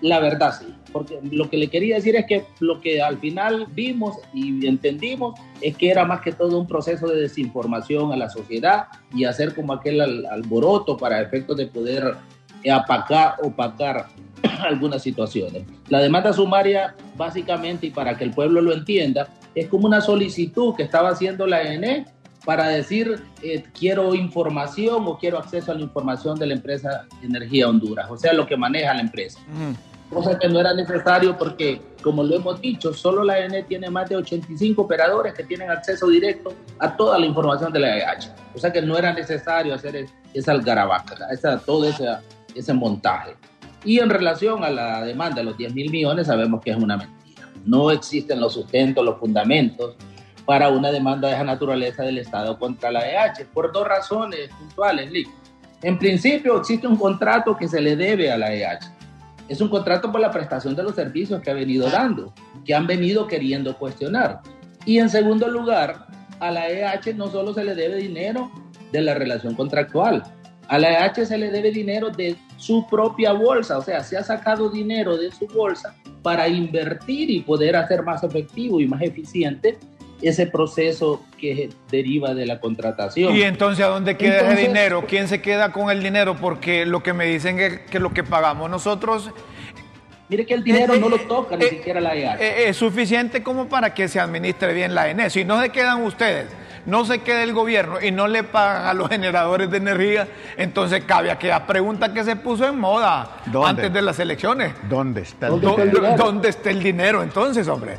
La 0.00 0.20
verdad 0.20 0.54
sí, 0.58 0.74
porque 0.92 1.18
lo 1.30 1.48
que 1.48 1.56
le 1.56 1.68
quería 1.68 1.96
decir 1.96 2.14
es 2.16 2.26
que 2.26 2.44
lo 2.60 2.80
que 2.80 3.00
al 3.00 3.18
final 3.18 3.66
vimos 3.70 4.16
y 4.34 4.66
entendimos 4.66 5.38
es 5.62 5.76
que 5.76 5.90
era 5.90 6.04
más 6.04 6.20
que 6.20 6.32
todo 6.32 6.58
un 6.58 6.66
proceso 6.66 7.06
de 7.06 7.22
desinformación 7.22 8.12
a 8.12 8.16
la 8.16 8.28
sociedad 8.28 8.88
y 9.14 9.24
hacer 9.24 9.54
como 9.54 9.72
aquel 9.72 10.00
alboroto 10.26 10.96
para 10.96 11.22
efectos 11.22 11.56
de 11.56 11.68
poder 11.68 12.16
apacar, 12.70 13.36
opacar 13.42 14.06
algunas 14.68 15.02
situaciones. 15.02 15.64
La 15.88 16.00
demanda 16.00 16.32
sumaria, 16.32 16.94
básicamente, 17.16 17.86
y 17.86 17.90
para 17.90 18.16
que 18.16 18.24
el 18.24 18.30
pueblo 18.30 18.60
lo 18.60 18.72
entienda, 18.72 19.28
es 19.54 19.68
como 19.68 19.86
una 19.86 20.00
solicitud 20.00 20.74
que 20.74 20.82
estaba 20.82 21.10
haciendo 21.10 21.46
la 21.46 21.62
ENE 21.62 22.06
para 22.44 22.68
decir 22.68 23.22
eh, 23.42 23.64
quiero 23.78 24.14
información 24.14 25.04
o 25.06 25.18
quiero 25.18 25.38
acceso 25.38 25.72
a 25.72 25.74
la 25.74 25.80
información 25.80 26.38
de 26.38 26.46
la 26.46 26.54
empresa 26.54 27.06
Energía 27.22 27.68
Honduras, 27.68 28.10
o 28.10 28.16
sea, 28.16 28.32
lo 28.32 28.46
que 28.46 28.56
maneja 28.56 28.92
la 28.92 29.00
empresa. 29.00 29.40
Cosa 30.10 30.38
que 30.38 30.48
no 30.48 30.60
era 30.60 30.74
necesario 30.74 31.36
porque, 31.36 31.80
como 32.02 32.22
lo 32.22 32.36
hemos 32.36 32.60
dicho, 32.60 32.92
solo 32.92 33.24
la 33.24 33.38
ENE 33.38 33.62
tiene 33.62 33.88
más 33.88 34.08
de 34.08 34.16
85 34.16 34.82
operadores 34.82 35.32
que 35.32 35.42
tienen 35.42 35.70
acceso 35.70 36.06
directo 36.08 36.52
a 36.78 36.94
toda 36.94 37.18
la 37.18 37.26
información 37.26 37.72
de 37.72 37.80
la 37.80 37.96
EH. 37.96 38.30
O 38.54 38.58
sea 38.58 38.70
que 38.70 38.82
no 38.82 38.96
era 38.98 39.12
necesario 39.12 39.74
hacer 39.74 40.06
esa 40.34 40.52
algarabaca, 40.52 41.16
esa, 41.32 41.58
todo 41.58 41.88
ese, 41.88 42.06
ese 42.54 42.72
montaje. 42.72 43.34
Y 43.84 43.98
en 43.98 44.10
relación 44.10 44.64
a 44.64 44.70
la 44.70 45.04
demanda 45.04 45.36
de 45.36 45.44
los 45.44 45.56
10 45.56 45.74
mil 45.74 45.90
millones, 45.90 46.26
sabemos 46.26 46.62
que 46.62 46.70
es 46.70 46.76
una 46.76 46.96
mentira. 46.96 47.48
No 47.64 47.90
existen 47.90 48.40
los 48.40 48.54
sustentos, 48.54 49.04
los 49.04 49.18
fundamentos 49.18 49.96
para 50.44 50.68
una 50.68 50.90
demanda 50.90 51.28
de 51.28 51.34
esa 51.34 51.44
naturaleza 51.44 52.02
del 52.02 52.18
Estado 52.18 52.58
contra 52.58 52.90
la 52.90 53.00
EH, 53.00 53.46
por 53.52 53.72
dos 53.72 53.86
razones 53.86 54.50
puntuales, 54.58 55.10
Lick. 55.10 55.28
En 55.82 55.98
principio, 55.98 56.58
existe 56.58 56.86
un 56.86 56.96
contrato 56.96 57.56
que 57.56 57.68
se 57.68 57.80
le 57.80 57.96
debe 57.96 58.30
a 58.30 58.38
la 58.38 58.52
EH. 58.52 58.78
Es 59.48 59.60
un 59.60 59.68
contrato 59.68 60.10
por 60.10 60.20
la 60.20 60.30
prestación 60.30 60.74
de 60.74 60.82
los 60.82 60.94
servicios 60.94 61.40
que 61.42 61.50
ha 61.50 61.54
venido 61.54 61.90
dando, 61.90 62.32
que 62.64 62.74
han 62.74 62.86
venido 62.86 63.26
queriendo 63.26 63.76
cuestionar. 63.76 64.40
Y 64.86 64.98
en 64.98 65.10
segundo 65.10 65.48
lugar, 65.48 66.06
a 66.40 66.50
la 66.50 66.68
EH 66.68 67.14
no 67.14 67.28
solo 67.28 67.52
se 67.52 67.64
le 67.64 67.74
debe 67.74 67.96
dinero 67.96 68.50
de 68.92 69.02
la 69.02 69.14
relación 69.14 69.54
contractual, 69.54 70.22
a 70.68 70.78
la 70.78 71.06
EH 71.06 71.26
se 71.26 71.38
le 71.38 71.50
debe 71.50 71.70
dinero 71.70 72.10
de 72.10 72.36
su 72.56 72.86
propia 72.86 73.32
bolsa, 73.32 73.78
o 73.78 73.82
sea, 73.82 74.02
se 74.02 74.16
ha 74.16 74.22
sacado 74.22 74.70
dinero 74.70 75.16
de 75.16 75.30
su 75.30 75.46
bolsa 75.46 75.94
para 76.22 76.48
invertir 76.48 77.30
y 77.30 77.40
poder 77.40 77.76
hacer 77.76 78.02
más 78.02 78.22
efectivo 78.24 78.80
y 78.80 78.86
más 78.86 79.02
eficiente 79.02 79.78
ese 80.22 80.46
proceso 80.46 81.22
que 81.38 81.68
deriva 81.90 82.32
de 82.34 82.46
la 82.46 82.60
contratación. 82.60 83.34
Y 83.34 83.42
entonces, 83.42 83.84
¿a 83.84 83.88
dónde 83.88 84.16
queda 84.16 84.52
ese 84.52 84.68
dinero? 84.68 85.04
¿Quién 85.06 85.28
se 85.28 85.42
queda 85.42 85.72
con 85.72 85.90
el 85.90 86.02
dinero? 86.02 86.36
Porque 86.36 86.86
lo 86.86 87.02
que 87.02 87.12
me 87.12 87.26
dicen 87.26 87.58
es 87.58 87.80
que 87.80 87.98
lo 87.98 88.12
que 88.12 88.24
pagamos 88.24 88.70
nosotros... 88.70 89.30
Mire 90.30 90.46
que 90.46 90.54
el 90.54 90.64
dinero 90.64 90.96
no 90.96 91.10
lo 91.10 91.18
toca 91.18 91.56
ni 91.56 91.66
siquiera 91.66 92.00
la 92.00 92.14
EH. 92.14 92.68
Es 92.68 92.78
suficiente 92.78 93.42
como 93.42 93.68
para 93.68 93.92
que 93.92 94.08
se 94.08 94.18
administre 94.18 94.72
bien 94.72 94.94
la 94.94 95.10
ENE. 95.10 95.28
Si 95.28 95.44
no 95.44 95.60
se 95.60 95.68
quedan 95.68 96.02
ustedes 96.02 96.46
no 96.86 97.04
se 97.04 97.20
quede 97.20 97.42
el 97.42 97.52
gobierno 97.52 98.00
y 98.00 98.10
no 98.10 98.28
le 98.28 98.44
pagan 98.44 98.86
a 98.86 98.94
los 98.94 99.08
generadores 99.08 99.70
de 99.70 99.78
energía, 99.78 100.28
entonces 100.56 101.04
cabe 101.04 101.30
aquella 101.30 101.66
pregunta 101.66 102.12
que 102.12 102.24
se 102.24 102.36
puso 102.36 102.66
en 102.66 102.78
moda 102.78 103.38
antes 103.64 103.92
de 103.92 104.02
las 104.02 104.18
elecciones. 104.18 104.74
¿Dónde 104.88 105.22
está 105.22 105.48
el, 105.48 105.60
dinero? 105.60 106.16
¿Dónde 106.16 106.48
está 106.48 106.70
el 106.70 106.82
dinero 106.82 107.22
entonces, 107.22 107.68
hombre? 107.68 107.98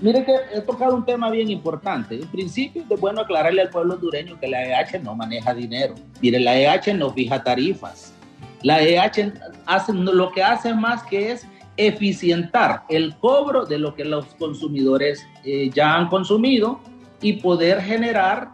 Mire 0.00 0.24
que 0.24 0.34
he 0.52 0.60
tocado 0.60 0.94
un 0.94 1.04
tema 1.04 1.30
bien 1.30 1.50
importante. 1.50 2.16
En 2.16 2.28
principio 2.28 2.84
es 2.88 3.00
bueno 3.00 3.22
aclararle 3.22 3.62
al 3.62 3.70
pueblo 3.70 3.94
hondureño 3.94 4.38
que 4.38 4.48
la 4.48 4.62
EH 4.62 4.98
no 5.02 5.14
maneja 5.14 5.54
dinero. 5.54 5.94
Mire, 6.20 6.38
la 6.40 6.56
EH 6.56 6.94
no 6.94 7.10
fija 7.10 7.42
tarifas. 7.42 8.12
La 8.62 8.82
EH 8.82 9.32
hace, 9.66 9.92
lo 9.92 10.30
que 10.32 10.42
hace 10.42 10.74
más 10.74 11.02
que 11.04 11.32
es 11.32 11.46
eficientar 11.76 12.84
el 12.88 13.16
cobro 13.16 13.64
de 13.64 13.78
lo 13.78 13.94
que 13.94 14.04
los 14.04 14.26
consumidores 14.34 15.26
eh, 15.44 15.70
ya 15.74 15.96
han 15.96 16.08
consumido 16.08 16.80
y 17.24 17.32
poder 17.32 17.80
generar 17.80 18.50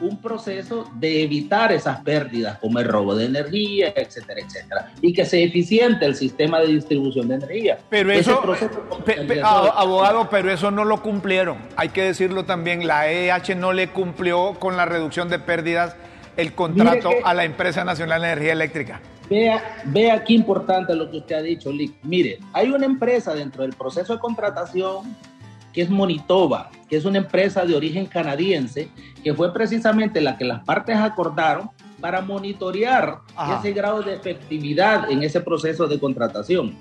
un 0.00 0.16
proceso 0.16 0.90
de 0.94 1.22
evitar 1.22 1.70
esas 1.72 2.00
pérdidas 2.00 2.58
como 2.58 2.78
el 2.78 2.88
robo 2.88 3.14
de 3.14 3.26
energía, 3.26 3.92
etcétera, 3.94 4.40
etcétera, 4.40 4.92
y 5.02 5.12
que 5.12 5.26
sea 5.26 5.44
eficiente 5.44 6.06
el 6.06 6.16
sistema 6.16 6.58
de 6.60 6.68
distribución 6.68 7.28
de 7.28 7.34
energía. 7.34 7.78
Pero 7.90 8.10
eso, 8.10 8.42
abogado, 9.44 10.28
pero 10.30 10.50
eso 10.50 10.70
no 10.70 10.86
lo 10.86 11.02
cumplieron. 11.02 11.58
Hay 11.76 11.90
que 11.90 12.02
decirlo 12.02 12.46
también, 12.46 12.86
la 12.86 13.12
EH 13.12 13.54
no 13.56 13.74
le 13.74 13.88
cumplió 13.88 14.54
con 14.58 14.78
la 14.78 14.86
reducción 14.86 15.28
de 15.28 15.38
pérdidas 15.38 15.94
el 16.38 16.54
contrato 16.54 17.10
a 17.24 17.34
la 17.34 17.44
empresa 17.44 17.84
nacional 17.84 18.22
de 18.22 18.28
energía 18.28 18.52
eléctrica. 18.52 19.00
Vea, 19.28 19.82
vea 19.84 20.24
qué 20.24 20.32
importante 20.32 20.94
lo 20.94 21.10
que 21.10 21.18
usted 21.18 21.36
ha 21.36 21.42
dicho, 21.42 21.70
Lick. 21.70 21.94
Mire, 22.02 22.38
hay 22.54 22.70
una 22.70 22.86
empresa 22.86 23.34
dentro 23.34 23.62
del 23.62 23.74
proceso 23.74 24.14
de 24.14 24.18
contratación 24.18 25.14
que 25.74 25.82
es 25.82 25.90
Monitova, 25.90 26.70
que 26.88 26.96
es 26.96 27.04
una 27.04 27.18
empresa 27.18 27.66
de 27.66 27.74
origen 27.74 28.06
canadiense, 28.06 28.88
que 29.22 29.34
fue 29.34 29.52
precisamente 29.52 30.20
la 30.20 30.38
que 30.38 30.44
las 30.44 30.64
partes 30.64 30.96
acordaron 30.96 31.68
para 32.00 32.20
monitorear 32.20 33.18
ese 33.58 33.72
grado 33.72 34.02
de 34.02 34.14
efectividad 34.14 35.10
en 35.10 35.22
ese 35.22 35.40
proceso 35.40 35.88
de 35.88 35.98
contratación. 35.98 36.76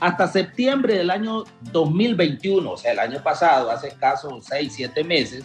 Hasta 0.00 0.28
septiembre 0.28 0.94
del 0.94 1.10
año 1.10 1.44
2021, 1.72 2.70
o 2.70 2.76
sea, 2.76 2.92
el 2.92 3.00
año 3.00 3.22
pasado, 3.22 3.70
hace 3.70 3.88
escasos 3.88 4.44
6, 4.46 4.72
7 4.74 5.04
meses, 5.04 5.44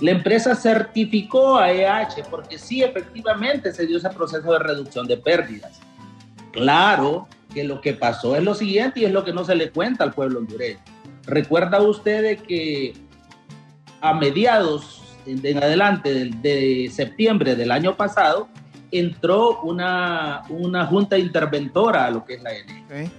la 0.00 0.12
empresa 0.12 0.54
certificó 0.54 1.58
a 1.58 1.70
EH 1.70 2.24
porque 2.30 2.58
sí, 2.58 2.82
efectivamente 2.82 3.72
se 3.72 3.86
dio 3.86 3.98
ese 3.98 4.08
proceso 4.10 4.52
de 4.52 4.58
reducción 4.58 5.06
de 5.06 5.16
pérdidas. 5.16 5.80
Claro 6.52 7.28
que 7.52 7.64
lo 7.64 7.80
que 7.80 7.92
pasó 7.92 8.36
es 8.36 8.42
lo 8.42 8.54
siguiente 8.54 9.00
y 9.00 9.04
es 9.04 9.12
lo 9.12 9.24
que 9.24 9.32
no 9.32 9.44
se 9.44 9.54
le 9.54 9.70
cuenta 9.70 10.04
al 10.04 10.12
pueblo 10.12 10.38
hondureño 10.38 10.80
Recuerda 11.26 11.80
usted 11.80 12.38
que 12.40 12.94
a 14.00 14.14
mediados 14.14 15.02
en 15.26 15.62
adelante 15.62 16.30
de, 16.42 16.90
septiembre 16.92 17.54
del 17.54 17.70
año 17.70 17.96
pasado 17.96 18.48
entró 18.90 19.60
una, 19.62 20.42
una 20.48 20.86
junta 20.86 21.16
interventora 21.16 22.06
a 22.06 22.10
lo 22.10 22.24
que 22.24 22.34
es 22.34 22.42
la 22.42 22.50
ENE. 22.52 23.10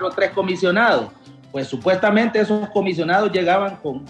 los 0.00 0.14
tres 0.14 0.30
comisionados. 0.30 1.10
Pues 1.50 1.68
supuestamente 1.68 2.40
esos 2.40 2.68
comisionados 2.70 3.30
llegaban 3.30 3.76
con 3.76 4.04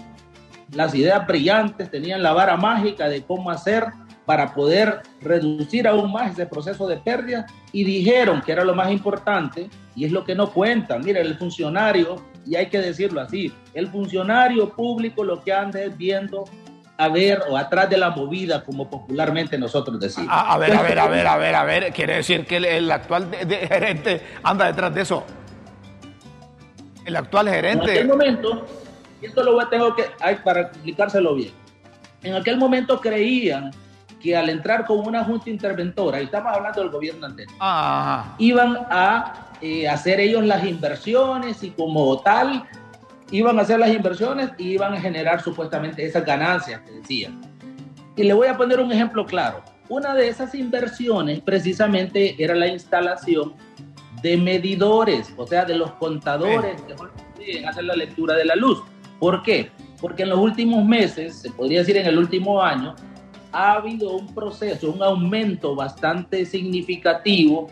las 0.71 0.95
ideas 0.95 1.25
brillantes, 1.27 1.91
tenían 1.91 2.23
la 2.23 2.33
vara 2.33 2.57
mágica 2.57 3.07
de 3.07 3.23
cómo 3.23 3.51
hacer 3.51 3.85
para 4.25 4.53
poder 4.53 5.01
reducir 5.21 5.87
aún 5.87 6.11
más 6.11 6.31
ese 6.31 6.47
proceso 6.47 6.87
de 6.87 6.97
pérdida 6.97 7.45
y 7.71 7.83
dijeron 7.83 8.41
que 8.41 8.51
era 8.51 8.63
lo 8.63 8.73
más 8.73 8.91
importante 8.91 9.69
y 9.95 10.05
es 10.05 10.11
lo 10.11 10.23
que 10.23 10.33
no 10.33 10.51
cuentan. 10.51 11.03
Mira, 11.03 11.21
el 11.21 11.37
funcionario 11.37 12.23
y 12.45 12.55
hay 12.55 12.67
que 12.67 12.79
decirlo 12.79 13.21
así, 13.21 13.53
el 13.73 13.87
funcionario 13.87 14.69
público 14.69 15.23
lo 15.23 15.43
que 15.43 15.53
anda 15.53 15.81
es 15.81 15.97
viendo 15.97 16.45
a 16.97 17.09
ver 17.09 17.43
o 17.49 17.57
atrás 17.57 17.89
de 17.89 17.97
la 17.97 18.11
movida, 18.11 18.63
como 18.63 18.89
popularmente 18.89 19.57
nosotros 19.57 19.99
decimos. 19.99 20.29
A, 20.31 20.57
ver, 20.57 20.73
a 20.73 20.81
ver, 20.81 20.99
a 20.99 21.07
ver, 21.07 21.27
a 21.27 21.37
ver, 21.37 21.55
a 21.55 21.63
ver, 21.63 21.93
quiere 21.93 22.17
decir 22.17 22.45
que 22.45 22.57
el, 22.57 22.89
actual 22.91 23.29
gerente 23.31 24.21
anda 24.43 24.67
detrás 24.67 24.93
de 24.93 25.01
eso. 25.01 25.23
El 27.03 27.15
actual 27.17 27.49
gerente. 27.49 27.85
En 27.85 27.91
aquel 27.91 28.07
momento, 28.07 28.65
y 29.21 29.25
esto 29.25 29.43
lo 29.43 29.67
tengo 29.67 29.95
que, 29.95 30.05
hay, 30.21 30.35
para 30.37 30.61
explicárselo 30.61 31.35
bien, 31.35 31.51
en 32.23 32.35
aquel 32.35 32.57
momento 32.57 32.99
creían 32.99 33.71
que 34.21 34.35
al 34.35 34.49
entrar 34.49 34.85
con 34.85 34.99
una 34.99 35.23
junta 35.23 35.49
interventora, 35.49 36.21
y 36.21 36.25
estamos 36.25 36.55
hablando 36.55 36.81
del 36.81 36.89
gobierno 36.89 37.27
anterior, 37.27 37.55
iban 38.39 38.87
a 38.89 39.44
eh, 39.61 39.87
hacer 39.87 40.19
ellos 40.19 40.43
las 40.45 40.65
inversiones 40.65 41.63
y 41.63 41.71
como 41.71 42.19
tal 42.21 42.65
iban 43.31 43.57
a 43.57 43.63
hacer 43.63 43.79
las 43.79 43.89
inversiones 43.89 44.51
y 44.57 44.71
iban 44.71 44.93
a 44.93 45.01
generar 45.01 45.41
supuestamente 45.41 46.05
esas 46.05 46.25
ganancias 46.25 46.81
que 46.81 46.91
decían. 46.91 47.41
Y 48.15 48.23
le 48.23 48.33
voy 48.33 48.47
a 48.47 48.57
poner 48.57 48.79
un 48.79 48.91
ejemplo 48.91 49.25
claro. 49.25 49.63
Una 49.89 50.13
de 50.15 50.27
esas 50.27 50.55
inversiones 50.55 51.41
precisamente 51.41 52.35
era 52.43 52.55
la 52.55 52.67
instalación 52.67 53.53
de 54.21 54.37
medidores, 54.37 55.33
o 55.37 55.45
sea, 55.45 55.65
de 55.65 55.75
los 55.75 55.91
contadores 55.93 56.81
que 57.37 57.65
hacer 57.65 57.83
la 57.83 57.95
lectura 57.95 58.35
de 58.35 58.45
la 58.45 58.55
luz. 58.55 58.81
¿Por 59.19 59.43
qué? 59.43 59.69
Porque 60.01 60.23
en 60.23 60.29
los 60.29 60.39
últimos 60.39 60.83
meses, 60.85 61.35
se 61.37 61.51
podría 61.51 61.79
decir 61.79 61.97
en 61.97 62.07
el 62.07 62.17
último 62.17 62.61
año, 62.61 62.95
ha 63.51 63.73
habido 63.73 64.15
un 64.15 64.33
proceso, 64.33 64.91
un 64.91 65.01
aumento 65.01 65.75
bastante 65.75 66.45
significativo 66.45 67.67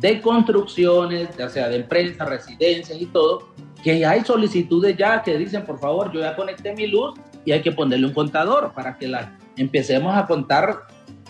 de 0.00 0.20
construcciones, 0.20 1.36
ya 1.36 1.48
sea 1.48 1.68
de 1.68 1.76
empresas, 1.76 2.28
residencias 2.28 3.00
y 3.00 3.06
todo, 3.06 3.48
que 3.82 4.04
hay 4.04 4.24
solicitudes 4.24 4.96
ya 4.96 5.22
que 5.22 5.36
dicen, 5.38 5.64
por 5.64 5.78
favor, 5.78 6.12
yo 6.12 6.20
ya 6.20 6.34
conecté 6.34 6.74
mi 6.74 6.86
luz 6.86 7.14
y 7.44 7.52
hay 7.52 7.62
que 7.62 7.72
ponerle 7.72 8.06
un 8.06 8.14
contador 8.14 8.72
para 8.72 8.96
que 8.96 9.06
la, 9.06 9.36
empecemos 9.56 10.16
a 10.16 10.26
contar 10.26 10.86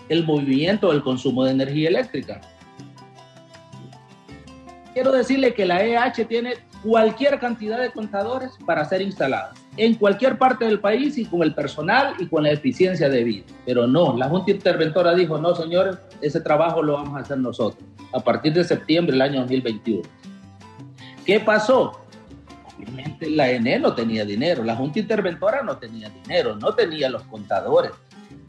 el 0.09 0.23
movimiento, 0.23 0.91
el 0.91 1.03
consumo 1.03 1.43
de 1.43 1.51
energía 1.51 1.89
eléctrica. 1.89 2.41
Quiero 4.93 5.11
decirle 5.11 5.53
que 5.53 5.65
la 5.65 5.83
EH 5.83 6.25
tiene 6.25 6.53
cualquier 6.81 7.37
cantidad 7.39 7.79
de 7.79 7.91
contadores 7.91 8.51
para 8.65 8.85
ser 8.85 9.01
instalados 9.01 9.59
en 9.75 9.95
cualquier 9.95 10.37
parte 10.37 10.63
del 10.63 10.79
país 10.79 11.17
y 11.17 11.25
con 11.25 11.43
el 11.43 11.53
personal 11.53 12.13
y 12.17 12.27
con 12.27 12.43
la 12.43 12.51
eficiencia 12.51 13.09
de 13.09 13.23
vida. 13.25 13.45
Pero 13.65 13.87
no, 13.87 14.15
la 14.15 14.29
Junta 14.29 14.51
Interventora 14.51 15.13
dijo, 15.13 15.37
no 15.37 15.53
señores, 15.53 15.97
ese 16.21 16.39
trabajo 16.39 16.81
lo 16.81 16.93
vamos 16.93 17.17
a 17.17 17.21
hacer 17.21 17.37
nosotros 17.37 17.83
a 18.13 18.19
partir 18.19 18.53
de 18.53 18.63
septiembre 18.63 19.13
del 19.13 19.21
año 19.21 19.39
2021. 19.41 20.03
¿Qué 21.25 21.39
pasó? 21.39 22.01
Obviamente 22.77 23.29
la 23.29 23.49
ENE 23.49 23.79
no 23.79 23.93
tenía 23.93 24.25
dinero, 24.25 24.63
la 24.63 24.75
Junta 24.75 24.99
Interventora 24.99 25.63
no 25.63 25.77
tenía 25.77 26.09
dinero, 26.09 26.55
no 26.55 26.73
tenía 26.73 27.09
los 27.09 27.23
contadores. 27.23 27.91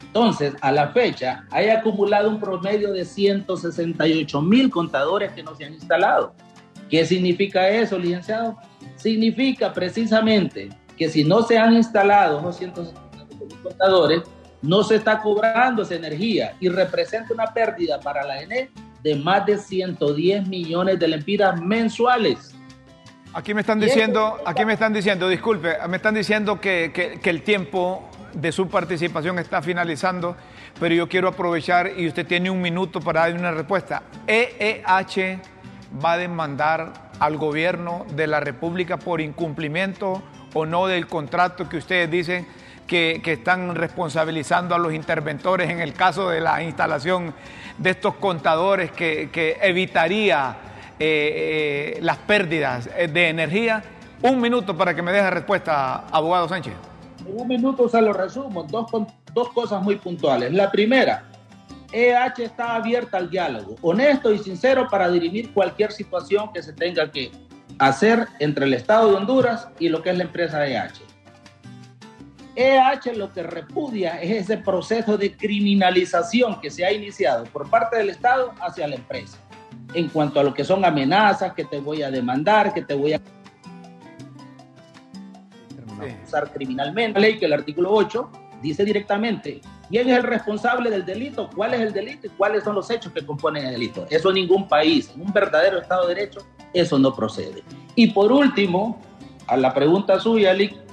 Entonces, 0.01 0.53
a 0.61 0.71
la 0.71 0.89
fecha, 0.89 1.45
hay 1.51 1.69
acumulado 1.69 2.29
un 2.29 2.39
promedio 2.39 2.91
de 2.91 3.05
168 3.05 4.41
mil 4.41 4.69
contadores 4.69 5.31
que 5.33 5.43
no 5.43 5.55
se 5.55 5.65
han 5.65 5.73
instalado. 5.73 6.33
¿Qué 6.89 7.05
significa 7.05 7.67
eso, 7.69 7.97
licenciado? 7.99 8.57
Significa 8.95 9.73
precisamente 9.73 10.69
que 10.97 11.09
si 11.09 11.23
no 11.23 11.43
se 11.43 11.57
han 11.57 11.73
instalado 11.73 12.39
esos 12.39 12.57
168 12.57 13.45
mil 13.45 13.61
contadores, 13.61 14.21
no 14.61 14.83
se 14.83 14.95
está 14.95 15.21
cobrando 15.21 15.83
esa 15.83 15.95
energía 15.95 16.55
y 16.59 16.69
representa 16.69 17.33
una 17.33 17.53
pérdida 17.53 17.99
para 17.99 18.25
la 18.25 18.41
ENE 18.41 18.69
de 19.07 19.15
más 19.15 19.45
de 19.45 19.57
110 19.57 20.49
millones 20.49 20.99
de 20.99 21.07
lempiras 21.07 21.61
mensuales. 21.61 22.53
Aquí 23.33 23.53
me 23.53 23.61
están 23.61 23.79
diciendo, 23.79 24.37
aquí 24.45 24.65
me 24.65 24.73
están 24.73 24.91
diciendo, 24.91 25.29
disculpe, 25.29 25.75
me 25.87 25.95
están 25.95 26.13
diciendo 26.13 26.59
que, 26.59 27.19
el 27.23 27.41
tiempo 27.43 28.09
de 28.33 28.51
su 28.51 28.67
participación 28.67 29.39
está 29.39 29.61
finalizando, 29.61 30.35
pero 30.77 30.93
yo 30.93 31.07
quiero 31.07 31.29
aprovechar 31.29 31.91
y 31.97 32.07
usted 32.07 32.27
tiene 32.27 32.49
un 32.49 32.61
minuto 32.61 32.99
para 32.99 33.21
dar 33.21 33.33
una 33.33 33.51
respuesta. 33.51 34.03
EEH 34.27 35.39
va 36.03 36.13
a 36.13 36.17
demandar 36.17 37.11
al 37.19 37.37
gobierno 37.37 38.05
de 38.13 38.27
la 38.27 38.41
República 38.41 38.97
por 38.97 39.21
incumplimiento 39.21 40.21
o 40.53 40.65
no 40.65 40.87
del 40.87 41.07
contrato 41.07 41.69
que 41.69 41.77
ustedes 41.77 42.11
dicen 42.11 42.45
que, 42.87 43.21
están 43.23 43.75
responsabilizando 43.75 44.73
a 44.73 44.79
los 44.79 44.93
interventores 44.93 45.69
en 45.69 45.79
el 45.79 45.93
caso 45.93 46.29
de 46.29 46.39
la 46.39 46.63
instalación 46.63 47.33
de 47.77 47.89
estos 47.91 48.15
contadores 48.15 48.91
que, 48.91 49.57
evitaría 49.61 50.55
eh, 50.99 51.95
eh, 51.97 51.99
las 52.01 52.17
pérdidas 52.17 52.85
de 52.85 53.29
energía. 53.29 53.83
Un 54.21 54.41
minuto 54.41 54.75
para 54.75 54.95
que 54.95 55.01
me 55.01 55.11
deje 55.11 55.29
respuesta, 55.29 56.05
abogado 56.11 56.47
Sánchez. 56.47 56.73
En 57.27 57.39
un 57.39 57.47
minuto 57.47 57.87
se 57.87 58.01
lo 58.01 58.13
resumo, 58.13 58.63
dos, 58.63 58.87
dos 59.33 59.49
cosas 59.49 59.81
muy 59.83 59.97
puntuales. 59.97 60.51
La 60.53 60.71
primera, 60.71 61.23
EH 61.91 62.43
está 62.43 62.75
abierta 62.75 63.17
al 63.17 63.29
diálogo, 63.29 63.75
honesto 63.81 64.33
y 64.33 64.39
sincero 64.39 64.87
para 64.89 65.09
dirimir 65.09 65.53
cualquier 65.53 65.91
situación 65.91 66.51
que 66.53 66.61
se 66.61 66.73
tenga 66.73 67.11
que 67.11 67.31
hacer 67.79 68.27
entre 68.39 68.65
el 68.65 68.73
Estado 68.73 69.09
de 69.09 69.15
Honduras 69.15 69.69
y 69.79 69.89
lo 69.89 70.01
que 70.01 70.09
es 70.09 70.17
la 70.17 70.23
empresa 70.23 70.67
EH. 70.67 71.06
EH 72.57 73.13
lo 73.15 73.31
que 73.31 73.43
repudia 73.43 74.19
es 74.19 74.31
ese 74.31 74.57
proceso 74.57 75.15
de 75.15 75.37
criminalización 75.37 76.59
que 76.59 76.71
se 76.71 76.83
ha 76.83 76.91
iniciado 76.91 77.43
por 77.45 77.69
parte 77.69 77.97
del 77.97 78.09
Estado 78.09 78.51
hacia 78.59 78.87
la 78.87 78.95
empresa, 78.95 79.37
en 79.93 80.09
cuanto 80.09 80.39
a 80.39 80.43
lo 80.43 80.55
que 80.55 80.63
son 80.63 80.83
amenazas, 80.83 81.53
que 81.53 81.65
te 81.65 81.79
voy 81.79 82.01
a 82.01 82.09
demandar, 82.09 82.73
que 82.73 82.81
te 82.81 82.95
voy 82.95 83.13
a 83.13 83.21
usar 86.25 86.51
criminalmente. 86.51 87.19
La 87.19 87.27
ley 87.27 87.37
que 87.37 87.45
el 87.45 87.53
artículo 87.53 87.91
8 87.93 88.31
dice 88.63 88.83
directamente 88.83 89.61
quién 89.87 90.09
es 90.09 90.17
el 90.17 90.23
responsable 90.23 90.89
del 90.89 91.05
delito, 91.05 91.51
cuál 91.55 91.75
es 91.75 91.81
el 91.81 91.93
delito 91.93 92.25
y 92.25 92.31
cuáles 92.31 92.63
son 92.63 92.73
los 92.73 92.89
hechos 92.89 93.13
que 93.13 93.23
componen 93.23 93.67
el 93.67 93.73
delito. 93.73 94.07
Eso 94.09 94.29
en 94.29 94.35
ningún 94.35 94.67
país, 94.67 95.11
en 95.13 95.21
un 95.21 95.31
verdadero 95.31 95.77
Estado 95.77 96.07
de 96.07 96.15
Derecho, 96.15 96.39
eso 96.73 96.97
no 96.97 97.13
procede. 97.13 97.61
Y 97.93 98.07
por 98.07 98.31
último, 98.31 98.99
a 99.45 99.55
la 99.57 99.75
pregunta 99.75 100.19
suya, 100.19 100.53
Lick, 100.53 100.86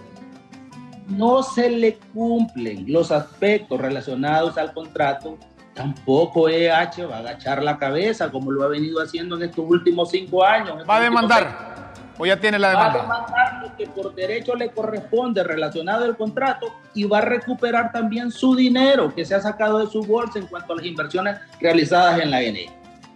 no 1.06 1.42
se 1.42 1.70
le 1.70 1.98
cumplen 2.14 2.84
los 2.90 3.10
aspectos 3.10 3.80
relacionados 3.80 4.56
al 4.56 4.72
contrato, 4.72 5.38
tampoco 5.74 6.48
EH 6.48 7.06
va 7.06 7.16
a 7.16 7.18
agachar 7.18 7.62
la 7.62 7.78
cabeza 7.78 8.30
como 8.30 8.50
lo 8.50 8.62
ha 8.62 8.68
venido 8.68 9.02
haciendo 9.02 9.36
en 9.36 9.42
estos 9.44 9.64
últimos 9.68 10.10
cinco 10.10 10.44
años. 10.44 10.84
Va 10.88 10.96
a 10.96 11.00
demandar. 11.00 11.74
¿O 12.16 12.24
ya 12.24 12.38
tiene 12.38 12.60
la 12.60 12.70
demanda? 12.70 12.98
Va 12.98 13.00
a 13.00 13.02
demandar 13.02 13.62
lo 13.62 13.76
que 13.76 13.86
por 13.88 14.14
derecho 14.14 14.54
le 14.54 14.70
corresponde 14.70 15.42
relacionado 15.42 16.04
al 16.04 16.16
contrato 16.16 16.72
y 16.94 17.04
va 17.04 17.18
a 17.18 17.22
recuperar 17.22 17.90
también 17.90 18.30
su 18.30 18.54
dinero 18.54 19.12
que 19.12 19.24
se 19.24 19.34
ha 19.34 19.40
sacado 19.40 19.78
de 19.78 19.88
su 19.88 20.02
bolsa 20.02 20.38
en 20.38 20.46
cuanto 20.46 20.74
a 20.74 20.76
las 20.76 20.86
inversiones 20.86 21.38
realizadas 21.60 22.20
en 22.20 22.30
la 22.30 22.40
ENE. 22.40 22.66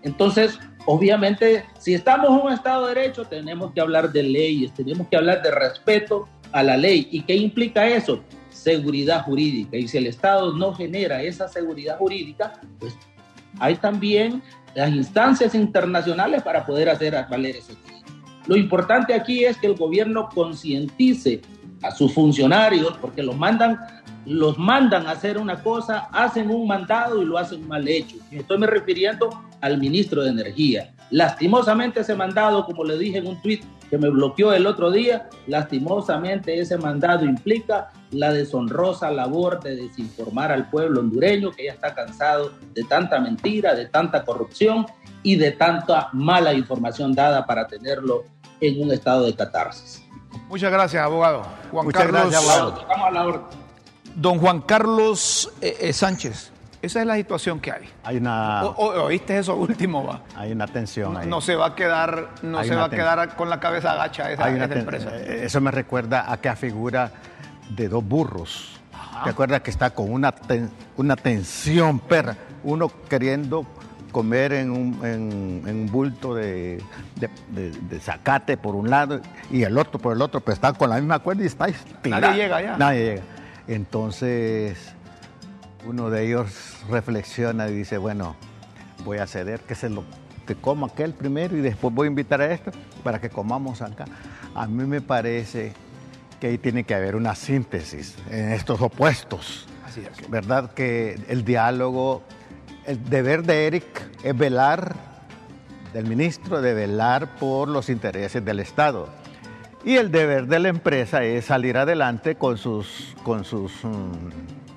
Entonces, 0.03 0.59
obviamente, 0.87 1.65
si 1.79 1.95
estamos 1.95 2.31
en 2.31 2.47
un 2.47 2.53
Estado 2.53 2.87
de 2.87 2.95
Derecho, 2.95 3.25
tenemos 3.25 3.73
que 3.73 3.81
hablar 3.81 4.11
de 4.11 4.23
leyes, 4.25 4.75
tenemos 4.75 5.07
que 5.09 5.17
hablar 5.17 5.43
de 5.43 5.51
respeto 5.53 6.29
a 6.53 6.63
la 6.63 6.77
ley. 6.77 7.09
¿Y 7.11 7.23
qué 7.23 7.37
implica 7.37 7.87
eso? 7.87 8.23
Seguridad 8.51 9.25
jurídica. 9.25 9.77
Y 9.77 9.89
si 9.89 9.99
el 9.99 10.07
Estado 10.07 10.53
no 10.55 10.75
genera 10.75 11.23
esa 11.23 11.49
seguridad 11.49 11.99
jurídica, 11.99 12.61
pues 12.79 12.97
hay 13.59 13.77
también 13.77 14.43
las 14.75 14.91
instancias 14.91 15.55
internacionales 15.55 16.43
para 16.43 16.65
poder 16.65 16.89
hacer 16.89 17.15
valer 17.29 17.57
eso. 17.57 17.73
Lo 18.47 18.57
importante 18.57 19.13
aquí 19.13 19.45
es 19.45 19.57
que 19.59 19.67
el 19.67 19.75
gobierno 19.75 20.29
concientice 20.33 21.43
a 21.83 21.91
sus 21.91 22.13
funcionarios, 22.15 22.97
porque 22.99 23.23
los 23.23 23.37
mandan, 23.37 23.79
los 24.25 24.59
mandan 24.59 25.07
a 25.07 25.13
hacer 25.13 25.39
una 25.39 25.63
cosa, 25.63 26.09
hacen 26.13 26.51
un 26.51 26.67
mandado 26.67 27.23
y 27.23 27.27
lo 27.27 27.39
hacen 27.39 27.67
mal 27.69 27.87
hecho. 27.87 28.17
Estoy 28.31 28.59
me 28.59 28.67
refiriendo 28.67 29.29
al 29.61 29.79
ministro 29.79 30.23
de 30.23 30.31
Energía. 30.31 30.95
Lastimosamente 31.11 32.01
ese 32.01 32.15
mandado, 32.15 32.65
como 32.65 32.85
le 32.85 32.99
dije 32.99 33.19
en 33.19 33.27
un 33.27 33.41
tuit 33.41 33.65
que 33.89 33.99
me 33.99 34.11
bloqueó 34.11 34.53
el 34.53 34.67
otro 34.67 34.91
día, 34.91 35.29
lastimosamente 35.47 36.61
ese 36.61 36.77
mandado 36.77 37.25
implica 37.25 37.91
la 38.11 38.33
deshonrosa 38.33 39.11
labor 39.11 39.61
de 39.61 39.77
desinformar 39.77 40.53
al 40.53 40.69
pueblo 40.69 41.01
hondureño 41.01 41.51
que 41.51 41.65
ya 41.65 41.73
está 41.73 41.95
cansado 41.95 42.53
de 42.75 42.85
tanta 42.85 43.19
mentira, 43.21 43.75
de 43.75 43.87
tanta 43.87 44.25
corrupción 44.25 44.87
y 45.23 45.37
de 45.37 45.53
tanta 45.53 46.11
mala 46.13 46.53
información 46.53 47.15
dada 47.15 47.47
para 47.47 47.67
tenerlo 47.67 48.25
en 48.61 48.83
un 48.83 48.93
estado 48.93 49.25
de 49.25 49.35
catarsis. 49.35 50.03
Muchas 50.49 50.71
gracias, 50.71 51.03
abogado. 51.03 51.43
Juan 51.71 51.87
Muchas 51.87 52.03
Carlos, 52.03 52.31
gracias, 52.31 52.59
abogado. 52.89 53.49
Don 54.15 54.39
Juan 54.39 54.61
Carlos 54.63 55.53
eh, 55.61 55.77
eh, 55.81 55.93
Sánchez. 55.93 56.53
Esa 56.81 57.01
es 57.01 57.07
la 57.07 57.17
situación 57.17 57.59
que 57.59 57.73
hay. 57.73 57.89
Hay 58.05 58.19
una. 58.19 58.65
¿Oíste 58.65 59.39
eso 59.39 59.57
último? 59.57 60.05
Va? 60.05 60.23
Hay 60.37 60.53
una 60.53 60.67
tensión 60.67 61.17
ahí. 61.17 61.27
No 61.27 61.41
se 61.41 61.57
va 61.57 61.67
a 61.67 61.75
quedar, 61.75 62.29
no 62.43 62.63
se 62.63 62.75
va 62.75 62.85
a 62.85 62.91
quedar 62.91 63.37
con 63.37 63.51
la 63.51 63.59
cabeza 63.59 63.93
agacha 63.93 64.31
esa, 64.31 64.49
empresa. 64.49 65.11
Eh, 65.15 65.43
eso 65.45 65.61
me 65.61 65.71
recuerda 65.71 66.31
a 66.31 66.41
que 66.41 66.55
figura 66.55 67.11
de 67.71 67.89
dos 67.89 68.05
burros. 68.05 68.81
¿Te 69.25 69.31
acuerdas 69.31 69.63
que 69.63 69.71
está 69.71 69.91
con 69.91 70.13
una, 70.13 70.33
una 70.97 71.17
tensión, 71.17 71.99
perra? 71.99 72.37
Uno 72.63 72.91
queriendo 73.09 73.67
comer 74.13 74.53
en 74.53 74.71
un, 74.71 75.65
en, 75.67 75.87
bulto 75.87 76.35
de, 76.35 76.83
de, 77.17 78.01
zacate 78.01 78.57
por 78.57 78.75
un 78.75 78.91
lado 78.91 79.21
y 79.51 79.63
el 79.65 79.77
otro 79.77 79.99
por 79.99 80.15
el 80.15 80.23
otro, 80.23 80.41
pero 80.41 80.55
están 80.55 80.75
con 80.75 80.91
la 80.91 80.97
misma 80.97 81.19
cuerda 81.19 81.43
y 81.43 81.47
está 81.47 81.67
Nadie 82.05 82.35
llega 82.35 82.57
allá. 82.57 82.77
Nadie 82.79 83.05
llega. 83.05 83.23
Entonces, 83.67 84.95
uno 85.87 86.11
de 86.11 86.27
ellos 86.27 86.79
reflexiona 86.89 87.69
y 87.69 87.75
dice, 87.75 87.99
bueno, 87.99 88.37
voy 89.05 89.19
a 89.19 89.27
ceder 89.27 89.61
que 89.61 89.75
se 89.75 89.89
lo 89.89 90.05
que 90.47 90.55
coma 90.55 90.87
aquel 90.87 91.13
primero 91.13 91.57
y 91.57 91.61
después 91.61 91.95
voy 91.95 92.07
a 92.07 92.09
invitar 92.09 92.41
a 92.41 92.53
esto 92.53 92.71
para 93.05 93.21
que 93.21 93.29
comamos 93.29 93.83
acá. 93.83 94.07
A 94.55 94.67
mí 94.67 94.85
me 94.85 95.01
parece 95.01 95.75
que 96.41 96.49
ahí 96.49 96.59
tiene 96.59 96.85
que 96.85 96.95
haber 96.95 97.17
una 97.17 97.35
síntesis 97.35 98.17
en 98.31 98.53
estos 98.53 98.81
opuestos. 98.81 99.67
Así 99.87 100.01
es. 100.01 100.31
¿Verdad? 100.31 100.73
Que 100.73 101.21
el 101.29 101.45
diálogo, 101.45 102.23
el 102.87 103.05
deber 103.11 103.43
de 103.43 103.67
Eric 103.67 104.09
es 104.23 104.37
velar, 104.37 104.95
del 105.93 106.07
ministro, 106.07 106.61
de 106.63 106.75
velar 106.75 107.37
por 107.37 107.69
los 107.69 107.89
intereses 107.91 108.45
del 108.45 108.61
Estado. 108.61 109.09
Y 109.85 109.97
el 109.97 110.11
deber 110.11 110.47
de 110.47 110.59
la 110.59 110.69
empresa 110.69 111.25
es 111.25 111.47
salir 111.47 111.77
adelante 111.77 112.37
con 112.37 112.59
sus, 112.59 113.15
con 113.23 113.45
sus 113.45 113.73
mm, 113.85 114.68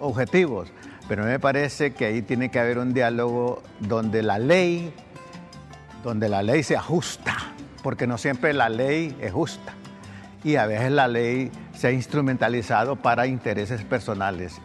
objetivos. 0.00 0.68
Pero 1.08 1.24
me 1.24 1.38
parece 1.38 1.94
que 1.94 2.06
ahí 2.06 2.22
tiene 2.22 2.50
que 2.50 2.58
haber 2.58 2.78
un 2.78 2.92
diálogo 2.92 3.62
donde 3.80 4.22
la 4.22 4.38
ley, 4.38 4.92
donde 6.04 6.28
la 6.28 6.42
ley 6.42 6.62
se 6.62 6.76
ajusta, 6.76 7.34
porque 7.82 8.06
no 8.06 8.18
siempre 8.18 8.52
la 8.52 8.68
ley 8.68 9.16
es 9.20 9.32
justa. 9.32 9.74
Y 10.44 10.56
a 10.56 10.66
veces 10.66 10.92
la 10.92 11.08
ley 11.08 11.50
se 11.74 11.88
ha 11.88 11.92
instrumentalizado 11.92 12.96
para 12.96 13.26
intereses 13.26 13.82
personales 13.84 14.60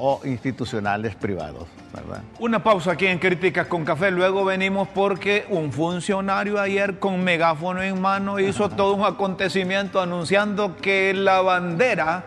o 0.00 0.20
institucionales 0.24 1.14
privados, 1.14 1.68
¿verdad? 1.92 2.22
Una 2.38 2.62
pausa 2.62 2.92
aquí 2.92 3.06
en 3.06 3.18
Críticas 3.18 3.66
con 3.66 3.84
Café, 3.84 4.10
luego 4.10 4.44
venimos 4.46 4.88
porque 4.88 5.46
un 5.50 5.72
funcionario 5.72 6.58
ayer 6.58 6.98
con 6.98 7.22
megáfono 7.22 7.82
en 7.82 8.00
mano 8.00 8.40
hizo 8.40 8.70
todo 8.70 8.94
un 8.94 9.04
acontecimiento 9.04 10.00
anunciando 10.00 10.76
que 10.76 11.12
la 11.12 11.42
bandera, 11.42 12.24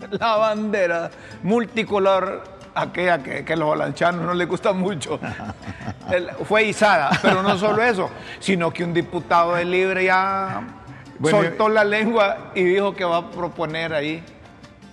la 0.10 0.36
bandera 0.36 1.10
multicolor, 1.42 2.42
aquella 2.74 3.22
que, 3.22 3.44
que 3.44 3.52
a 3.52 3.56
los 3.56 3.68
holanchanos 3.68 4.24
no 4.24 4.34
les 4.34 4.48
gusta 4.48 4.72
mucho, 4.72 5.18
fue 6.44 6.64
izada, 6.64 7.10
pero 7.22 7.42
no 7.42 7.56
solo 7.58 7.82
eso, 7.82 8.10
sino 8.38 8.70
que 8.70 8.84
un 8.84 8.92
diputado 8.92 9.54
de 9.54 9.64
Libre 9.64 10.04
ya 10.04 10.62
Bueno, 11.18 11.42
soltó 11.42 11.68
la 11.68 11.84
lengua 11.84 12.52
y 12.54 12.64
dijo 12.64 12.94
que 12.94 13.04
va 13.04 13.18
a 13.18 13.30
proponer 13.30 13.94
ahí 13.94 14.22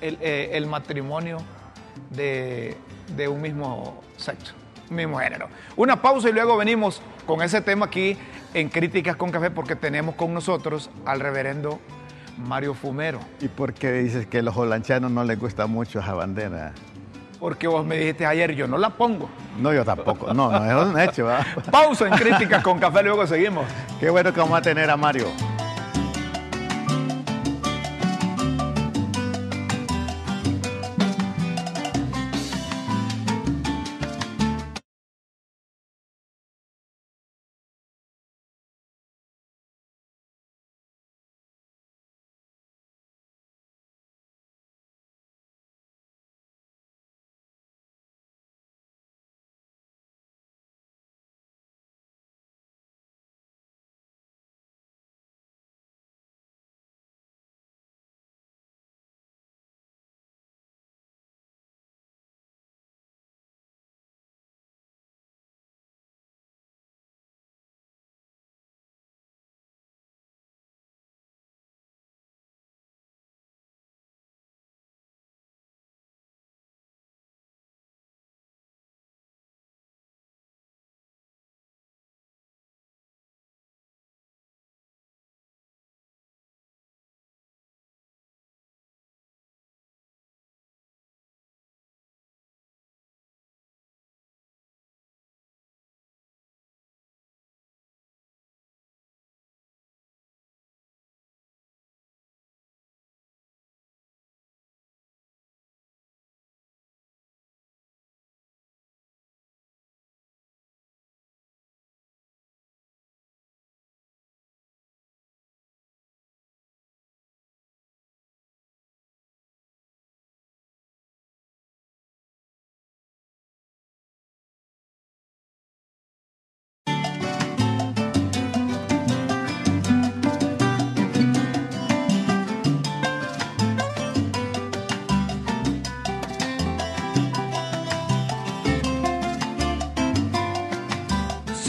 el, 0.01 0.17
eh, 0.21 0.51
el 0.53 0.67
matrimonio 0.67 1.37
de, 2.09 2.77
de 3.15 3.27
un 3.27 3.41
mismo 3.41 4.01
sexo, 4.17 4.53
un 4.89 4.95
mismo 4.95 5.19
género. 5.19 5.47
Una 5.75 6.01
pausa 6.01 6.29
y 6.29 6.33
luego 6.33 6.57
venimos 6.57 7.01
con 7.25 7.41
ese 7.41 7.61
tema 7.61 7.87
aquí 7.87 8.17
en 8.53 8.69
Críticas 8.69 9.15
con 9.15 9.31
Café 9.31 9.49
porque 9.49 9.75
tenemos 9.75 10.15
con 10.15 10.33
nosotros 10.33 10.89
al 11.05 11.19
reverendo 11.19 11.79
Mario 12.37 12.73
Fumero. 12.73 13.19
¿Y 13.39 13.47
por 13.47 13.73
qué 13.73 13.91
dices 13.91 14.27
que 14.27 14.39
a 14.39 14.41
los 14.41 14.55
holanchanos 14.55 15.11
no 15.11 15.23
les 15.23 15.39
gusta 15.39 15.67
mucho 15.67 15.99
esa 15.99 16.13
bandera? 16.13 16.73
Porque 17.39 17.67
vos 17.67 17.85
me 17.85 17.97
dijiste 17.97 18.25
ayer, 18.25 18.55
yo 18.55 18.67
no 18.67 18.77
la 18.77 18.89
pongo. 18.89 19.29
No, 19.59 19.73
yo 19.73 19.83
tampoco. 19.83 20.33
No, 20.33 20.49
no, 20.49 20.81
es 20.81 20.87
un 20.87 20.99
hecho, 20.99 21.25
¿verdad? 21.25 21.45
Pausa 21.71 22.07
en 22.07 22.13
Críticas 22.13 22.63
con 22.63 22.79
Café, 22.79 23.03
luego 23.03 23.27
seguimos. 23.27 23.65
Qué 23.99 24.09
bueno 24.09 24.33
que 24.33 24.39
vamos 24.39 24.57
a 24.57 24.61
tener 24.61 24.89
a 24.89 24.95
Mario. 24.95 25.27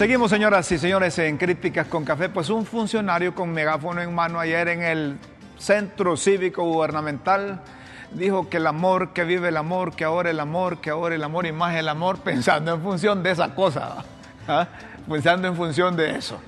Seguimos, 0.05 0.29
señoras 0.29 0.71
y 0.71 0.77
señores, 0.77 1.19
en 1.19 1.39
Críticas 1.39 1.87
con 1.87 2.05
Café. 2.05 2.29
Pues 2.29 2.51
un 2.51 2.67
funcionario 2.67 3.35
con 3.35 3.51
megáfono 3.51 4.03
en 4.03 4.15
mano 4.15 4.39
ayer 4.39 4.69
en 4.69 4.83
el 4.83 5.17
Centro 5.57 6.19
Cívico 6.19 6.63
Gubernamental 6.63 7.63
dijo 8.11 8.51
que 8.51 8.59
el 8.59 8.67
amor, 8.67 9.15
que 9.15 9.25
vive 9.25 9.49
el 9.49 9.57
amor, 9.57 9.97
que 9.97 10.05
ahora 10.05 10.29
el 10.29 10.41
amor, 10.41 10.83
que 10.83 10.91
ahora 10.91 11.15
el 11.15 11.25
amor 11.25 11.47
y 11.47 11.53
más 11.53 11.75
el 11.77 11.89
amor, 11.89 12.19
pensando 12.23 12.75
en 12.75 12.83
función 12.83 13.23
de 13.23 13.31
esa 13.31 13.55
cosa, 13.55 14.05
¿ah? 14.47 14.67
pensando 15.09 15.49
en 15.49 15.57
función 15.57 15.97
de 15.97 16.19
eso. 16.19 16.39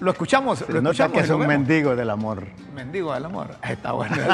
Lo 0.00 0.12
escuchamos, 0.12 0.60
Se 0.60 0.72
lo 0.72 0.80
nota 0.80 1.04
escuchamos 1.04 1.12
que 1.12 1.20
es 1.20 1.28
un 1.28 1.40
vemos. 1.40 1.54
mendigo 1.54 1.94
del 1.94 2.08
amor. 2.08 2.46
Mendigo 2.74 3.12
del 3.12 3.26
amor. 3.26 3.56
Está 3.62 3.92
bueno. 3.92 4.14
simbólico 4.14 4.26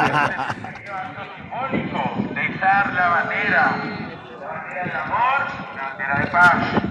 de 2.32 2.48
izar 2.54 2.92
la 2.94 3.08
bandera, 3.08 3.76
la 4.40 4.46
bandera 4.46 4.84
del 4.84 4.96
amor, 4.98 5.48
una 5.72 5.82
bandera 5.88 6.18
de 6.20 6.26
paz, 6.28 6.82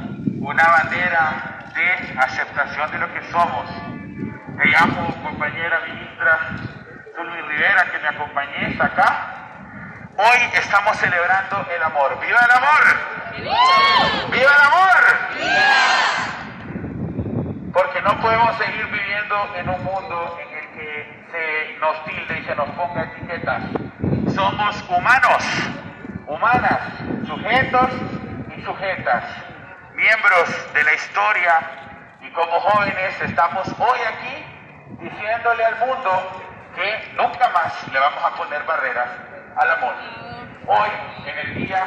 una 0.41 0.63
bandera 0.67 1.57
de 1.73 2.19
aceptación 2.19 2.91
de 2.91 2.99
lo 2.99 3.13
que 3.13 3.21
somos. 3.31 3.65
Te 4.57 4.65
llamo, 4.67 5.15
compañera 5.23 5.79
ministra 5.87 6.39
Zulmi 7.15 7.41
Rivera, 7.41 7.85
que 7.91 7.99
me 7.99 8.07
acompañes 8.09 8.79
acá. 8.79 9.41
Hoy 10.17 10.39
estamos 10.53 10.97
celebrando 10.97 11.65
el 11.73 11.83
amor. 11.83 12.19
¡Viva 12.19 12.39
el 12.45 12.51
amor! 12.51 12.81
¡Viva 14.31 14.51
el 14.51 14.61
amor! 14.67 14.99
Porque 17.73 18.01
no 18.01 18.19
podemos 18.19 18.57
seguir 18.57 18.85
viviendo 18.87 19.55
en 19.55 19.69
un 19.69 19.83
mundo 19.83 20.37
en 20.41 20.57
el 20.57 20.67
que 20.73 21.25
se 21.31 21.79
nos 21.79 22.03
tilde 22.05 22.39
y 22.39 22.43
se 22.43 22.55
nos 22.55 22.69
ponga 22.71 23.03
etiquetas. 23.03 23.63
Somos 24.35 24.83
humanos, 24.89 25.43
humanas, 26.27 26.81
sujetos 27.25 27.89
y 28.55 28.61
sujetas, 28.61 29.23
miembros 30.01 30.73
de 30.73 30.83
la 30.83 30.93
historia 30.95 31.59
y 32.21 32.29
como 32.31 32.59
jóvenes 32.59 33.21
estamos 33.21 33.67
hoy 33.77 33.99
aquí 34.01 34.45
diciéndole 34.99 35.63
al 35.63 35.75
mundo 35.77 36.41
que 36.75 37.13
nunca 37.15 37.47
más 37.49 37.87
le 37.87 37.99
vamos 37.99 38.23
a 38.23 38.35
poner 38.35 38.63
barreras 38.63 39.09
al 39.55 39.69
amor. 39.69 39.93
Hoy, 40.65 40.89
en 41.27 41.37
el 41.37 41.53
día 41.53 41.85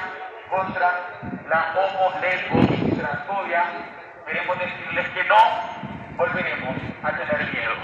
contra 0.49 0.93
la 1.49 1.75
homo, 1.75 2.15
lesbo 2.21 2.61
y 2.61 2.97
transfobia, 2.97 3.65
queremos 4.25 4.59
decirles 4.61 5.09
que 5.09 5.25
no 5.25 6.17
volveremos 6.17 6.77
a 7.03 7.11
tener 7.11 7.53
miedo. 7.53 7.75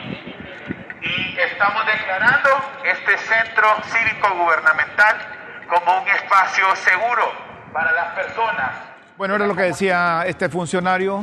y 1.01 1.41
estamos 1.41 1.85
declarando 1.87 2.51
este 2.85 3.19
centro 3.19 3.83
cívico 3.83 4.33
gubernamental 4.37 5.17
como 5.67 6.03
un 6.03 6.09
espacio 6.09 6.77
seguro 6.77 7.33
para 7.73 7.91
las 7.91 8.15
personas. 8.15 8.90
Bueno, 9.21 9.35
era 9.35 9.47
lo 9.47 9.55
que 9.55 9.65
decía 9.65 10.25
este 10.27 10.49
funcionario. 10.49 11.23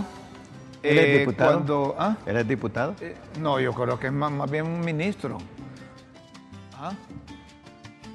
¿Él 0.84 1.00
es 1.00 1.06
eh, 1.06 1.18
diputado? 1.18 1.52
Cuando, 1.54 1.96
¿ah? 1.98 2.16
¿Él 2.28 2.38
es 2.38 2.48
diputado? 2.48 2.94
Eh, 3.02 3.16
no, 3.40 3.60
yo 3.60 3.74
creo 3.74 4.00
que 4.00 4.06
es 4.06 4.14
más, 4.14 4.32
más 4.32 4.52
bien 4.52 4.68
un 4.68 4.82
ministro. 4.82 5.40
¿Ah? 6.78 6.92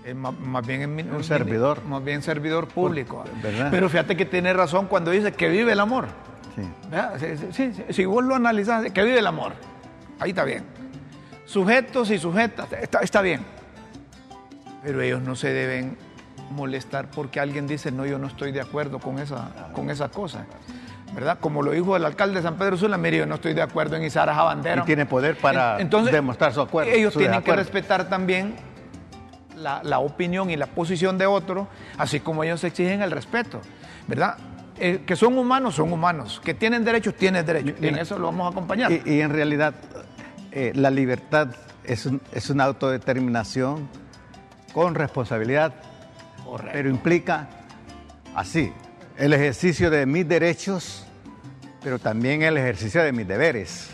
Es 0.05 0.15
más, 0.15 0.39
más 0.39 0.65
bien 0.65 1.13
Un 1.13 1.25
servidor. 1.25 1.83
Más 1.85 2.05
bien 2.05 2.23
servidor 2.23 2.69
público. 2.69 3.25
¿verdad? 3.43 3.71
Pero 3.73 3.89
fíjate 3.89 4.17
que 4.17 4.25
tiene 4.25 4.53
razón 4.53 4.87
cuando 4.87 5.11
dice 5.11 5.33
que 5.33 5.49
vive 5.49 5.73
el 5.73 5.81
amor. 5.81 6.07
Sí. 6.55 6.63
Sí, 7.19 7.37
sí, 7.37 7.47
sí, 7.51 7.73
sí. 7.75 7.93
Si 7.93 8.05
vos 8.05 8.23
lo 8.23 8.37
analizás, 8.37 8.89
que 8.93 9.03
vive 9.03 9.19
el 9.19 9.27
amor. 9.27 9.53
Ahí 10.21 10.31
está 10.31 10.45
bien. 10.45 10.63
Sujetos 11.45 12.09
y 12.13 12.21
sujetas, 12.21 12.73
está, 12.73 13.01
está 13.01 13.21
bien. 13.21 13.41
Pero 14.85 15.03
ellos 15.03 15.23
no 15.23 15.35
se 15.35 15.53
deben 15.53 15.97
molestar 16.53 17.11
porque 17.11 17.41
alguien 17.41 17.67
dice, 17.67 17.91
no, 17.91 18.07
yo 18.07 18.19
no 18.19 18.27
estoy 18.29 18.53
de 18.53 18.61
acuerdo 18.61 18.99
con 19.01 19.19
esa, 19.19 19.51
con 19.75 19.91
esa 19.91 20.09
cosa. 20.09 20.47
¿Verdad? 21.15 21.39
Como 21.41 21.61
lo 21.63 21.73
dijo 21.73 21.95
el 21.95 22.07
alcalde 22.07 22.37
de 22.37 22.43
San 22.43 22.57
Pedro 22.57 22.77
Sula, 22.79 22.97
mire, 22.97 23.19
yo 23.19 23.27
no 23.27 23.35
estoy 23.35 23.53
de 23.53 23.61
acuerdo 23.61 23.97
en 23.97 24.05
izar 24.05 24.31
a 24.31 24.35
Jabandero. 24.35 24.83
Y 24.83 24.87
tiene 24.87 25.05
poder 25.05 25.37
para 25.37 25.75
En- 25.75 25.83
entonces, 25.83 26.11
demostrar 26.13 26.55
su 26.55 26.61
acuerdo. 26.63 26.91
Ellos 26.91 27.13
su 27.13 27.19
tienen 27.19 27.43
que 27.43 27.55
respetar 27.55 28.09
también 28.09 28.55
la, 29.57 29.83
la 29.83 29.99
opinión 29.99 30.49
y 30.51 30.57
la 30.57 30.67
posición 30.67 31.19
de 31.19 31.27
otro, 31.27 31.69
así 31.99 32.21
como 32.21 32.45
ellos 32.45 32.65
exigen 32.65 33.03
el 33.03 33.11
respeto, 33.11 33.61
¿verdad? 34.09 34.39
Eh, 34.79 35.03
que 35.07 35.15
son 35.15 35.37
humanos, 35.37 35.75
son 35.75 35.93
humanos. 35.93 36.41
Que 36.43 36.55
tienen 36.55 36.83
derechos, 36.83 37.15
tienen 37.15 37.45
derechos. 37.45 37.75
Y 37.81 37.89
en 37.89 37.99
eso 37.99 38.19
lo 38.19 38.27
vamos 38.27 38.47
a 38.47 38.51
acompañar. 38.51 38.91
Y, 38.91 39.03
y 39.05 39.21
en 39.21 39.31
realidad, 39.31 39.75
eh, 40.51 40.73
la 40.75 40.91
libertad 40.91 41.49
es, 41.85 42.07
un- 42.07 42.23
es 42.33 42.49
una 42.49 42.65
autodeterminación 42.65 43.87
con 44.73 44.95
responsabilidad, 44.95 45.75
Correcto. 46.45 46.71
pero 46.73 46.89
implica 46.89 47.49
así, 48.35 48.73
el 49.17 49.33
ejercicio 49.33 49.91
de 49.91 50.07
mis 50.07 50.27
derechos, 50.27 51.07
pero 51.83 51.99
también 51.99 52.43
el 52.43 52.57
ejercicio 52.57 53.03
de 53.03 53.13
mis 53.13 53.27
deberes. 53.27 53.91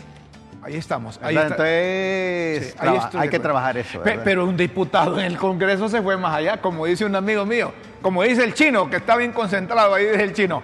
Ahí 0.61 0.75
estamos. 0.75 1.19
Entonces, 1.23 2.71
Sí, 2.71 2.75
ahí 2.79 2.99
hay 3.13 3.29
que 3.29 3.39
trabajar 3.39 3.77
eso. 3.77 4.01
Pero 4.03 4.45
un 4.45 4.57
diputado 4.57 5.19
en 5.19 5.25
el 5.25 5.37
Congreso 5.37 5.87
se 5.87 6.01
fue 6.01 6.17
más 6.17 6.35
allá, 6.35 6.57
como 6.57 6.85
dice 6.85 7.05
un 7.05 7.15
amigo 7.15 7.45
mío, 7.45 7.71
como 8.01 8.23
dice 8.23 8.43
el 8.43 8.53
chino, 8.53 8.89
que 8.89 8.97
está 8.97 9.15
bien 9.15 9.31
concentrado, 9.31 9.93
ahí 9.93 10.05
dice 10.05 10.23
el 10.23 10.33
chino. 10.33 10.61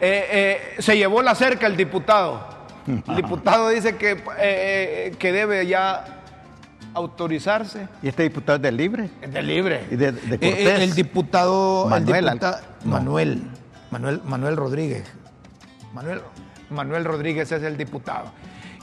Eh, 0.00 0.26
eh, 0.30 0.82
se 0.82 0.96
llevó 0.96 1.22
la 1.22 1.34
cerca 1.34 1.66
el 1.66 1.76
diputado. 1.76 2.54
El 2.86 3.16
diputado 3.16 3.68
dice 3.70 3.96
que, 3.96 4.22
eh, 4.38 5.14
que 5.18 5.32
debe 5.32 5.66
ya 5.66 6.13
autorizarse. 6.94 7.88
¿Y 8.02 8.08
este 8.08 8.22
diputado 8.22 8.56
es 8.56 8.62
del 8.62 8.76
libre? 8.76 9.10
Es 9.20 9.32
de 9.32 9.42
libre. 9.42 9.84
¿Y 9.90 9.96
de- 9.96 10.12
de 10.12 10.34
Eh, 10.36 10.38
Cortés? 10.38 10.80
el 10.80 10.94
diputado 10.94 11.86
Manuel, 11.88 12.24
el 12.28 12.30
diputa- 12.34 12.60
no. 12.84 12.90
Manuel, 12.92 13.42
Manuel, 13.90 14.20
Manuel 14.24 14.56
Rodríguez. 14.56 15.04
Manuel, 15.92 16.20
Manuel 16.70 17.04
Rodríguez 17.04 17.50
es 17.52 17.62
el 17.62 17.76
diputado. 17.76 18.32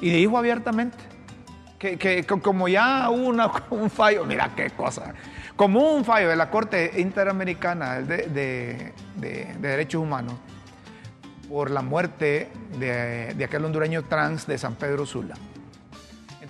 Y 0.01 0.09
dijo 0.09 0.37
abiertamente 0.37 0.97
que, 1.79 1.97
que- 1.97 2.23
que 2.25 2.39
como 2.39 2.67
ya 2.67 3.09
hubo 3.09 3.27
una- 3.27 3.51
un 3.71 3.89
fallo, 3.89 4.25
mira 4.25 4.51
qué 4.55 4.69
cosa, 4.71 5.13
como 5.55 5.93
un 5.93 6.05
fallo 6.05 6.29
de 6.29 6.35
la 6.35 6.49
Corte 6.49 6.93
Interamericana 6.97 8.01
de, 8.01 8.17
de- 8.27 8.93
de- 9.17 9.55
de 9.59 9.67
Derechos 9.69 10.01
Humanos 10.01 10.33
por 11.49 11.69
la 11.69 11.81
muerte 11.81 12.49
de, 12.79 13.33
de 13.35 13.43
aquel 13.43 13.65
hondureño 13.65 14.03
trans 14.03 14.47
de 14.47 14.57
San 14.57 14.75
Pedro 14.75 15.05
Sula. 15.05 15.35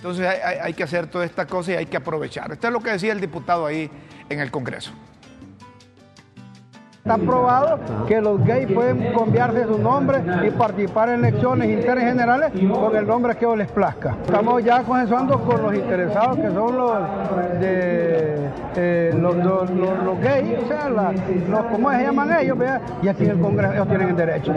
Entonces 0.02 0.26
hay, 0.26 0.58
hay- 0.58 0.74
que 0.74 0.82
hacer 0.82 1.06
toda 1.06 1.26
esta 1.26 1.46
cosa 1.46 1.74
y 1.74 1.76
hay 1.76 1.86
que 1.86 1.96
aprovechar. 1.98 2.52
Esto 2.52 2.66
es 2.66 2.74
lo 2.74 2.80
que 2.80 2.90
decía 2.90 3.12
el 3.12 3.22
diputado 3.22 3.68
ahí 3.68 3.88
en 4.30 4.40
el 4.40 4.50
Congreso. 4.50 4.92
Está 7.04 7.18
probado 7.18 7.80
que 8.08 8.22
los 8.22 8.46
gays 8.46 8.72
pueden 8.72 9.12
cambiarse 9.18 9.64
su 9.66 9.80
nombre 9.80 10.20
y 10.46 10.52
participar 10.52 11.10
en 11.10 11.26
elecciones 11.26 11.68
internas 11.70 12.04
y 12.04 12.08
generales 12.08 12.52
con 12.72 12.96
el 12.96 13.08
nombre 13.08 13.36
que 13.38 13.48
les 13.58 13.72
plazca. 13.72 14.14
Estamos 14.24 14.64
ya 14.64 14.84
consensuando 14.84 15.40
con 15.40 15.64
los 15.64 15.74
interesados 15.74 16.38
que 16.38 16.52
son 16.52 16.78
los 16.78 16.92
de 17.60 18.36
eh, 18.76 19.14
los, 19.20 19.36
los- 19.36 19.70
los- 19.72 20.04
los 20.04 20.20
gays, 20.22 20.60
o 20.64 20.68
sea, 20.68 20.90
la- 20.90 21.12
los, 21.50 21.62
¿cómo 21.72 21.92
se 21.92 22.04
llaman 22.04 22.32
ellos? 22.40 22.58
vea? 22.58 22.80
Y 23.02 23.08
aquí 23.08 23.24
en 23.26 23.32
el 23.32 23.40
Congreso 23.40 23.74
ellos 23.74 23.88
tienen 23.88 24.10
el 24.10 24.16
derecho. 24.16 24.54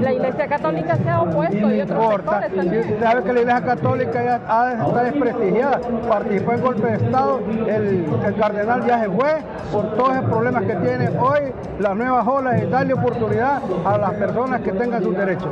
La 0.00 0.12
Iglesia 0.12 0.46
Católica 0.46 0.96
se 0.96 1.08
ha 1.08 1.22
opuesto 1.22 1.56
y 1.56 1.60
No 1.78 1.82
otros 1.84 2.04
importa. 2.04 2.42
sectores 2.42 2.50
Si 2.50 2.56
también. 2.56 2.80
usted 2.82 3.00
sabe 3.02 3.22
que 3.24 3.32
la 3.32 3.40
Iglesia 3.40 3.64
Católica 3.64 4.22
ya 4.24 4.36
estar 4.36 5.04
desprestigiada, 5.04 5.80
participó 6.08 6.52
en 6.52 6.60
golpe 6.60 6.86
de 6.86 6.94
Estado, 6.96 7.40
el, 7.66 8.04
el 8.26 8.36
cardenal 8.36 8.86
ya 8.86 9.00
se 9.00 9.08
fue 9.10 9.36
por 9.72 9.86
todos 9.96 10.12
esos 10.16 10.24
problemas 10.30 10.62
que 10.64 10.74
tiene 10.76 11.08
hoy. 11.18 11.40
Las 11.78 11.96
nuevas 11.96 12.26
olas 12.26 12.62
es 12.62 12.70
darle 12.70 12.94
oportunidad 12.94 13.60
a 13.84 13.98
las 13.98 14.12
personas 14.14 14.60
que 14.60 14.72
tengan 14.72 15.02
sus 15.02 15.16
derechos. 15.16 15.50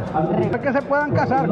Que 0.62 0.72
se 0.72 0.82
puedan 0.82 1.12
casar 1.12 1.48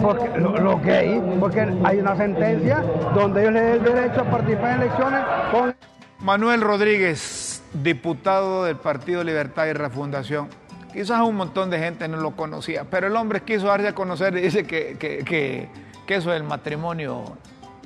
porque, 0.00 0.38
lo, 0.38 0.56
lo 0.58 0.78
gay, 0.80 1.20
porque 1.40 1.60
hay 1.84 1.98
una 1.98 2.16
sentencia 2.16 2.82
donde 3.14 3.42
ellos 3.42 3.52
les 3.54 3.62
den 3.64 3.72
el 3.74 3.94
derecho 3.94 4.20
a 4.22 4.24
participar 4.24 4.70
en 4.76 4.82
elecciones 4.82 5.20
con 5.50 5.74
Manuel 6.20 6.60
Rodríguez, 6.60 7.62
diputado 7.82 8.64
del 8.64 8.76
Partido 8.76 9.22
Libertad 9.24 9.66
y 9.66 9.72
Refundación. 9.72 10.48
Quizás 10.92 11.20
un 11.22 11.34
montón 11.36 11.70
de 11.70 11.78
gente 11.80 12.06
no 12.08 12.18
lo 12.18 12.30
conocía, 12.36 12.84
pero 12.88 13.08
el 13.08 13.16
hombre 13.16 13.42
quiso 13.42 13.66
darse 13.66 13.88
a 13.88 13.94
conocer 13.94 14.36
y 14.36 14.42
dice 14.42 14.64
que, 14.64 14.96
que- 14.98 15.24
que- 15.24 16.14
eso 16.14 16.30
del 16.30 16.44
matrimonio 16.44 17.24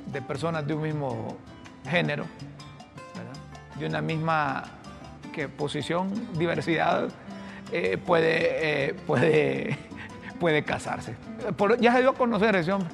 de 0.05 0.21
personas 0.21 0.65
de 0.67 0.73
un 0.75 0.83
mismo 0.83 1.35
género, 1.89 2.25
de 3.79 3.85
una 3.87 4.01
misma 4.01 4.63
que 5.31 5.47
posición, 5.47 6.11
diversidad, 6.37 7.09
eh, 7.71 7.97
puede, 7.97 8.89
eh, 8.89 8.93
puede, 8.93 9.77
puede 10.39 10.63
casarse. 10.63 11.15
Ya 11.79 11.93
se 11.93 11.99
dio 12.01 12.11
a 12.11 12.15
conocer 12.15 12.55
ese 12.55 12.71
hombre, 12.71 12.89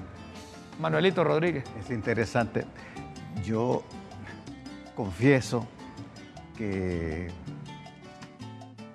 Manuelito 0.80 1.24
Rodríguez. 1.24 1.64
Es 1.80 1.90
interesante. 1.90 2.66
Yo 3.44 3.84
confieso 4.96 5.68
que 6.58 7.28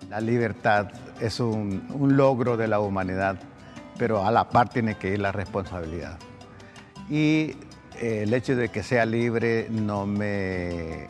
la 0.08 0.20
libertad 0.20 0.90
es 1.20 1.40
un, 1.40 1.86
un 1.92 2.16
logro 2.16 2.56
de 2.56 2.68
la 2.68 2.80
humanidad, 2.80 3.38
pero 3.98 4.24
a 4.24 4.30
la 4.30 4.48
par 4.48 4.68
tiene 4.68 4.96
que 4.96 5.10
ir 5.10 5.20
la 5.20 5.32
responsabilidad. 5.32 6.18
Y 7.08 7.56
eh, 8.00 8.22
el 8.22 8.32
hecho 8.32 8.56
de 8.56 8.70
que 8.70 8.82
sea 8.82 9.04
libre 9.04 9.66
no 9.70 10.06
me, 10.06 11.08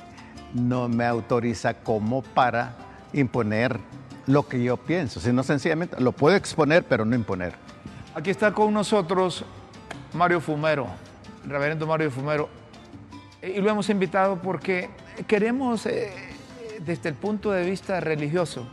no 0.54 0.88
me 0.88 1.04
autoriza 1.04 1.74
como 1.74 2.22
para 2.22 2.74
imponer 3.12 3.78
lo 4.26 4.46
que 4.46 4.62
yo 4.62 4.76
pienso, 4.76 5.20
sino 5.20 5.42
sencillamente 5.42 6.00
lo 6.00 6.12
puedo 6.12 6.36
exponer, 6.36 6.84
pero 6.84 7.04
no 7.04 7.14
imponer. 7.14 7.54
Aquí 8.14 8.30
está 8.30 8.52
con 8.52 8.72
nosotros 8.72 9.44
Mario 10.12 10.40
Fumero, 10.40 10.86
reverendo 11.46 11.86
Mario 11.86 12.10
Fumero, 12.10 12.48
y 13.42 13.60
lo 13.60 13.70
hemos 13.70 13.88
invitado 13.88 14.36
porque 14.36 14.90
queremos, 15.26 15.86
eh, 15.86 16.12
desde 16.84 17.08
el 17.08 17.14
punto 17.14 17.50
de 17.50 17.64
vista 17.64 18.00
religioso, 18.00 18.66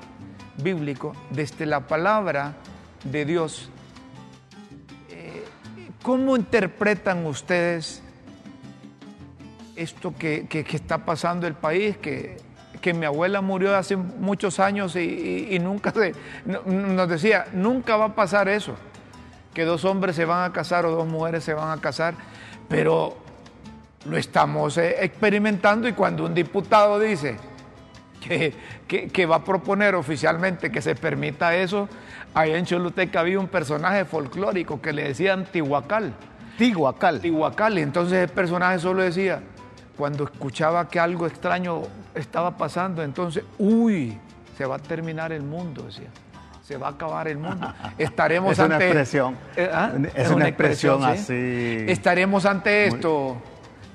bíblico, 0.61 1.13
desde 1.30 1.65
la 1.65 1.88
palabra 1.88 2.55
de 3.03 3.25
Dios, 3.25 3.69
eh, 5.09 5.43
¿cómo 6.03 6.36
interpretan 6.36 7.25
ustedes 7.25 8.03
esto 9.78 10.13
que, 10.17 10.47
que- 10.47 10.63
que 10.63 10.75
está 10.75 10.99
pasando 10.99 11.47
el 11.47 11.53
país? 11.53 11.97
Que, 11.97 12.38
que 12.82 12.93
mi 12.93 13.05
abuela 13.05 13.41
murió 13.41 13.75
hace 13.75 13.95
muchos 13.95 14.59
años 14.59 14.95
y, 14.95 14.99
y- 14.99 15.55
y 15.55 15.59
nunca 15.59 15.91
se, 15.91 16.13
no- 16.45 16.61
nos 16.65 17.09
decía, 17.09 17.45
nunca 17.53 17.97
va 17.97 18.05
a 18.05 18.15
pasar 18.15 18.47
eso 18.49 18.75
que 19.53 19.65
dos 19.65 19.86
hombres 19.86 20.15
se 20.15 20.23
van 20.25 20.43
a 20.49 20.53
casar 20.53 20.86
o 20.86 20.91
dos 20.91 21.07
mujeres 21.07 21.43
se 21.43 21.53
van 21.55 21.75
a 21.75 21.82
casar, 21.82 22.13
pero 22.69 23.17
lo 24.05 24.15
estamos 24.15 24.78
eh, 24.78 24.97
experimentando 25.03 25.88
y 25.88 25.93
cuando 25.93 26.25
un 26.25 26.36
diputado 26.36 26.99
dice 26.99 27.38
que, 28.21 28.53
que- 28.88 29.07
que 29.07 29.25
va 29.25 29.38
a 29.38 29.43
proponer 29.43 29.95
oficialmente 29.95 30.71
que 30.71 30.82
se 30.82 30.93
permita 30.93 31.55
eso, 31.55 31.89
ahí 32.36 32.51
en 32.53 32.65
Choluteca 32.65 33.21
había 33.21 33.39
un 33.39 33.47
personaje 33.47 34.05
folclórico 34.05 34.80
que 34.80 34.93
le 34.93 35.05
decían 35.05 35.45
Tihuacal. 35.51 36.13
Tihuacal, 37.21 37.78
y 37.80 37.82
entonces 37.82 38.17
el 38.19 38.30
personaje 38.30 38.78
solo 38.80 39.01
decía, 39.01 39.41
cuando 39.97 40.25
escuchaba 40.25 40.87
que 40.87 40.99
algo 40.99 41.25
extraño 41.27 41.81
estaba 42.15 42.55
pasando, 42.57 43.01
entonces, 43.03 43.43
uy, 43.57 44.17
se 44.57 44.65
va 44.65 44.75
a 44.75 44.79
terminar 44.79 45.31
el 45.31 45.43
mundo, 45.43 45.83
decía. 45.83 46.07
Se 46.63 46.75
va 46.77 46.87
a 46.87 46.91
acabar 46.91 47.27
el 47.29 47.37
mundo. 47.37 47.73
Estaremos 47.97 48.51
Es 48.51 48.59
una 48.59 48.75
expresión. 48.77 49.37
Eh, 49.55 49.69
¿ah? 49.73 49.91
Es 50.13 50.29
una 50.29 50.47
expresión 50.49 50.99
¿sí? 51.01 51.07
así. 51.07 51.85
Estaremos 51.87 52.45
ante 52.45 52.87
esto. 52.87 53.37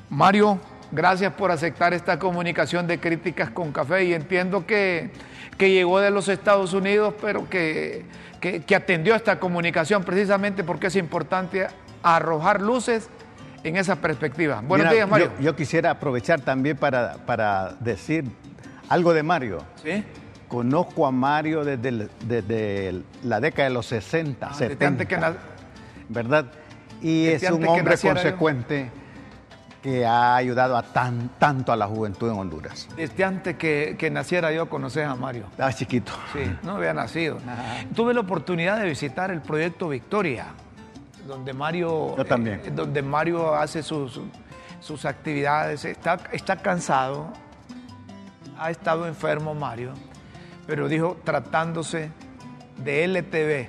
Mario, 0.09 0.59
gracias 0.91 1.33
por 1.35 1.51
aceptar 1.51 1.93
esta 1.93 2.19
comunicación 2.19 2.87
de 2.87 2.99
críticas 2.99 3.51
con 3.51 3.73
café 3.73 4.05
y 4.05 4.15
entiendo 4.15 4.67
que, 4.67 5.11
que 5.59 5.71
llegó 5.71 6.01
de 6.01 6.11
los 6.11 6.29
Estados 6.29 6.73
Unidos, 6.73 7.13
pero 7.21 7.47
que, 7.49 8.05
que- 8.41 8.63
que 8.63 8.75
atendió 8.75 9.15
esta 9.15 9.39
comunicación 9.39 10.03
precisamente 10.03 10.65
porque 10.65 10.87
es 10.87 10.97
importante 10.97 11.67
arrojar 12.03 12.63
luces 12.63 13.09
en 13.65 13.77
esa 13.77 13.97
perspectiva. 13.97 14.57
Buenos 14.61 14.87
Mira, 14.87 14.93
días, 14.93 15.09
Mario. 15.09 15.33
Yo, 15.39 15.45
yo 15.45 15.57
quisiera 15.57 15.91
aprovechar 15.91 16.41
también 16.41 16.77
para, 16.77 17.15
para 17.27 17.75
decir 17.81 18.25
algo 18.89 19.13
de 19.15 19.23
Mario. 19.23 19.59
¿Sí? 19.83 20.05
Conozco 20.49 21.07
a 21.07 21.11
Mario 21.13 21.65
desde, 21.65 21.89
el- 21.89 22.11
desde 22.27 23.03
la 23.25 23.41
década 23.41 23.69
de 23.69 23.75
los 23.75 23.87
60, 23.87 24.47
Ah, 24.47 24.51
desde 24.51 24.69
70, 24.75 24.87
antes 24.87 25.07
que 25.09 25.17
na- 25.17 25.37
¿verdad? 26.09 26.47
Y 27.01 27.25
desde 27.27 27.47
es 27.47 27.53
un 27.53 27.61
que 27.63 27.69
hombre 27.69 27.97
yo. 27.97 28.09
consecuente 28.11 28.91
que 29.83 30.07
ha 30.07 30.37
ayudado 30.37 30.77
a 30.77 30.83
tan, 30.85 31.31
tanto 31.41 31.73
a 31.73 31.77
la 31.77 31.87
juventud 31.89 32.31
en 32.31 32.37
Honduras. 32.39 32.89
Desde 32.97 33.25
antes 33.25 33.57
que, 33.57 33.97
que 33.99 34.11
naciera 34.11 34.53
yo 34.53 34.69
conoces 34.69 35.05
a 35.07 35.17
Mario. 35.17 35.47
Estaba 35.51 35.73
chiquito. 35.73 36.13
Sí, 36.33 36.41
no 36.63 36.77
había 36.77 36.95
nacido. 36.95 37.39
Tuve 37.97 38.15
la 38.15 38.21
oportunidad 38.21 38.79
de 38.79 38.85
visitar 38.85 39.31
el 39.33 39.41
proyecto 39.41 39.89
Victoria, 39.89 40.47
donde 41.27 41.53
Mario, 41.53 42.17
Yo 42.17 42.25
también. 42.25 42.61
eh, 42.65 42.71
donde 42.71 43.03
Mario 43.03 43.55
hace 43.55 43.83
sus, 43.83 44.21
sus 44.81 45.05
actividades. 45.05 45.85
Está, 45.85 46.19
está 46.33 46.57
cansado, 46.57 47.33
ha 48.59 48.71
estado 48.71 49.07
enfermo 49.07 49.55
Mario, 49.55 49.93
pero 50.67 50.89
dijo, 50.89 51.17
tratándose 51.25 52.11
de 52.79 53.05
LTV, 53.05 53.69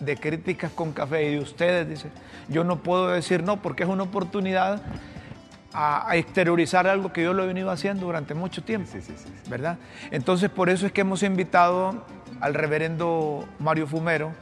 de 0.00 0.16
críticas 0.16 0.72
con 0.72 0.92
café 0.92 1.28
y 1.30 1.34
de 1.34 1.40
ustedes, 1.40 1.88
dice, 1.88 2.10
yo 2.48 2.64
no 2.64 2.82
puedo 2.82 3.08
decir 3.08 3.42
no 3.42 3.62
porque 3.62 3.84
es 3.84 3.88
una 3.88 4.02
oportunidad 4.02 4.82
a, 5.72 6.16
exteriorizar 6.16 6.86
algo 6.86 7.12
que 7.12 7.22
yo 7.22 7.32
lo 7.32 7.42
he 7.42 7.46
venido 7.46 7.70
haciendo 7.70 8.06
durante 8.06 8.34
mucho 8.34 8.62
tiempo. 8.62 8.88
Sí, 8.90 9.00
sí, 9.02 9.14
sí, 9.16 9.28
sí. 9.42 9.50
¿verdad? 9.50 9.78
Entonces, 10.10 10.48
por 10.48 10.70
eso 10.70 10.86
es 10.86 10.92
que 10.92 11.00
hemos 11.00 11.22
invitado 11.22 12.04
al 12.40 12.54
reverendo 12.54 13.44
Mario 13.58 13.86
Fumero, 13.86 14.32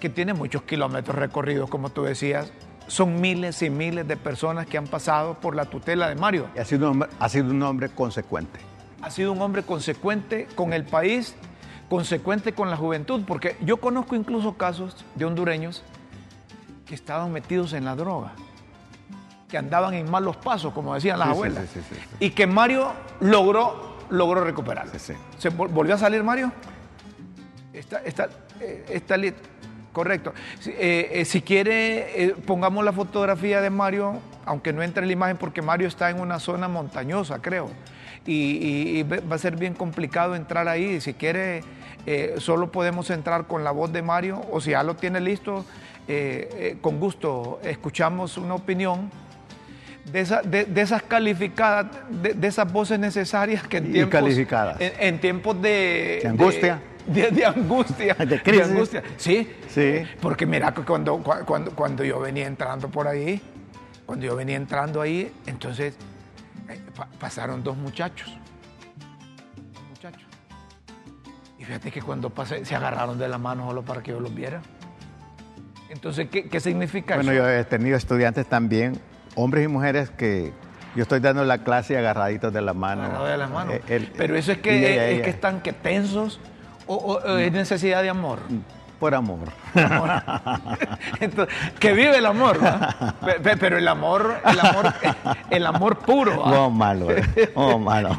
que 0.00 0.08
tiene 0.10 0.34
muchos 0.34 0.62
kilómetros 0.62 1.16
recorridos, 1.16 1.70
como 1.70 1.90
tú 1.90 2.02
decías. 2.04 2.52
Son 2.86 3.20
miles 3.20 3.62
y 3.62 3.70
miles 3.70 4.06
de 4.06 4.16
personas 4.18 4.66
que 4.66 4.76
han 4.76 4.86
pasado 4.86 5.34
por 5.40 5.56
la 5.56 5.64
tutela 5.64 6.08
de 6.08 6.16
Mario. 6.16 6.48
Y 6.54 6.58
ha 6.58 6.64
sido, 6.66 6.86
un 6.88 6.92
hombre, 6.92 7.08
ha 7.18 7.28
sido 7.30 7.50
un 7.50 7.62
hombre 7.62 7.88
consecuente. 7.88 8.60
Ha 9.00 9.10
sido 9.10 9.32
un 9.32 9.40
hombre 9.40 9.62
consecuente 9.62 10.46
con 10.54 10.72
el 10.74 10.84
país, 10.84 11.34
consecuente 11.88 12.52
con 12.52 12.68
la 12.70 12.76
juventud, 12.76 13.22
porque 13.26 13.56
yo 13.62 13.78
conozco 13.78 14.14
incluso 14.16 14.54
casos 14.58 15.04
de 15.14 15.24
hondureños 15.24 15.82
que 16.84 16.94
estaban 16.94 17.32
metidos 17.32 17.72
en 17.72 17.86
la 17.86 17.96
droga, 17.96 18.32
que 19.48 19.56
andaban 19.56 19.94
en 19.94 20.10
malos 20.10 20.36
pasos, 20.36 20.74
como 20.74 20.94
decían 20.94 21.18
las 21.18 21.28
Sí, 21.28 21.32
abuelas, 21.34 21.64
sí, 21.72 21.80
sí, 21.88 21.96
y 22.20 22.30
que 22.30 22.46
Mario 22.46 22.92
logró, 23.20 23.96
logró 24.10 24.44
recuperar. 24.44 24.88
Sí, 24.90 24.98
sí. 24.98 25.12
¿Se 25.38 25.50
vol- 25.50 25.70
volvió 25.70 25.94
a 25.94 25.98
salir 25.98 26.22
Mario? 26.22 26.52
Está, 27.72 27.98
está, 28.02 28.28
eh, 28.60 28.84
está 28.90 29.16
Correcto. 29.94 30.34
Si, 30.60 30.70
eh, 30.70 31.08
eh, 31.12 31.24
si 31.24 31.40
quiere, 31.40 32.22
eh, 32.24 32.34
pongamos 32.46 32.84
la 32.84 32.92
fotografía 32.92 33.62
de 33.62 33.70
Mario, 33.70 34.18
aunque 34.44 34.74
no 34.74 34.82
entre 34.82 35.06
la 35.06 35.12
imagen, 35.12 35.38
porque 35.38 35.62
Mario 35.62 35.88
está 35.88 36.10
en 36.10 36.20
una 36.20 36.38
zona 36.38 36.68
montañosa, 36.68 37.40
creo. 37.40 37.70
Y, 38.26 38.32
y- 38.32 38.98
y 38.98 39.02
ve- 39.04 39.20
va 39.20 39.36
a 39.36 39.38
ser 39.38 39.56
bien 39.56 39.72
complicado 39.74 40.34
entrar 40.34 40.68
ahí. 40.68 41.00
Si 41.00 41.14
quiere, 41.14 41.62
solo 42.38 42.70
podemos 42.72 43.08
entrar 43.10 43.46
con 43.46 43.64
la 43.64 43.70
voz 43.70 43.92
de 43.92 44.02
Mario, 44.02 44.42
o 44.50 44.60
si 44.60 44.72
ya 44.72 44.82
lo 44.82 44.94
tiene 44.96 45.20
listo, 45.20 45.64
con 46.82 47.00
gusto 47.00 47.60
escuchamos 47.64 48.36
una 48.36 48.54
opinión 48.56 49.10
de, 50.12 50.20
esa- 50.20 50.42
de- 50.42 50.64
de 50.66 50.80
esas 50.82 51.02
calificadas, 51.02 51.86
de, 52.10 52.34
de 52.34 52.46
esas 52.48 52.70
voces 52.70 52.98
necesarias 52.98 53.62
que 53.66 53.78
en 53.78 53.86
Y 53.90 53.92
tiempos, 53.92 54.20
calificadas. 54.20 54.78
En, 54.80 54.92
en 54.98 55.18
tiempos 55.20 55.62
de, 55.62 56.18
De 56.22 56.28
angustia. 56.28 56.80
De, 57.06 57.30
de 57.30 57.44
angustia, 57.46 58.14
De 58.18 58.42
crisis. 58.42 58.66
angustia. 58.68 59.02
Sí, 59.16 59.50
Sí. 59.68 60.02
porque 60.20 60.46
mira 60.46 60.72
cuando, 60.72 61.18
cua- 61.22 61.44
cuando, 61.44 61.70
cuando 61.72 62.04
yo 62.04 62.20
venía 62.20 62.46
entrando 62.46 62.88
por 62.88 63.06
ahí, 63.08 63.40
cuando 64.06 64.26
yo 64.26 64.36
venía 64.36 64.56
entrando 64.56 65.00
ahí, 65.00 65.32
entonces 65.46 65.96
eh, 66.68 66.80
pa- 66.96 67.08
pasaron 67.18 67.62
dos 67.62 67.76
muchachos, 67.76 68.36
dos 69.72 69.82
muchachos. 69.90 70.22
Y 71.58 71.64
fíjate 71.64 71.90
que 71.90 72.02
cuando 72.02 72.30
pasé, 72.30 72.64
se 72.64 72.74
agarraron 72.74 73.18
de 73.18 73.28
la 73.28 73.38
mano 73.38 73.66
solo 73.66 73.82
para 73.82 74.02
que 74.02 74.10
yo 74.12 74.20
los 74.20 74.34
viera. 74.34 74.60
Entonces, 75.90 76.28
¿qué, 76.30 76.48
qué 76.48 76.60
significa 76.60 77.14
Bueno, 77.16 77.32
eso? 77.32 77.42
yo 77.42 77.48
he 77.50 77.64
tenido 77.64 77.96
estudiantes 77.96 78.46
también, 78.46 78.98
hombres 79.36 79.64
y 79.64 79.68
mujeres, 79.68 80.10
que 80.10 80.52
yo 80.96 81.02
estoy 81.02 81.20
dando 81.20 81.44
la 81.44 81.58
clase 81.64 81.96
agarraditos 81.96 82.52
de 82.52 82.62
la 82.62 82.72
mano. 82.74 83.02
Agarrado 83.04 83.26
de 83.26 83.36
las 83.36 83.50
manos. 83.50 83.74
Eh, 83.88 84.08
Pero 84.16 84.36
eso 84.36 84.52
es 84.52 84.58
que, 84.58 84.92
ella, 84.92 85.08
es 85.08 85.22
que 85.22 85.30
están 85.30 85.60
que 85.60 85.72
tensos 85.72 86.40
o, 86.86 87.20
es 87.38 87.52
necesidad 87.52 88.02
de 88.02 88.10
amor. 88.10 88.40
Por 88.98 89.14
amor. 89.14 89.48
Entonces, 91.20 91.54
que 91.78 91.92
vive 91.92 92.16
el 92.16 92.26
amor, 92.26 92.58
pero 93.60 93.76
el 93.76 93.86
amor, 93.88 94.40
el 94.44 94.60
amor, 94.60 94.94
el 95.50 95.66
amor 95.66 95.98
puro. 95.98 96.46
No 96.46 96.70
malo, 96.70 97.10
eh. 97.10 97.52
no 97.54 97.78
malo. 97.78 98.16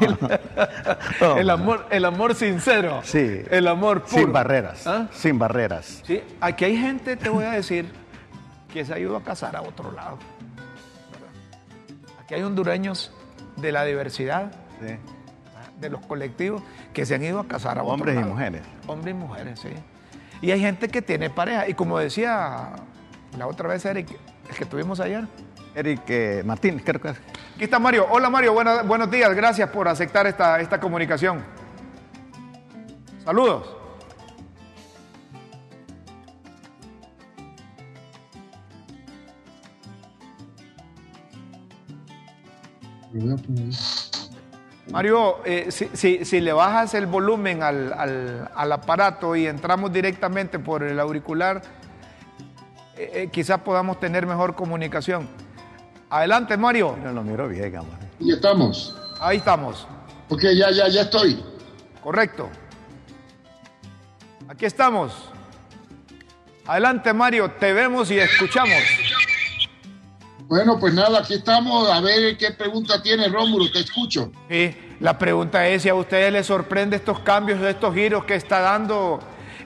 El 1.20 1.46
malo. 1.46 1.52
amor, 1.52 1.86
el 1.90 2.04
amor 2.04 2.34
sincero, 2.34 3.00
Sí. 3.02 3.42
el 3.50 3.66
amor 3.68 4.02
puro, 4.02 4.22
Sin 4.22 4.32
barreras. 4.32 4.86
¿Ah? 4.86 5.06
Sin 5.12 5.38
barreras. 5.38 6.02
Sí, 6.06 6.22
aquí 6.40 6.64
hay 6.66 6.76
gente, 6.76 7.16
te 7.16 7.30
voy 7.30 7.44
a 7.44 7.50
decir, 7.50 7.90
que 8.72 8.84
se 8.84 8.92
ha 8.94 8.98
ido 8.98 9.16
a 9.16 9.22
casar 9.24 9.56
a 9.56 9.62
otro 9.62 9.90
lado. 9.92 10.18
Aquí 12.22 12.34
hay 12.34 12.42
hondureños 12.42 13.12
de 13.56 13.72
la 13.72 13.84
diversidad, 13.84 14.52
Sí. 14.80 14.94
De 15.80 15.90
los 15.90 16.04
colectivos, 16.06 16.62
que 16.92 17.04
se 17.06 17.14
han 17.14 17.22
ido 17.24 17.40
a 17.40 17.46
casar 17.46 17.78
a 17.78 17.82
otro 17.82 17.94
Hombres 17.94 18.16
y 18.20 18.24
mujeres. 18.24 18.62
Hombres 18.86 19.14
y 19.14 19.18
mujeres, 19.18 19.60
sí. 19.60 19.68
Y 20.40 20.50
hay 20.50 20.60
gente 20.60 20.88
que 20.88 21.02
tiene 21.02 21.30
pareja. 21.30 21.68
Y 21.68 21.74
como 21.74 21.98
decía 21.98 22.70
la 23.38 23.46
otra 23.46 23.68
vez 23.68 23.84
Eric, 23.84 24.08
el 24.50 24.56
que 24.56 24.64
tuvimos 24.64 25.00
ayer. 25.00 25.26
Eric 25.74 26.02
eh, 26.08 26.42
Martín, 26.44 26.78
creo 26.84 27.00
que 27.00 27.08
es. 27.10 27.16
Aquí 27.54 27.64
está 27.64 27.78
Mario. 27.78 28.06
Hola 28.10 28.30
Mario, 28.30 28.54
buena- 28.54 28.82
buenos 28.82 29.10
días. 29.10 29.34
Gracias 29.34 29.68
por 29.70 29.88
aceptar 29.88 30.26
esta, 30.26 30.60
esta 30.60 30.80
comunicación. 30.80 31.42
Saludos. 33.24 33.76
Mario, 44.90 45.38
eh, 45.44 45.66
si, 45.70 45.88
si- 45.94 46.24
si 46.24 46.40
le 46.40 46.52
bajas 46.52 46.94
el 46.94 47.06
volumen 47.06 47.62
al, 47.62 47.92
al- 47.92 48.50
al 48.54 48.72
aparato 48.72 49.34
y 49.34 49.46
entramos 49.46 49.92
directamente 49.92 50.58
por 50.60 50.82
el 50.84 51.00
auricular, 51.00 51.60
eh, 52.96 53.10
eh, 53.14 53.28
quizás 53.32 53.60
podamos 53.60 53.98
tener 53.98 54.26
mejor 54.26 54.54
comunicación. 54.54 55.28
Adelante, 56.08 56.56
Mario. 56.56 56.96
No 57.02 57.12
lo 57.12 57.22
miro 57.24 57.48
bien, 57.48 57.74
amor. 57.76 57.94
Y 58.20 58.32
estamos. 58.32 58.96
Ahí 59.20 59.38
estamos. 59.38 59.86
Ok, 60.28 60.42
ya, 60.56 60.70
ya, 60.70 60.88
ya 60.88 61.02
estoy. 61.02 61.42
Correcto. 62.02 62.48
Aquí 64.48 64.66
estamos. 64.66 65.12
Adelante, 66.64 67.12
Mario. 67.12 67.50
Te 67.58 67.72
vemos 67.72 68.10
y 68.12 68.18
escuchamos. 68.20 68.78
Bueno, 70.48 70.78
pues 70.78 70.94
nada, 70.94 71.18
aquí 71.18 71.34
estamos. 71.34 71.88
A 71.90 72.00
ver 72.00 72.36
qué 72.36 72.52
pregunta 72.52 73.02
tiene 73.02 73.28
Rómulo, 73.28 73.70
te 73.70 73.80
escucho. 73.80 74.30
Sí, 74.48 74.74
la 75.00 75.18
pregunta 75.18 75.66
es 75.66 75.82
si 75.82 75.88
a 75.88 75.94
ustedes 75.94 76.32
les 76.32 76.46
sorprende 76.46 76.96
estos 76.96 77.18
cambios, 77.20 77.60
estos 77.62 77.92
giros 77.94 78.24
que 78.24 78.36
está 78.36 78.60
dando, 78.60 79.18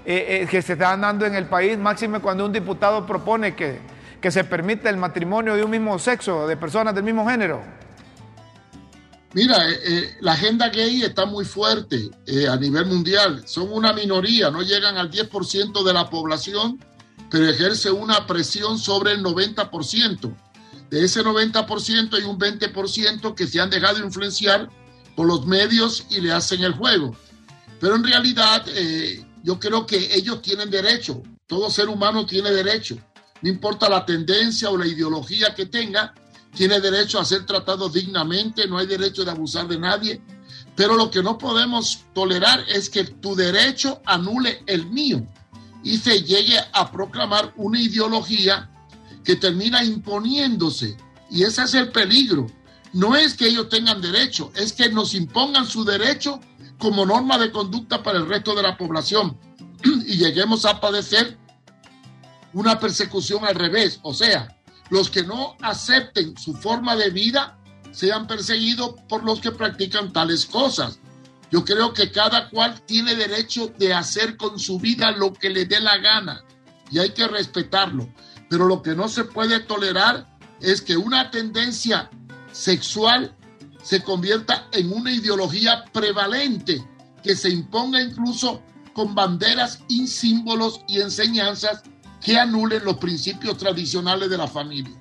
eh, 0.06 0.42
eh, 0.42 0.48
que 0.50 0.62
se 0.62 0.72
están 0.72 1.02
dando 1.02 1.26
en 1.26 1.34
el 1.34 1.46
país, 1.46 1.76
máxime 1.76 2.20
cuando 2.20 2.46
un 2.46 2.52
diputado 2.52 3.06
propone 3.06 3.54
que, 3.54 3.78
que 4.22 4.30
se 4.30 4.42
permita 4.44 4.88
el 4.88 4.96
matrimonio 4.96 5.54
de 5.54 5.64
un 5.64 5.70
mismo 5.70 5.98
sexo, 5.98 6.46
de 6.48 6.56
personas 6.56 6.94
del 6.94 7.04
mismo 7.04 7.28
género. 7.28 7.62
Mira, 9.34 9.58
eh, 9.68 10.16
la 10.20 10.32
agenda 10.32 10.70
gay 10.70 11.02
está 11.02 11.26
muy 11.26 11.44
fuerte 11.44 12.10
a 12.50 12.56
nivel 12.56 12.86
mundial. 12.86 13.42
Son 13.46 13.70
una 13.70 13.92
minoría, 13.92 14.50
no 14.50 14.62
llegan 14.62 14.96
al 14.96 15.10
10% 15.10 15.84
de 15.84 15.92
la 15.92 16.08
población, 16.08 16.82
pero 17.30 17.46
ejerce 17.48 17.90
una 17.90 18.26
presión 18.26 18.78
sobre 18.78 19.12
el 19.12 19.22
90%. 19.22 20.34
De 20.90 21.04
ese 21.04 21.22
90% 21.22 22.14
hay 22.14 22.24
un 22.24 22.38
20% 22.38 23.34
que 23.34 23.46
se 23.46 23.60
han 23.60 23.70
dejado 23.70 24.04
influenciar 24.04 24.68
por 25.14 25.26
los 25.26 25.46
medios 25.46 26.06
y 26.10 26.20
le 26.20 26.32
hacen 26.32 26.64
el 26.64 26.72
juego. 26.72 27.16
Pero 27.78 27.94
en 27.94 28.04
realidad 28.04 28.64
eh, 28.68 29.24
yo 29.42 29.58
creo 29.60 29.86
que 29.86 30.14
ellos 30.14 30.42
tienen 30.42 30.68
derecho, 30.68 31.22
todo 31.46 31.70
ser 31.70 31.88
humano 31.88 32.26
tiene 32.26 32.50
derecho, 32.50 32.98
no 33.40 33.48
importa 33.48 33.88
la 33.88 34.04
tendencia 34.04 34.68
o 34.70 34.76
la 34.76 34.86
ideología 34.86 35.54
que 35.54 35.66
tenga, 35.66 36.12
tiene 36.54 36.80
derecho 36.80 37.20
a 37.20 37.24
ser 37.24 37.46
tratado 37.46 37.88
dignamente, 37.88 38.66
no 38.66 38.76
hay 38.76 38.86
derecho 38.86 39.24
de 39.24 39.30
abusar 39.30 39.68
de 39.68 39.78
nadie, 39.78 40.20
pero 40.74 40.94
lo 40.94 41.10
que 41.10 41.22
no 41.22 41.38
podemos 41.38 42.04
tolerar 42.12 42.64
es 42.68 42.90
que 42.90 43.04
tu 43.04 43.34
derecho 43.36 44.02
anule 44.04 44.62
el 44.66 44.86
mío 44.86 45.26
y 45.84 45.98
se 45.98 46.22
llegue 46.22 46.58
a 46.72 46.90
proclamar 46.90 47.52
una 47.56 47.80
ideología 47.80 48.68
que 49.24 49.36
termina 49.36 49.84
imponiéndose. 49.84 50.96
Y 51.30 51.42
ese 51.42 51.62
es 51.62 51.74
el 51.74 51.92
peligro. 51.92 52.46
No 52.92 53.14
es 53.14 53.34
que 53.34 53.46
ellos 53.46 53.68
tengan 53.68 54.00
derecho, 54.00 54.50
es 54.56 54.72
que 54.72 54.88
nos 54.88 55.14
impongan 55.14 55.66
su 55.66 55.84
derecho 55.84 56.40
como 56.78 57.06
norma 57.06 57.38
de 57.38 57.52
conducta 57.52 58.02
para 58.02 58.18
el 58.18 58.26
resto 58.26 58.54
de 58.54 58.62
la 58.62 58.76
población 58.76 59.38
y 59.84 60.16
lleguemos 60.16 60.64
a 60.64 60.80
padecer 60.80 61.38
una 62.52 62.80
persecución 62.80 63.44
al 63.44 63.54
revés. 63.54 64.00
O 64.02 64.12
sea, 64.12 64.56
los 64.88 65.08
que 65.08 65.22
no 65.22 65.56
acepten 65.62 66.36
su 66.36 66.54
forma 66.54 66.96
de 66.96 67.10
vida 67.10 67.58
sean 67.92 68.26
perseguidos 68.26 68.94
por 69.08 69.22
los 69.22 69.40
que 69.40 69.52
practican 69.52 70.12
tales 70.12 70.46
cosas. 70.46 70.98
Yo 71.50 71.64
creo 71.64 71.92
que 71.92 72.10
cada 72.10 72.48
cual 72.48 72.80
tiene 72.86 73.14
derecho 73.14 73.72
de 73.78 73.92
hacer 73.92 74.36
con 74.36 74.58
su 74.58 74.78
vida 74.78 75.10
lo 75.12 75.32
que 75.32 75.50
le 75.50 75.64
dé 75.64 75.80
la 75.80 75.98
gana 75.98 76.44
y 76.90 76.98
hay 76.98 77.10
que 77.10 77.26
respetarlo. 77.26 78.08
Pero 78.50 78.66
lo 78.66 78.82
que 78.82 78.96
no 78.96 79.08
se 79.08 79.24
puede 79.24 79.60
tolerar 79.60 80.26
es 80.60 80.82
que 80.82 80.96
una 80.96 81.30
tendencia 81.30 82.10
sexual 82.52 83.32
se 83.80 84.02
convierta 84.02 84.66
en 84.72 84.92
una 84.92 85.12
ideología 85.12 85.84
prevalente 85.92 86.84
que 87.22 87.36
se 87.36 87.48
imponga 87.48 88.02
incluso 88.02 88.60
con 88.92 89.14
banderas 89.14 89.82
y 89.88 90.08
símbolos 90.08 90.80
y 90.88 91.00
enseñanzas 91.00 91.82
que 92.20 92.38
anulen 92.38 92.84
los 92.84 92.96
principios 92.96 93.56
tradicionales 93.56 94.28
de 94.28 94.36
la 94.36 94.48
familia. 94.48 94.96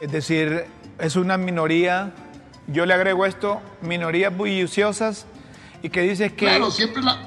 Es 0.00 0.10
decir, 0.10 0.64
es 0.98 1.16
una 1.16 1.36
minoría, 1.36 2.14
yo 2.68 2.86
le 2.86 2.94
agrego 2.94 3.26
esto, 3.26 3.60
minorías 3.82 4.34
bulliciosas 4.34 5.26
y 5.82 5.90
que 5.90 6.00
dices 6.00 6.32
que... 6.32 6.46
Claro, 6.46 6.70
siempre 6.70 7.02
la, 7.02 7.20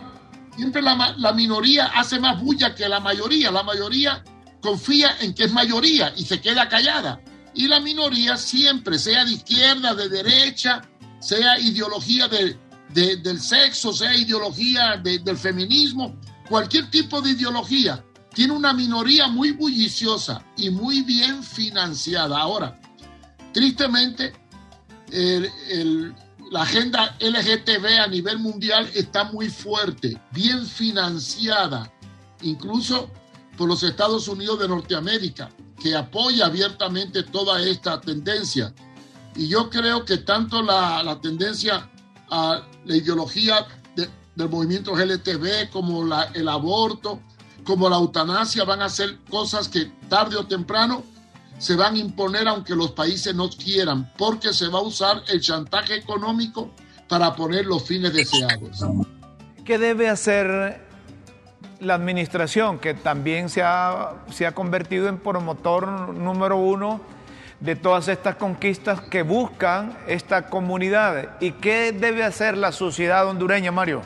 siempre 0.55 0.81
la, 0.81 1.13
la 1.17 1.33
minoría 1.33 1.85
hace 1.85 2.19
más 2.19 2.41
bulla 2.41 2.73
que 2.73 2.89
la 2.89 2.99
mayoría. 2.99 3.51
La 3.51 3.61
mayoría 3.63 4.23
confía 4.61 5.17
en 5.21 5.33
que 5.33 5.45
es 5.45 5.51
mayoría 5.51 6.13
y 6.15 6.23
se 6.25 6.41
queda 6.41 6.67
callada. 6.67 7.21
Y 7.53 7.67
la 7.67 7.79
minoría 7.79 8.37
siempre, 8.37 8.99
sea 8.99 9.25
de 9.25 9.33
izquierda, 9.33 9.95
de 9.95 10.09
derecha, 10.09 10.81
sea 11.19 11.59
ideología 11.59 12.27
de, 12.27 12.57
del 13.17 13.41
sexo, 13.41 13.91
sea 13.93 14.15
ideología 14.15 14.97
del 14.97 15.37
feminismo, 15.37 16.15
cualquier 16.47 16.89
tipo 16.89 17.21
de 17.21 17.31
ideología, 17.31 18.03
tiene 18.33 18.53
una 18.53 18.73
minoría 18.73 19.27
muy 19.27 19.51
bulliciosa 19.51 20.45
y 20.55 20.69
muy 20.69 21.01
bien 21.01 21.43
financiada. 21.43 22.37
Ahora, 22.37 22.79
tristemente, 23.51 24.33
la 26.51 26.61
agenda 26.61 27.15
LGTB 27.19 27.99
a 27.99 28.07
nivel 28.07 28.39
mundial 28.39 28.89
está 28.93 29.25
muy 29.25 29.49
fuerte, 29.49 30.21
bien 30.31 30.65
financiada, 30.65 31.91
incluso 32.41 33.09
por 33.57 33.67
los 33.67 33.83
Estados 33.83 34.27
Unidos 34.27 34.59
de 34.59 34.67
Norteamérica, 34.67 35.49
que 35.81 35.95
apoya 35.95 36.45
abiertamente 36.45 37.23
toda 37.23 37.61
esta 37.61 37.99
tendencia. 37.99 38.73
Y 39.35 39.47
yo 39.47 39.69
creo 39.69 40.05
que 40.05 40.17
tanto 40.17 40.61
la, 40.61 41.03
la 41.03 41.19
tendencia 41.19 41.89
a 42.29 42.61
la 42.85 42.95
ideología 42.95 43.65
del 43.95 44.49
movimiento 44.49 44.95
LGTB 44.95 45.69
como 45.71 46.05
la, 46.05 46.23
el 46.33 46.47
aborto, 46.47 47.21
como 47.63 47.89
la 47.89 47.97
eutanasia 47.97 48.63
van 48.63 48.81
a 48.81 48.89
ser 48.89 49.17
cosas 49.29 49.67
que 49.67 49.91
tarde 50.07 50.37
o 50.37 50.45
temprano 50.45 51.03
se 51.57 51.75
van 51.75 51.95
a 51.95 51.97
imponer 51.97 52.47
aunque 52.47 52.75
los 52.75 52.91
países 52.91 53.33
no 53.33 53.49
quieran, 53.49 54.11
porque 54.17 54.53
se 54.53 54.67
va 54.67 54.79
a 54.79 54.83
usar 54.83 55.23
el 55.27 55.41
chantaje 55.41 55.95
económico 55.95 56.71
para 57.07 57.35
poner 57.35 57.65
los 57.65 57.83
fines 57.83 58.13
deseados. 58.13 58.85
¿Qué 59.65 59.77
debe 59.77 60.07
hacer 60.07 60.86
la 61.79 61.95
administración, 61.95 62.79
que 62.79 62.93
también 62.93 63.49
se 63.49 63.61
ha, 63.63 64.15
se 64.31 64.45
ha 64.45 64.53
convertido 64.53 65.07
en 65.07 65.17
promotor 65.17 66.13
número 66.13 66.57
uno 66.57 67.01
de 67.59 67.75
todas 67.75 68.07
estas 68.07 68.35
conquistas 68.35 69.01
que 69.01 69.21
buscan 69.23 69.97
esta 70.07 70.49
comunidad? 70.49 71.37
¿Y 71.39 71.51
qué 71.53 71.91
debe 71.91 72.23
hacer 72.23 72.57
la 72.57 72.71
sociedad 72.71 73.27
hondureña, 73.27 73.71
Mario? 73.71 74.01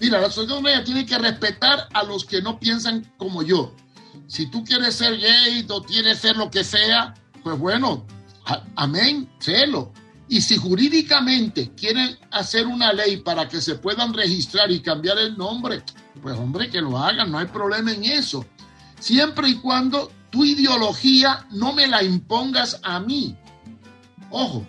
Mira, 0.00 0.20
la 0.20 0.30
sociedad 0.30 0.58
hondureña 0.58 0.84
tiene 0.84 1.06
que 1.06 1.18
respetar 1.18 1.88
a 1.92 2.02
los 2.04 2.24
que 2.24 2.42
no 2.42 2.58
piensan 2.58 3.10
como 3.16 3.42
yo. 3.42 3.74
Si 4.26 4.50
tú 4.50 4.64
quieres 4.64 4.94
ser 4.94 5.18
gay 5.18 5.66
o 5.68 5.82
quieres 5.82 6.18
ser 6.18 6.36
lo 6.36 6.50
que 6.50 6.64
sea, 6.64 7.14
pues 7.42 7.58
bueno, 7.58 8.06
amén, 8.76 9.28
sélo. 9.38 9.92
Y 10.28 10.40
si 10.40 10.56
jurídicamente 10.56 11.72
quieren 11.74 12.18
hacer 12.30 12.66
una 12.66 12.92
ley 12.92 13.18
para 13.18 13.48
que 13.48 13.60
se 13.60 13.76
puedan 13.76 14.14
registrar 14.14 14.70
y 14.70 14.80
cambiar 14.80 15.18
el 15.18 15.36
nombre, 15.36 15.82
pues 16.22 16.36
hombre, 16.36 16.70
que 16.70 16.80
lo 16.80 16.98
hagan, 16.98 17.30
no 17.30 17.38
hay 17.38 17.46
problema 17.46 17.92
en 17.92 18.04
eso. 18.04 18.44
Siempre 18.98 19.50
y 19.50 19.56
cuando 19.56 20.10
tu 20.30 20.44
ideología 20.44 21.46
no 21.50 21.72
me 21.72 21.86
la 21.86 22.02
impongas 22.02 22.80
a 22.82 23.00
mí. 23.00 23.36
Ojo. 24.30 24.66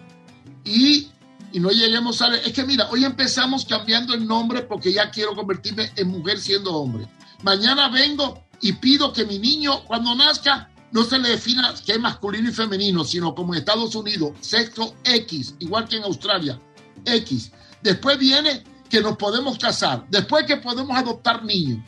Y, 0.65 1.07
y 1.53 1.59
no 1.59 1.69
lleguemos 1.69 2.21
a... 2.21 2.35
Es 2.35 2.51
que 2.51 2.65
mira, 2.65 2.89
hoy 2.89 3.05
empezamos 3.05 3.65
cambiando 3.65 4.13
el 4.13 4.27
nombre 4.27 4.63
porque 4.63 4.91
ya 4.91 5.09
quiero 5.09 5.35
convertirme 5.35 5.91
en 5.95 6.09
mujer 6.09 6.39
siendo 6.39 6.75
hombre. 6.75 7.07
Mañana 7.43 7.87
vengo 7.87 8.43
y 8.61 8.73
pido 8.73 9.13
que 9.13 9.25
mi 9.25 9.39
niño 9.39 9.85
cuando 9.85 10.15
nazca 10.15 10.69
no 10.91 11.03
se 11.03 11.17
le 11.19 11.29
defina 11.29 11.73
que 11.85 11.93
es 11.93 11.99
masculino 11.99 12.49
y 12.49 12.53
femenino, 12.53 13.03
sino 13.03 13.35
como 13.35 13.53
en 13.53 13.59
Estados 13.59 13.95
Unidos, 13.95 14.31
sexo 14.39 14.95
X, 15.03 15.55
igual 15.59 15.87
que 15.87 15.97
en 15.97 16.03
Australia, 16.03 16.59
X. 17.03 17.51
Después 17.81 18.17
viene 18.17 18.63
que 18.89 19.01
nos 19.01 19.17
podemos 19.17 19.57
casar, 19.57 20.05
después 20.09 20.45
que 20.45 20.57
podemos 20.57 20.95
adoptar 20.97 21.43
niños. 21.43 21.79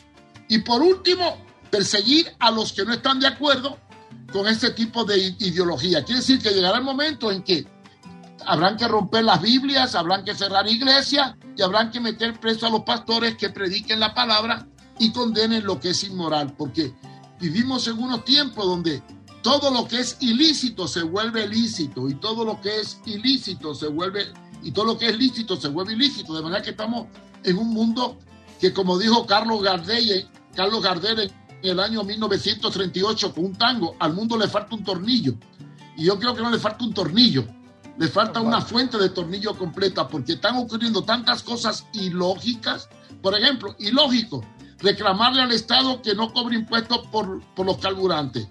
Y 0.48 0.58
por 0.58 0.82
último, 0.82 1.38
perseguir 1.70 2.34
a 2.38 2.50
los 2.50 2.72
que 2.72 2.84
no 2.84 2.92
están 2.92 3.20
de 3.20 3.26
acuerdo 3.26 3.78
con 4.32 4.46
este 4.46 4.70
tipo 4.70 5.04
de 5.04 5.34
ideología. 5.38 6.04
Quiere 6.04 6.20
decir 6.20 6.38
que 6.38 6.50
llegará 6.50 6.78
el 6.78 6.84
momento 6.84 7.30
en 7.30 7.42
que 7.42 7.66
habrán 8.46 8.76
que 8.76 8.88
romper 8.88 9.24
las 9.24 9.40
Biblias, 9.40 9.94
habrán 9.94 10.24
que 10.24 10.34
cerrar 10.34 10.68
iglesias 10.68 11.34
y 11.56 11.62
habrán 11.62 11.90
que 11.90 12.00
meter 12.00 12.38
preso 12.38 12.66
a 12.66 12.70
los 12.70 12.82
pastores 12.82 13.36
que 13.36 13.50
prediquen 13.50 14.00
la 14.00 14.14
palabra 14.14 14.66
y 14.98 15.12
condenen 15.12 15.64
lo 15.64 15.78
que 15.80 15.90
es 15.90 16.04
inmoral, 16.04 16.54
porque 16.56 16.92
vivimos 17.40 17.86
en 17.88 17.98
unos 17.98 18.24
tiempos 18.24 18.64
donde 18.64 19.02
todo 19.42 19.70
lo 19.70 19.86
que 19.86 20.00
es 20.00 20.16
ilícito 20.20 20.88
se 20.88 21.02
vuelve 21.02 21.46
lícito 21.48 22.08
y 22.08 22.14
todo 22.14 22.44
lo 22.44 22.60
que 22.60 22.80
es 22.80 23.00
ilícito 23.06 23.74
se 23.74 23.88
vuelve 23.88 24.26
y 24.62 24.72
todo 24.72 24.86
lo 24.86 24.98
que 24.98 25.06
es 25.06 25.16
lícito 25.16 25.56
se 25.56 25.68
vuelve 25.68 25.92
ilícito, 25.92 26.34
de 26.34 26.42
manera 26.42 26.62
que 26.62 26.70
estamos 26.70 27.06
en 27.44 27.56
un 27.56 27.70
mundo 27.70 28.18
que 28.60 28.72
como 28.72 28.98
dijo 28.98 29.26
Carlos 29.26 29.62
Gardel, 29.62 30.28
Carlos 30.54 30.82
Gardel 30.82 31.20
en 31.20 31.70
el 31.70 31.80
año 31.80 32.02
1938 32.02 33.34
con 33.34 33.44
un 33.44 33.54
tango, 33.54 33.96
al 33.98 34.14
mundo 34.14 34.36
le 34.36 34.48
falta 34.48 34.74
un 34.74 34.84
tornillo. 34.84 35.34
Y 35.96 36.04
yo 36.04 36.18
creo 36.18 36.34
que 36.34 36.42
no 36.42 36.50
le 36.50 36.58
falta 36.58 36.84
un 36.84 36.94
tornillo, 36.94 37.44
le 37.98 38.08
falta 38.08 38.40
una 38.40 38.60
fuente 38.60 38.98
de 38.98 39.08
tornillo 39.10 39.56
completa 39.56 40.06
porque 40.06 40.34
están 40.34 40.56
ocurriendo 40.56 41.02
tantas 41.02 41.42
cosas 41.42 41.86
ilógicas. 41.92 42.88
Por 43.20 43.36
ejemplo, 43.36 43.74
ilógico, 43.78 44.44
reclamarle 44.80 45.42
al 45.42 45.52
Estado 45.52 46.00
que 46.02 46.14
no 46.14 46.32
cobre 46.32 46.56
impuestos 46.56 47.06
por, 47.08 47.42
por 47.54 47.66
los 47.66 47.78
carburantes 47.78 48.48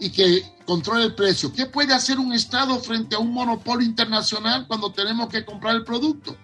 y 0.00 0.10
que 0.10 0.42
controle 0.66 1.04
el 1.04 1.14
precio. 1.14 1.52
¿Qué 1.52 1.66
puede 1.66 1.94
hacer 1.94 2.18
un 2.18 2.32
Estado 2.32 2.78
frente 2.80 3.16
a 3.16 3.18
un 3.18 3.32
monopolio 3.32 3.86
internacional 3.86 4.66
cuando 4.66 4.92
tenemos 4.92 5.28
que 5.28 5.44
comprar 5.44 5.76
el 5.76 5.84
producto? 5.84 6.36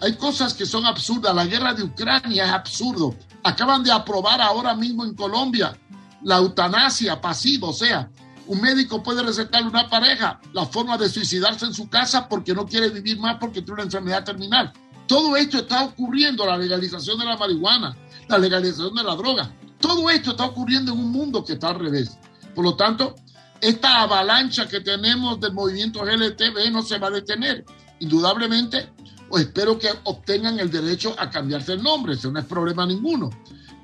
Hay 0.00 0.16
cosas 0.16 0.54
que 0.54 0.66
son 0.66 0.84
absurdas. 0.84 1.34
La 1.34 1.46
guerra 1.46 1.74
de 1.74 1.82
Ucrania 1.82 2.44
es 2.44 2.50
absurdo. 2.50 3.14
Acaban 3.42 3.82
de 3.82 3.92
aprobar 3.92 4.40
ahora 4.40 4.74
mismo 4.74 5.04
en 5.04 5.14
Colombia 5.14 5.76
la 6.22 6.38
eutanasia 6.38 7.20
pasiva, 7.20 7.68
o 7.68 7.72
sea, 7.72 8.10
un 8.46 8.60
médico 8.60 9.02
puede 9.02 9.22
recetar 9.22 9.62
a 9.62 9.66
una 9.66 9.88
pareja 9.88 10.40
la 10.52 10.66
forma 10.66 10.96
de 10.96 11.08
suicidarse 11.08 11.66
en 11.66 11.74
su 11.74 11.88
casa 11.88 12.28
porque 12.28 12.54
no 12.54 12.66
quiere 12.66 12.88
vivir 12.88 13.18
más 13.18 13.36
porque 13.38 13.60
tiene 13.60 13.74
una 13.74 13.82
enfermedad 13.84 14.24
terminal. 14.24 14.72
Todo 15.06 15.36
esto 15.36 15.58
está 15.58 15.84
ocurriendo, 15.84 16.46
la 16.46 16.56
legalización 16.56 17.18
de 17.18 17.24
la 17.24 17.36
marihuana, 17.36 17.96
la 18.28 18.38
legalización 18.38 18.94
de 18.94 19.02
la 19.02 19.14
droga. 19.14 19.50
Todo 19.80 20.10
esto 20.10 20.30
está 20.30 20.44
ocurriendo 20.44 20.92
en 20.92 20.98
un 20.98 21.12
mundo 21.12 21.44
que 21.44 21.54
está 21.54 21.68
al 21.68 21.78
revés. 21.78 22.18
Por 22.54 22.64
lo 22.64 22.76
tanto, 22.76 23.14
esta 23.60 24.02
avalancha 24.02 24.66
que 24.68 24.80
tenemos 24.80 25.40
del 25.40 25.52
movimiento 25.52 26.04
LTV 26.04 26.70
no 26.72 26.82
se 26.82 26.98
va 26.98 27.08
a 27.08 27.10
detener. 27.10 27.64
Indudablemente, 28.00 28.90
o 29.28 29.38
espero 29.38 29.78
que 29.78 29.88
obtengan 30.04 30.58
el 30.58 30.70
derecho 30.70 31.14
a 31.18 31.30
cambiarse 31.30 31.74
el 31.74 31.82
nombre, 31.82 32.14
eso 32.14 32.30
no 32.30 32.38
es 32.38 32.44
problema 32.44 32.86
ninguno. 32.86 33.30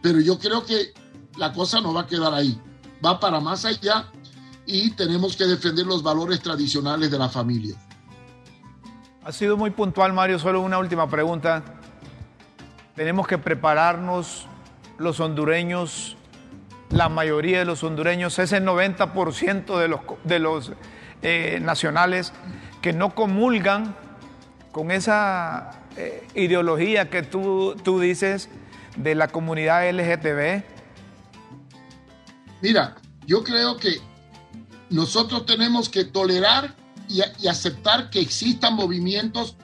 Pero 0.03 0.21
yo 0.21 0.39
creo 0.39 0.65
que 0.65 0.93
la 1.37 1.53
cosa 1.53 1.81
no 1.81 1.95
va 1.95 2.03
a 2.03 2.07
quedar 2.07 2.35
ahí, 2.35 2.59
va 3.05 3.19
para 3.19 3.41
más 3.41 3.65
allá 3.65 4.11
y 4.67 4.91
tenemos 4.91 5.37
que 5.37 5.45
defender 5.45 5.87
los 5.87 6.03
valores 6.03 6.41
tradicionales 6.41 7.11
de 7.11 7.19
la 7.19 7.29
familia. 7.29 7.77
Ha 9.25 9.33
sido 9.33 9.57
muy 9.57 9.71
puntual, 9.71 10.13
Mario. 10.13 10.39
Solo 10.39 10.61
una 10.61 10.79
última 10.79 11.09
pregunta. 11.09 11.81
Tenemos 12.95 13.27
que 13.27 13.39
prepararnos 13.39 14.47
los 14.99 15.21
hondureños, 15.21 16.17
la 16.91 17.09
mayoría 17.09 17.59
de 17.59 17.65
los 17.65 17.83
hondureños, 17.83 18.39
ese 18.39 18.63
90% 18.63 19.79
de 19.79 19.89
los, 19.89 20.01
de 20.25 20.39
los 20.39 20.73
eh, 21.23 21.59
nacionales 21.63 22.33
que 22.83 22.93
no 22.93 23.15
comulgan 23.15 23.97
con 24.73 24.91
esa 24.91 25.83
eh, 25.97 26.27
ideología 26.35 27.11
que 27.11 27.23
tú, 27.23 27.77
tú 27.83 28.01
dices 28.01 28.49
de 28.97 29.15
la 29.15 29.29
comunidad 29.29 29.89
LGTB? 29.91 30.65
Mira, 32.61 32.97
yo 33.27 33.43
creo 33.43 33.77
que 33.77 34.01
nosotros 34.91 35.47
tenemos 35.47 35.89
que 35.89 36.05
tolerar 36.05 36.75
y, 37.09 37.23
aceptar 37.47 38.11
que 38.11 38.21
existan 38.21 38.75
movimientos 38.75 39.57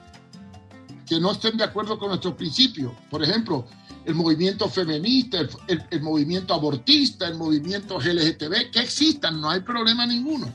que 1.09 1.19
no 1.19 1.31
estén 1.31 1.57
de 1.57 1.63
acuerdo 1.63 1.97
con 1.97 2.09
nuestros 2.09 2.35
principios. 2.35 2.93
Por 3.09 3.23
ejemplo, 3.23 3.65
el 4.05 4.13
movimiento 4.15 4.69
feminista, 4.69 5.39
el, 5.39 5.49
el- 5.67 5.83
el 5.89 6.01
movimiento 6.01 6.53
abortista, 6.53 7.27
el 7.27 7.35
movimiento 7.35 7.99
LGTB, 7.99 8.69
que 8.71 8.79
existan, 8.79 9.41
no 9.41 9.49
hay 9.49 9.61
problema 9.61 10.05
ninguno. 10.05 10.53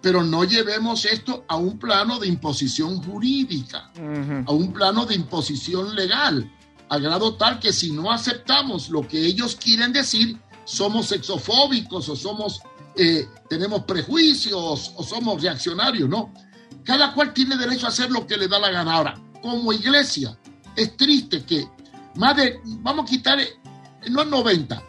Pero 0.00 0.22
no 0.22 0.44
llevemos 0.44 1.04
esto 1.04 1.44
a 1.48 1.56
un 1.56 1.78
plano 1.78 2.18
de 2.18 2.28
imposición 2.28 3.02
jurídica, 3.02 3.90
a 4.46 4.52
un 4.52 4.72
plano 4.72 5.04
de 5.04 5.14
imposición 5.16 5.94
legal, 5.94 6.50
a 6.88 6.98
grado 6.98 7.34
tal 7.34 7.58
que 7.60 7.72
si 7.72 7.92
no 7.92 8.10
aceptamos 8.10 8.88
lo 8.88 9.06
que 9.06 9.26
ellos 9.26 9.56
quieren 9.56 9.92
decir, 9.92 10.38
somos 10.64 11.06
sexofóbicos 11.08 12.08
o 12.08 12.16
somos, 12.16 12.60
eh, 12.96 13.28
tenemos 13.48 13.82
prejuicios 13.84 14.92
o 14.96 15.02
somos 15.02 15.42
reaccionarios, 15.42 16.08
¿no? 16.08 16.32
Cada 16.84 17.12
cual 17.12 17.34
tiene 17.34 17.56
derecho 17.56 17.86
a 17.86 17.90
hacer 17.90 18.10
lo 18.10 18.26
que 18.26 18.36
le 18.36 18.48
da 18.48 18.58
la 18.58 18.70
gana. 18.70 18.94
Ahora, 18.94 19.20
como 19.42 19.72
iglesia, 19.72 20.36
es 20.76 20.96
triste 20.96 21.42
que 21.44 21.68
más 22.16 22.36
de, 22.36 22.60
vamos 22.64 23.06
a 23.06 23.08
quitar, 23.10 23.38
no 24.10 24.22
el 24.22 24.30
90, 24.30 24.82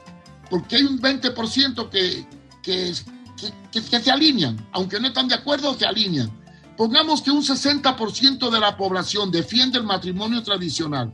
porque 0.49 0.77
hay 0.77 0.83
un 0.83 0.99
20% 0.99 1.89
que, 1.89 2.27
que, 2.61 2.89
es- 2.89 3.05
que, 3.71 3.81
se 3.81 4.11
alinean, 4.11 4.67
aunque 4.71 4.99
no 4.99 5.07
están 5.07 5.27
de 5.27 5.35
acuerdo, 5.35 5.73
se 5.73 5.85
alinean. 5.85 6.31
Pongamos 6.77 7.21
que 7.21 7.31
un 7.31 7.43
60% 7.43 8.49
de 8.49 8.59
la 8.59 8.75
población 8.77 9.31
defiende 9.31 9.77
el 9.77 9.83
matrimonio 9.83 10.41
tradicional. 10.43 11.11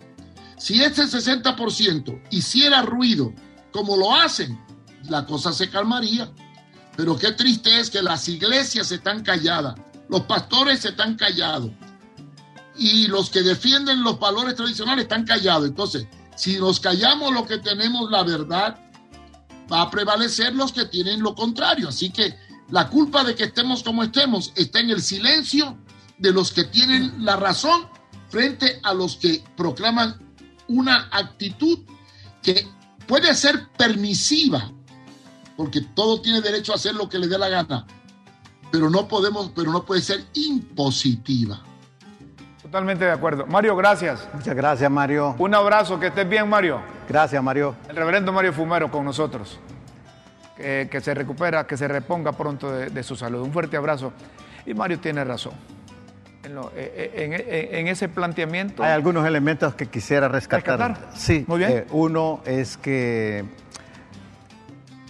Si 0.58 0.82
ese 0.82 1.04
60% 1.04 2.22
hiciera 2.32 2.82
ruido 2.82 3.34
como 3.72 3.96
lo 3.96 4.16
hacen, 4.16 4.60
la 5.10 5.26
cosa 5.26 5.54
se 5.54 5.70
calmaría. 5.70 6.32
Pero 6.96 7.18
qué 7.18 7.32
triste 7.34 7.80
es 7.80 7.90
que 7.90 8.02
las 8.02 8.28
iglesias 8.28 8.92
están 8.92 9.24
calladas, 9.24 9.76
los 10.10 10.22
pastores 10.22 10.84
están 10.84 11.16
callados 11.16 11.72
y 12.78 13.08
los 13.08 13.30
que 13.30 13.42
defienden 13.42 14.04
los 14.04 14.20
valores 14.20 14.56
tradicionales 14.56 15.04
están 15.04 15.26
callados. 15.26 15.68
Entonces, 15.68 16.08
si 16.36 16.58
nos 16.58 16.80
callamos 16.80 17.34
lo 17.34 17.46
que 17.46 17.58
tenemos 17.58 18.10
la 18.12 18.24
verdad, 18.24 18.80
va 19.72 19.82
a 19.82 19.90
prevalecer 19.90 20.54
los 20.54 20.72
que 20.72 20.86
tienen 20.86 21.22
lo 21.22 21.36
contrario. 21.36 21.90
Así 21.90 22.10
que 22.10 22.36
la 22.70 22.90
culpa 22.90 23.24
de 23.24 23.36
que 23.36 23.46
estemos 23.46 23.84
como 23.84 24.04
estemos 24.04 24.52
está 24.56 24.80
en 24.80 24.92
el 24.92 25.02
silencio 25.02 25.78
de 26.18 26.32
los 26.32 26.52
que 26.52 26.66
tienen 26.66 27.26
la 27.26 27.36
razón 27.36 27.88
frente 28.30 28.80
a 28.84 28.94
los 28.94 29.16
que 29.16 29.44
proclaman 29.56 30.20
una 30.68 31.10
actitud 31.12 31.80
que 32.42 32.68
puede 33.08 33.34
ser 33.36 33.70
permisiva, 33.78 34.72
porque 35.56 35.82
todo 35.82 36.22
tiene 36.22 36.42
derecho 36.42 36.74
a 36.74 36.76
hacer 36.76 36.96
lo 36.96 37.08
que 37.08 37.20
le 37.20 37.28
dé 37.28 37.38
la 37.38 37.50
gana, 37.50 37.88
pero 38.72 38.90
no 38.90 39.08
podemos, 39.08 39.52
pero 39.56 39.72
no 39.72 39.86
puede 39.86 40.02
ser 40.02 40.26
impositiva. 40.34 41.64
Totalmente 42.68 43.06
de 43.06 43.12
acuerdo. 43.12 43.46
Mario, 43.48 43.76
gracias. 43.78 44.28
Muchas 44.34 44.54
gracias, 44.56 44.92
Mario. 44.92 45.36
Un 45.40 45.56
abrazo, 45.56 45.98
que 46.00 46.08
estés 46.08 46.28
bien, 46.28 46.50
Mario. 46.50 46.82
Gracias, 47.08 47.42
Mario. 47.42 47.76
El 47.88 47.96
reverendo 47.96 48.34
Mario 48.34 48.52
Fumero 48.52 48.92
con 48.92 49.06
nosotros. 49.06 49.58
Que, 50.58 50.90
que 50.92 51.00
se 51.00 51.14
recupera, 51.14 51.66
que 51.66 51.78
se 51.78 51.88
reponga 51.88 52.34
pronto 52.34 52.70
de, 52.72 52.90
de 52.90 53.04
su 53.04 53.16
salud. 53.16 53.42
Un 53.42 53.54
fuerte 53.54 53.78
abrazo. 53.78 54.12
Y 54.66 54.74
Mario 54.74 55.00
tiene 55.00 55.24
razón. 55.24 55.54
En, 56.44 56.56
lo- 56.56 56.72
eh, 56.76 56.92
eh, 57.16 57.24
en- 57.24 57.34
en- 57.34 57.76
en 57.80 57.88
ese 57.88 58.10
planteamiento. 58.10 58.84
Hay 58.84 58.92
algunos 58.92 59.26
elementos 59.26 59.74
que 59.76 59.86
quisiera 59.86 60.28
rescatar. 60.28 60.78
¿Rescatar? 60.90 61.10
Sí, 61.18 61.46
Muy 61.48 61.60
bien. 61.60 61.72
eh, 61.72 61.86
uno 61.92 62.42
es 62.46 62.76
que 62.76 63.46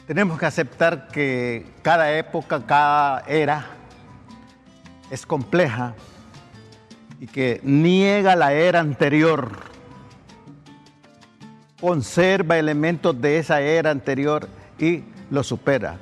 tenemos 0.05 0.37
que 0.37 0.45
aceptar 0.45 1.07
que 1.07 1.65
cada 1.81 2.11
época, 2.11 2.61
cada 2.67 3.21
era 3.21 3.65
es 5.09 5.25
compleja 5.25 5.95
y 7.19 7.27
que 7.27 7.59
niega 7.63 8.35
la 8.35 8.53
era 8.53 8.79
anterior, 8.79 9.49
conserva 11.79 12.57
elementos 12.57 13.19
de 13.21 13.37
esa 13.39 13.61
era 13.61 13.91
anterior 13.91 14.47
y 14.79 15.03
lo 15.29 15.43
supera. 15.43 15.97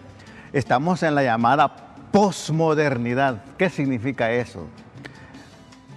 Estamos 0.53 1.03
en 1.03 1.15
la 1.15 1.23
llamada 1.23 1.75
posmodernidad. 2.11 3.43
¿Qué 3.57 3.69
significa 3.69 4.31
eso? 4.31 4.67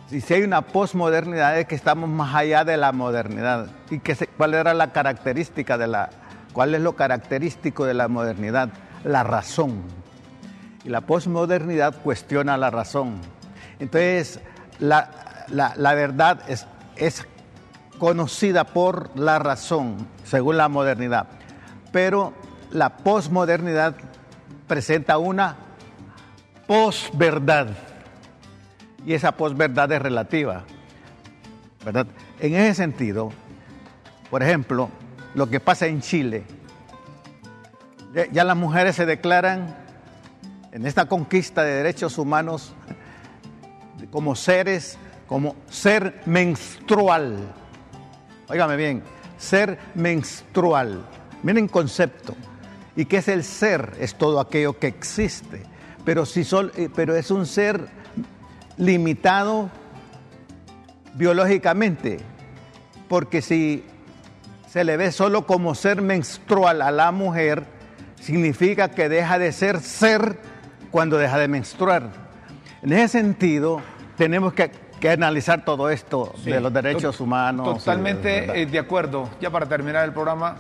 Si 0.09 0.23
hay 0.33 0.43
una 0.43 0.63
posmodernidad 0.63 1.59
es 1.59 1.67
que 1.67 1.75
estamos 1.75 2.09
más 2.09 2.35
allá 2.35 2.65
de 2.65 2.77
la 2.77 2.93
modernidad. 2.93 3.69
¿Y 3.91 3.99
qué 3.99 4.15
se- 4.15 4.27
cuál 4.27 4.55
era 4.55 4.73
la 4.75 4.93
característica 4.93 5.77
de 5.77 5.87
la, 5.87 6.11
cuál 6.53 6.75
es 6.75 6.81
lo 6.81 6.97
característico 6.97 7.85
de 7.85 7.95
la 7.95 8.09
modernidad? 8.09 8.71
La 9.05 9.23
razón. 9.23 9.83
Y 10.85 10.89
la 10.89 11.03
posmodernidad 11.03 11.95
cuestiona 12.03 12.57
la 12.57 12.71
razón. 12.71 13.21
Entonces, 13.79 14.41
la, 14.79 15.11
la- 15.49 15.95
verdad 15.95 16.41
es, 16.49 16.67
es 16.97 17.27
conocida 17.99 18.65
por 18.65 19.17
la 19.19 19.39
razón, 19.39 20.07
según 20.25 20.57
la 20.57 20.69
modernidad. 20.69 21.27
Pero 21.93 22.33
la 22.71 22.97
posmodernidad 22.99 23.95
presenta 24.67 25.19
una 25.19 25.57
posverdad 26.67 27.69
y 29.07 29.15
esa 29.15 29.33
posverdad 29.33 29.91
es 29.93 30.03
relativa. 30.03 30.65
¿verdad? 31.85 32.07
En 32.41 32.55
ese 32.55 32.75
sentido, 32.75 33.31
por 34.31 34.43
ejemplo, 34.43 34.91
lo 35.35 35.49
que 35.49 35.61
pasa 35.61 35.87
en 35.87 36.01
Chile, 36.01 36.45
ya 38.33 38.45
las 38.45 38.57
mujeres 38.57 38.97
se 38.97 39.07
declaran 39.07 39.75
en 40.73 40.87
esta 40.87 41.07
conquista 41.07 41.63
de 41.63 41.73
derechos 41.73 42.19
humanos 42.19 42.75
como 44.11 44.35
seres, 44.35 44.99
como 45.27 45.57
ser 45.69 46.23
menstrual. 46.27 47.37
Óigame 48.49 48.77
bien, 48.77 49.03
ser 49.37 49.79
menstrual. 49.95 51.05
Miren 51.43 51.69
concepto. 51.69 52.35
¿Y 52.97 53.05
qué 53.05 53.19
es 53.19 53.29
el 53.29 53.45
ser? 53.45 53.95
Es 54.01 54.17
todo 54.17 54.41
aquello 54.41 54.79
que 54.79 54.89
existe. 54.89 55.63
Pero, 56.05 56.27
si 56.27 56.43
sol- 56.45 56.73
eh, 56.77 56.89
pero 56.95 57.15
es 57.15 57.31
un 57.31 57.47
ser 57.47 57.87
limitado 58.77 59.71
biológicamente, 61.15 62.19
porque 63.09 63.43
si 63.43 63.85
se 64.69 64.85
le 64.85 64.97
ve 64.97 65.13
solo 65.13 65.47
como 65.47 65.75
ser 65.75 66.03
menstrual 66.03 66.83
a 66.83 66.91
la 66.91 67.13
mujer, 67.13 67.65
significa 68.21 68.91
que 68.91 69.09
deja 69.09 69.39
de 69.39 69.53
ser 69.53 69.81
ser 69.81 70.39
cuando 70.91 71.19
deja 71.19 71.39
de 71.39 71.49
menstruar. 71.49 72.11
En 72.83 72.93
ese 72.93 73.21
sentido, 73.21 73.81
tenemos 74.19 74.53
que, 74.53 74.71
que 75.01 75.09
analizar 75.11 75.65
todo 75.65 75.89
esto 75.89 76.35
Sí, 76.45 76.51
de 76.51 76.61
los 76.61 76.73
derechos 76.73 77.17
to- 77.17 77.25
humanos. 77.25 77.67
de- 77.69 77.75
Totalmente 77.79 78.63
eh, 78.63 78.67
de 78.67 78.79
acuerdo. 78.79 79.31
Ya 79.41 79.49
para 79.51 79.67
terminar 79.67 80.05
el 80.05 80.13
programa, 80.13 80.57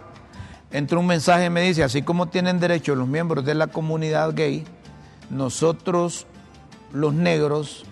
entró 0.70 1.00
un 1.00 1.06
mensaje 1.06 1.46
y 1.46 1.50
me 1.50 1.60
dice, 1.62 1.82
así 1.84 2.00
como 2.02 2.28
tienen 2.28 2.58
derecho 2.60 2.94
los 2.94 3.06
miembros 3.08 3.44
de 3.44 3.54
la 3.54 3.66
comunidad 3.66 4.32
gay, 4.34 4.64
nosotros 5.28 6.26
los 6.92 7.12
negros, 7.12 7.84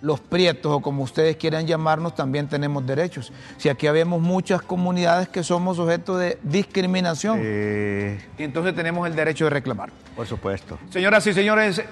los 0.00 0.20
prietos 0.20 0.70
o 0.72 0.80
como 0.80 1.02
ustedes 1.02 1.36
quieran 1.36 1.66
llamarnos, 1.66 2.14
también 2.14 2.46
tenemos 2.48 2.86
derechos. 2.86 3.32
Si 3.56 3.68
aquí 3.68 3.88
habemos 3.88 4.20
muchas 4.22 4.62
comunidades 4.62 5.28
que 5.28 5.42
somos 5.42 5.78
objeto 5.80 6.16
de 6.16 6.38
discriminación, 6.44 7.40
Eh, 7.42 8.20
entonces 8.38 8.74
tenemos 8.76 9.06
el 9.08 9.16
derecho 9.16 9.44
de 9.44 9.50
reclamar. 9.50 9.90
por 10.14 10.26
supuesto. 10.26 10.78
Señoras 10.90 11.26
y 11.26 11.32
señores, 11.34 11.82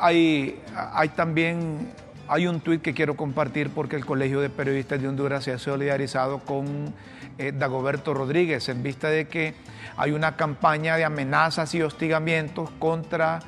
hay, 0.00 0.60
hay 0.74 1.08
también 1.10 1.92
hay 2.28 2.46
un 2.46 2.60
tuit 2.60 2.80
que 2.80 2.94
quiero 2.94 3.16
compartir 3.16 3.70
porque 3.70 3.96
el 3.96 4.06
Colegio 4.06 4.40
de 4.40 4.50
Periodistas 4.50 5.02
de 5.02 5.08
Honduras 5.08 5.42
se 5.42 5.52
ha 5.52 5.58
solidarizado 5.58 6.38
con 6.38 6.94
eh, 7.38 7.52
Dagoberto 7.52 8.14
Rodríguez 8.14 8.68
en 8.68 8.82
vista 8.82 9.08
de 9.08 9.26
que 9.26 9.54
hay 9.96 10.12
una 10.12 10.36
campaña 10.36 10.96
de 10.96 11.04
amenazas 11.04 11.74
y 11.74 11.82
hostigamientos 11.82 12.70
contra 12.78 13.40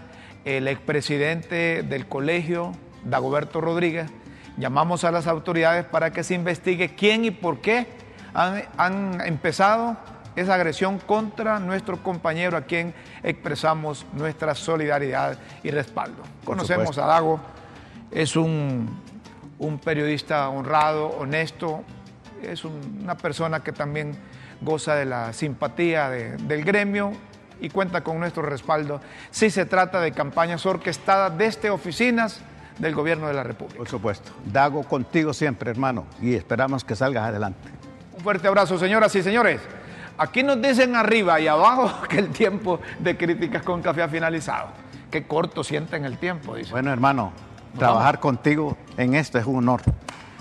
el 0.45 0.67
expresidente 0.67 1.85
del 1.85 2.07
colegio, 2.07 2.73
Dagoberto 3.05 3.61
Rodríguez. 3.61 4.11
Llamamos 4.59 5.05
a 5.05 5.13
las 5.13 5.29
autoridades 5.29 5.85
para 5.85 6.13
que 6.13 6.25
se 6.25 6.35
investigue 6.35 6.95
quién 6.97 7.25
y 7.25 7.31
por 7.31 7.61
qué 7.61 7.87
han, 8.35 8.65
han 8.77 9.21
empezado 9.21 9.97
esa 10.37 10.55
agresión 10.55 10.99
contra 10.99 11.59
nuestro 11.59 12.03
compañero 12.03 12.57
a 12.57 12.63
quien 12.63 12.95
expresamos 13.23 14.07
nuestra 14.15 14.55
solidaridad 14.55 15.39
y 15.63 15.71
respaldo. 15.71 16.23
Conocemos 16.45 16.97
a 16.99 17.07
Dago, 17.07 17.41
es 18.11 18.37
un, 18.37 18.89
un 19.59 19.79
periodista 19.79 20.49
honrado, 20.49 21.07
honesto, 21.09 21.83
es 22.43 22.65
un- 22.65 23.01
una 23.03 23.17
persona 23.17 23.63
que 23.63 23.73
también 23.73 24.17
goza 24.61 24.95
de 24.95 25.05
la 25.05 25.33
simpatía 25.33 26.09
de- 26.09 26.37
del 26.39 26.65
gremio 26.65 27.13
y 27.61 27.69
cuenta 27.69 28.03
con 28.03 28.19
nuestro 28.19 28.43
respaldo 28.43 29.01
si 29.31 29.51
se 29.51 29.67
trata 29.67 30.01
de 30.01 30.13
campañas 30.13 30.65
orquestadas 30.67 31.37
desde 31.39 31.71
oficinas 31.71 32.41
del 32.79 32.95
gobierno 32.95 33.29
de 33.29 33.35
la 33.35 33.43
República. 33.45 33.79
Por 33.79 33.89
supuesto. 33.89 34.33
Dago 34.47 34.83
contigo 34.83 35.33
siempre, 35.33 35.71
hermano, 35.71 36.07
y 36.21 36.35
esperamos 36.35 36.85
que 36.85 36.97
salgas 36.97 37.25
adelante. 37.29 37.69
Un 38.17 38.21
fuerte 38.21 38.49
abrazo, 38.49 38.79
señoras 38.79 39.15
y 39.15 39.23
señores. 39.23 39.61
Aquí 40.19 40.43
nos 40.43 40.61
dicen 40.61 40.95
arriba 40.97 41.41
y 41.41 41.49
abajo 41.49 42.03
que 42.09 42.19
el 42.19 42.31
tiempo 42.31 42.81
de 42.99 43.17
críticas 43.17 43.63
con 43.63 43.83
café 43.83 44.03
ha 44.03 44.09
finalizado. 44.09 44.69
Qué 45.11 45.27
corto 45.27 45.63
sienten 45.63 46.05
el 46.05 46.19
tiempo, 46.19 46.57
dice. 46.57 46.71
Bueno, 46.71 46.93
hermano, 46.93 47.33
trabajar 47.79 48.19
contigo 48.19 48.77
en 48.97 49.15
esto 49.15 49.39
es 49.39 49.47
un 49.47 49.57
honor. 49.57 49.83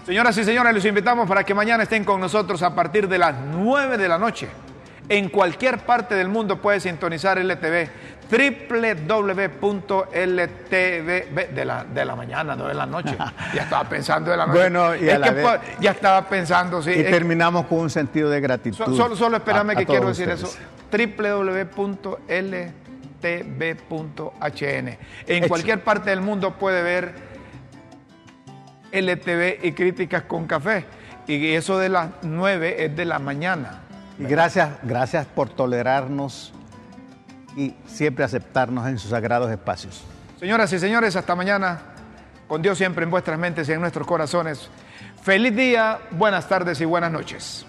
Señoras 0.06 0.38
y 0.38 0.44
señores, 0.44 0.74
los 0.74 0.86
invitamos 0.86 1.28
para 1.28 1.44
que 1.44 1.54
mañana 1.54 1.84
estén 1.84 2.04
con 2.04 2.20
nosotros 2.20 2.64
a 2.64 2.74
partir 2.74 3.08
de 3.08 3.18
las 3.18 3.36
9 3.54 3.98
de 3.98 4.08
la 4.08 4.18
noche. 4.18 4.48
En 5.10 5.30
cualquier 5.30 5.80
parte 5.80 6.16
del 6.16 6.30
mundo 6.30 6.62
puede 6.62 6.80
sintonizar 6.80 7.38
LTV 7.38 7.90
www.ltv 8.32 10.08
de 11.54 11.66
la, 11.66 11.84
de 11.84 12.06
la 12.06 12.16
mañana, 12.16 12.56
no 12.56 12.68
de 12.68 12.74
la 12.74 12.86
noche. 12.86 13.18
Ya 13.54 13.64
estaba 13.64 13.90
pensando 13.90 14.32
de 14.32 14.38
la 14.38 14.46
noche. 14.48 14.60
Bueno, 14.60 14.96
y 14.96 15.10
a 15.10 15.14
Es 15.16 15.20
la 15.20 15.28
que 15.28 15.34
vez- 15.34 15.46
po- 15.46 15.58
ya 15.82 15.92
estaba 15.92 16.30
pensando, 16.30 16.82
sí. 16.82 16.92
Y 16.92 17.04
terminamos 17.04 17.66
con 17.66 17.80
un 17.80 17.90
sentido 17.90 18.30
de 18.30 18.40
gratitud. 18.40 18.78
so- 18.78 18.96
solo, 18.96 19.16
solo 19.16 19.38
espérame 19.38 19.72
a- 19.72 19.74
a 19.74 19.76
que 19.76 19.86
quiero 19.86 20.08
decir 20.08 20.30
ustedes. 20.30 20.56
eso. 20.56 20.60
www.ltv.hn. 23.22 24.88
En 25.28 25.28
Hecho. 25.28 25.48
cualquier 25.48 25.84
parte 25.84 26.10
del 26.10 26.22
mundo 26.22 26.56
puede 26.58 26.82
ver 26.82 27.14
LTV 28.92 29.60
y 29.64 29.72
críticas 29.74 30.24
con 30.24 30.46
café. 30.48 30.86
Y 31.28 31.54
eso 31.54 31.78
de 31.78 31.90
las 31.90 32.10
9 32.24 32.84
es 32.86 32.96
de 32.96 33.06
la 33.06 33.20
mañana. 33.20 33.82
Y 34.20 34.24
gracias, 34.26 34.70
gracias 34.84 35.26
por 35.26 35.50
tolerarnos 35.50 36.54
y 37.56 37.74
siempre 37.88 38.24
aceptarnos 38.24 38.88
en 38.88 38.98
sus 38.98 39.12
sagrados 39.12 39.52
espacios. 39.52 40.04
Señoras 40.40 40.72
y 40.74 40.80
señores, 40.80 41.16
hasta 41.16 41.36
mañana. 41.36 41.82
Con 42.48 42.62
Dios 42.62 42.78
siempre 42.78 43.04
en 43.06 43.12
vuestras 43.12 43.40
mentes 43.40 43.70
y 43.70 43.72
en 43.72 43.80
nuestros 43.80 44.06
corazones. 44.06 44.70
Feliz 45.22 45.56
día, 45.56 46.00
buenas 46.12 46.50
tardes 46.50 46.82
y 46.82 46.86
buenas 46.86 47.12
noches. 47.12 47.66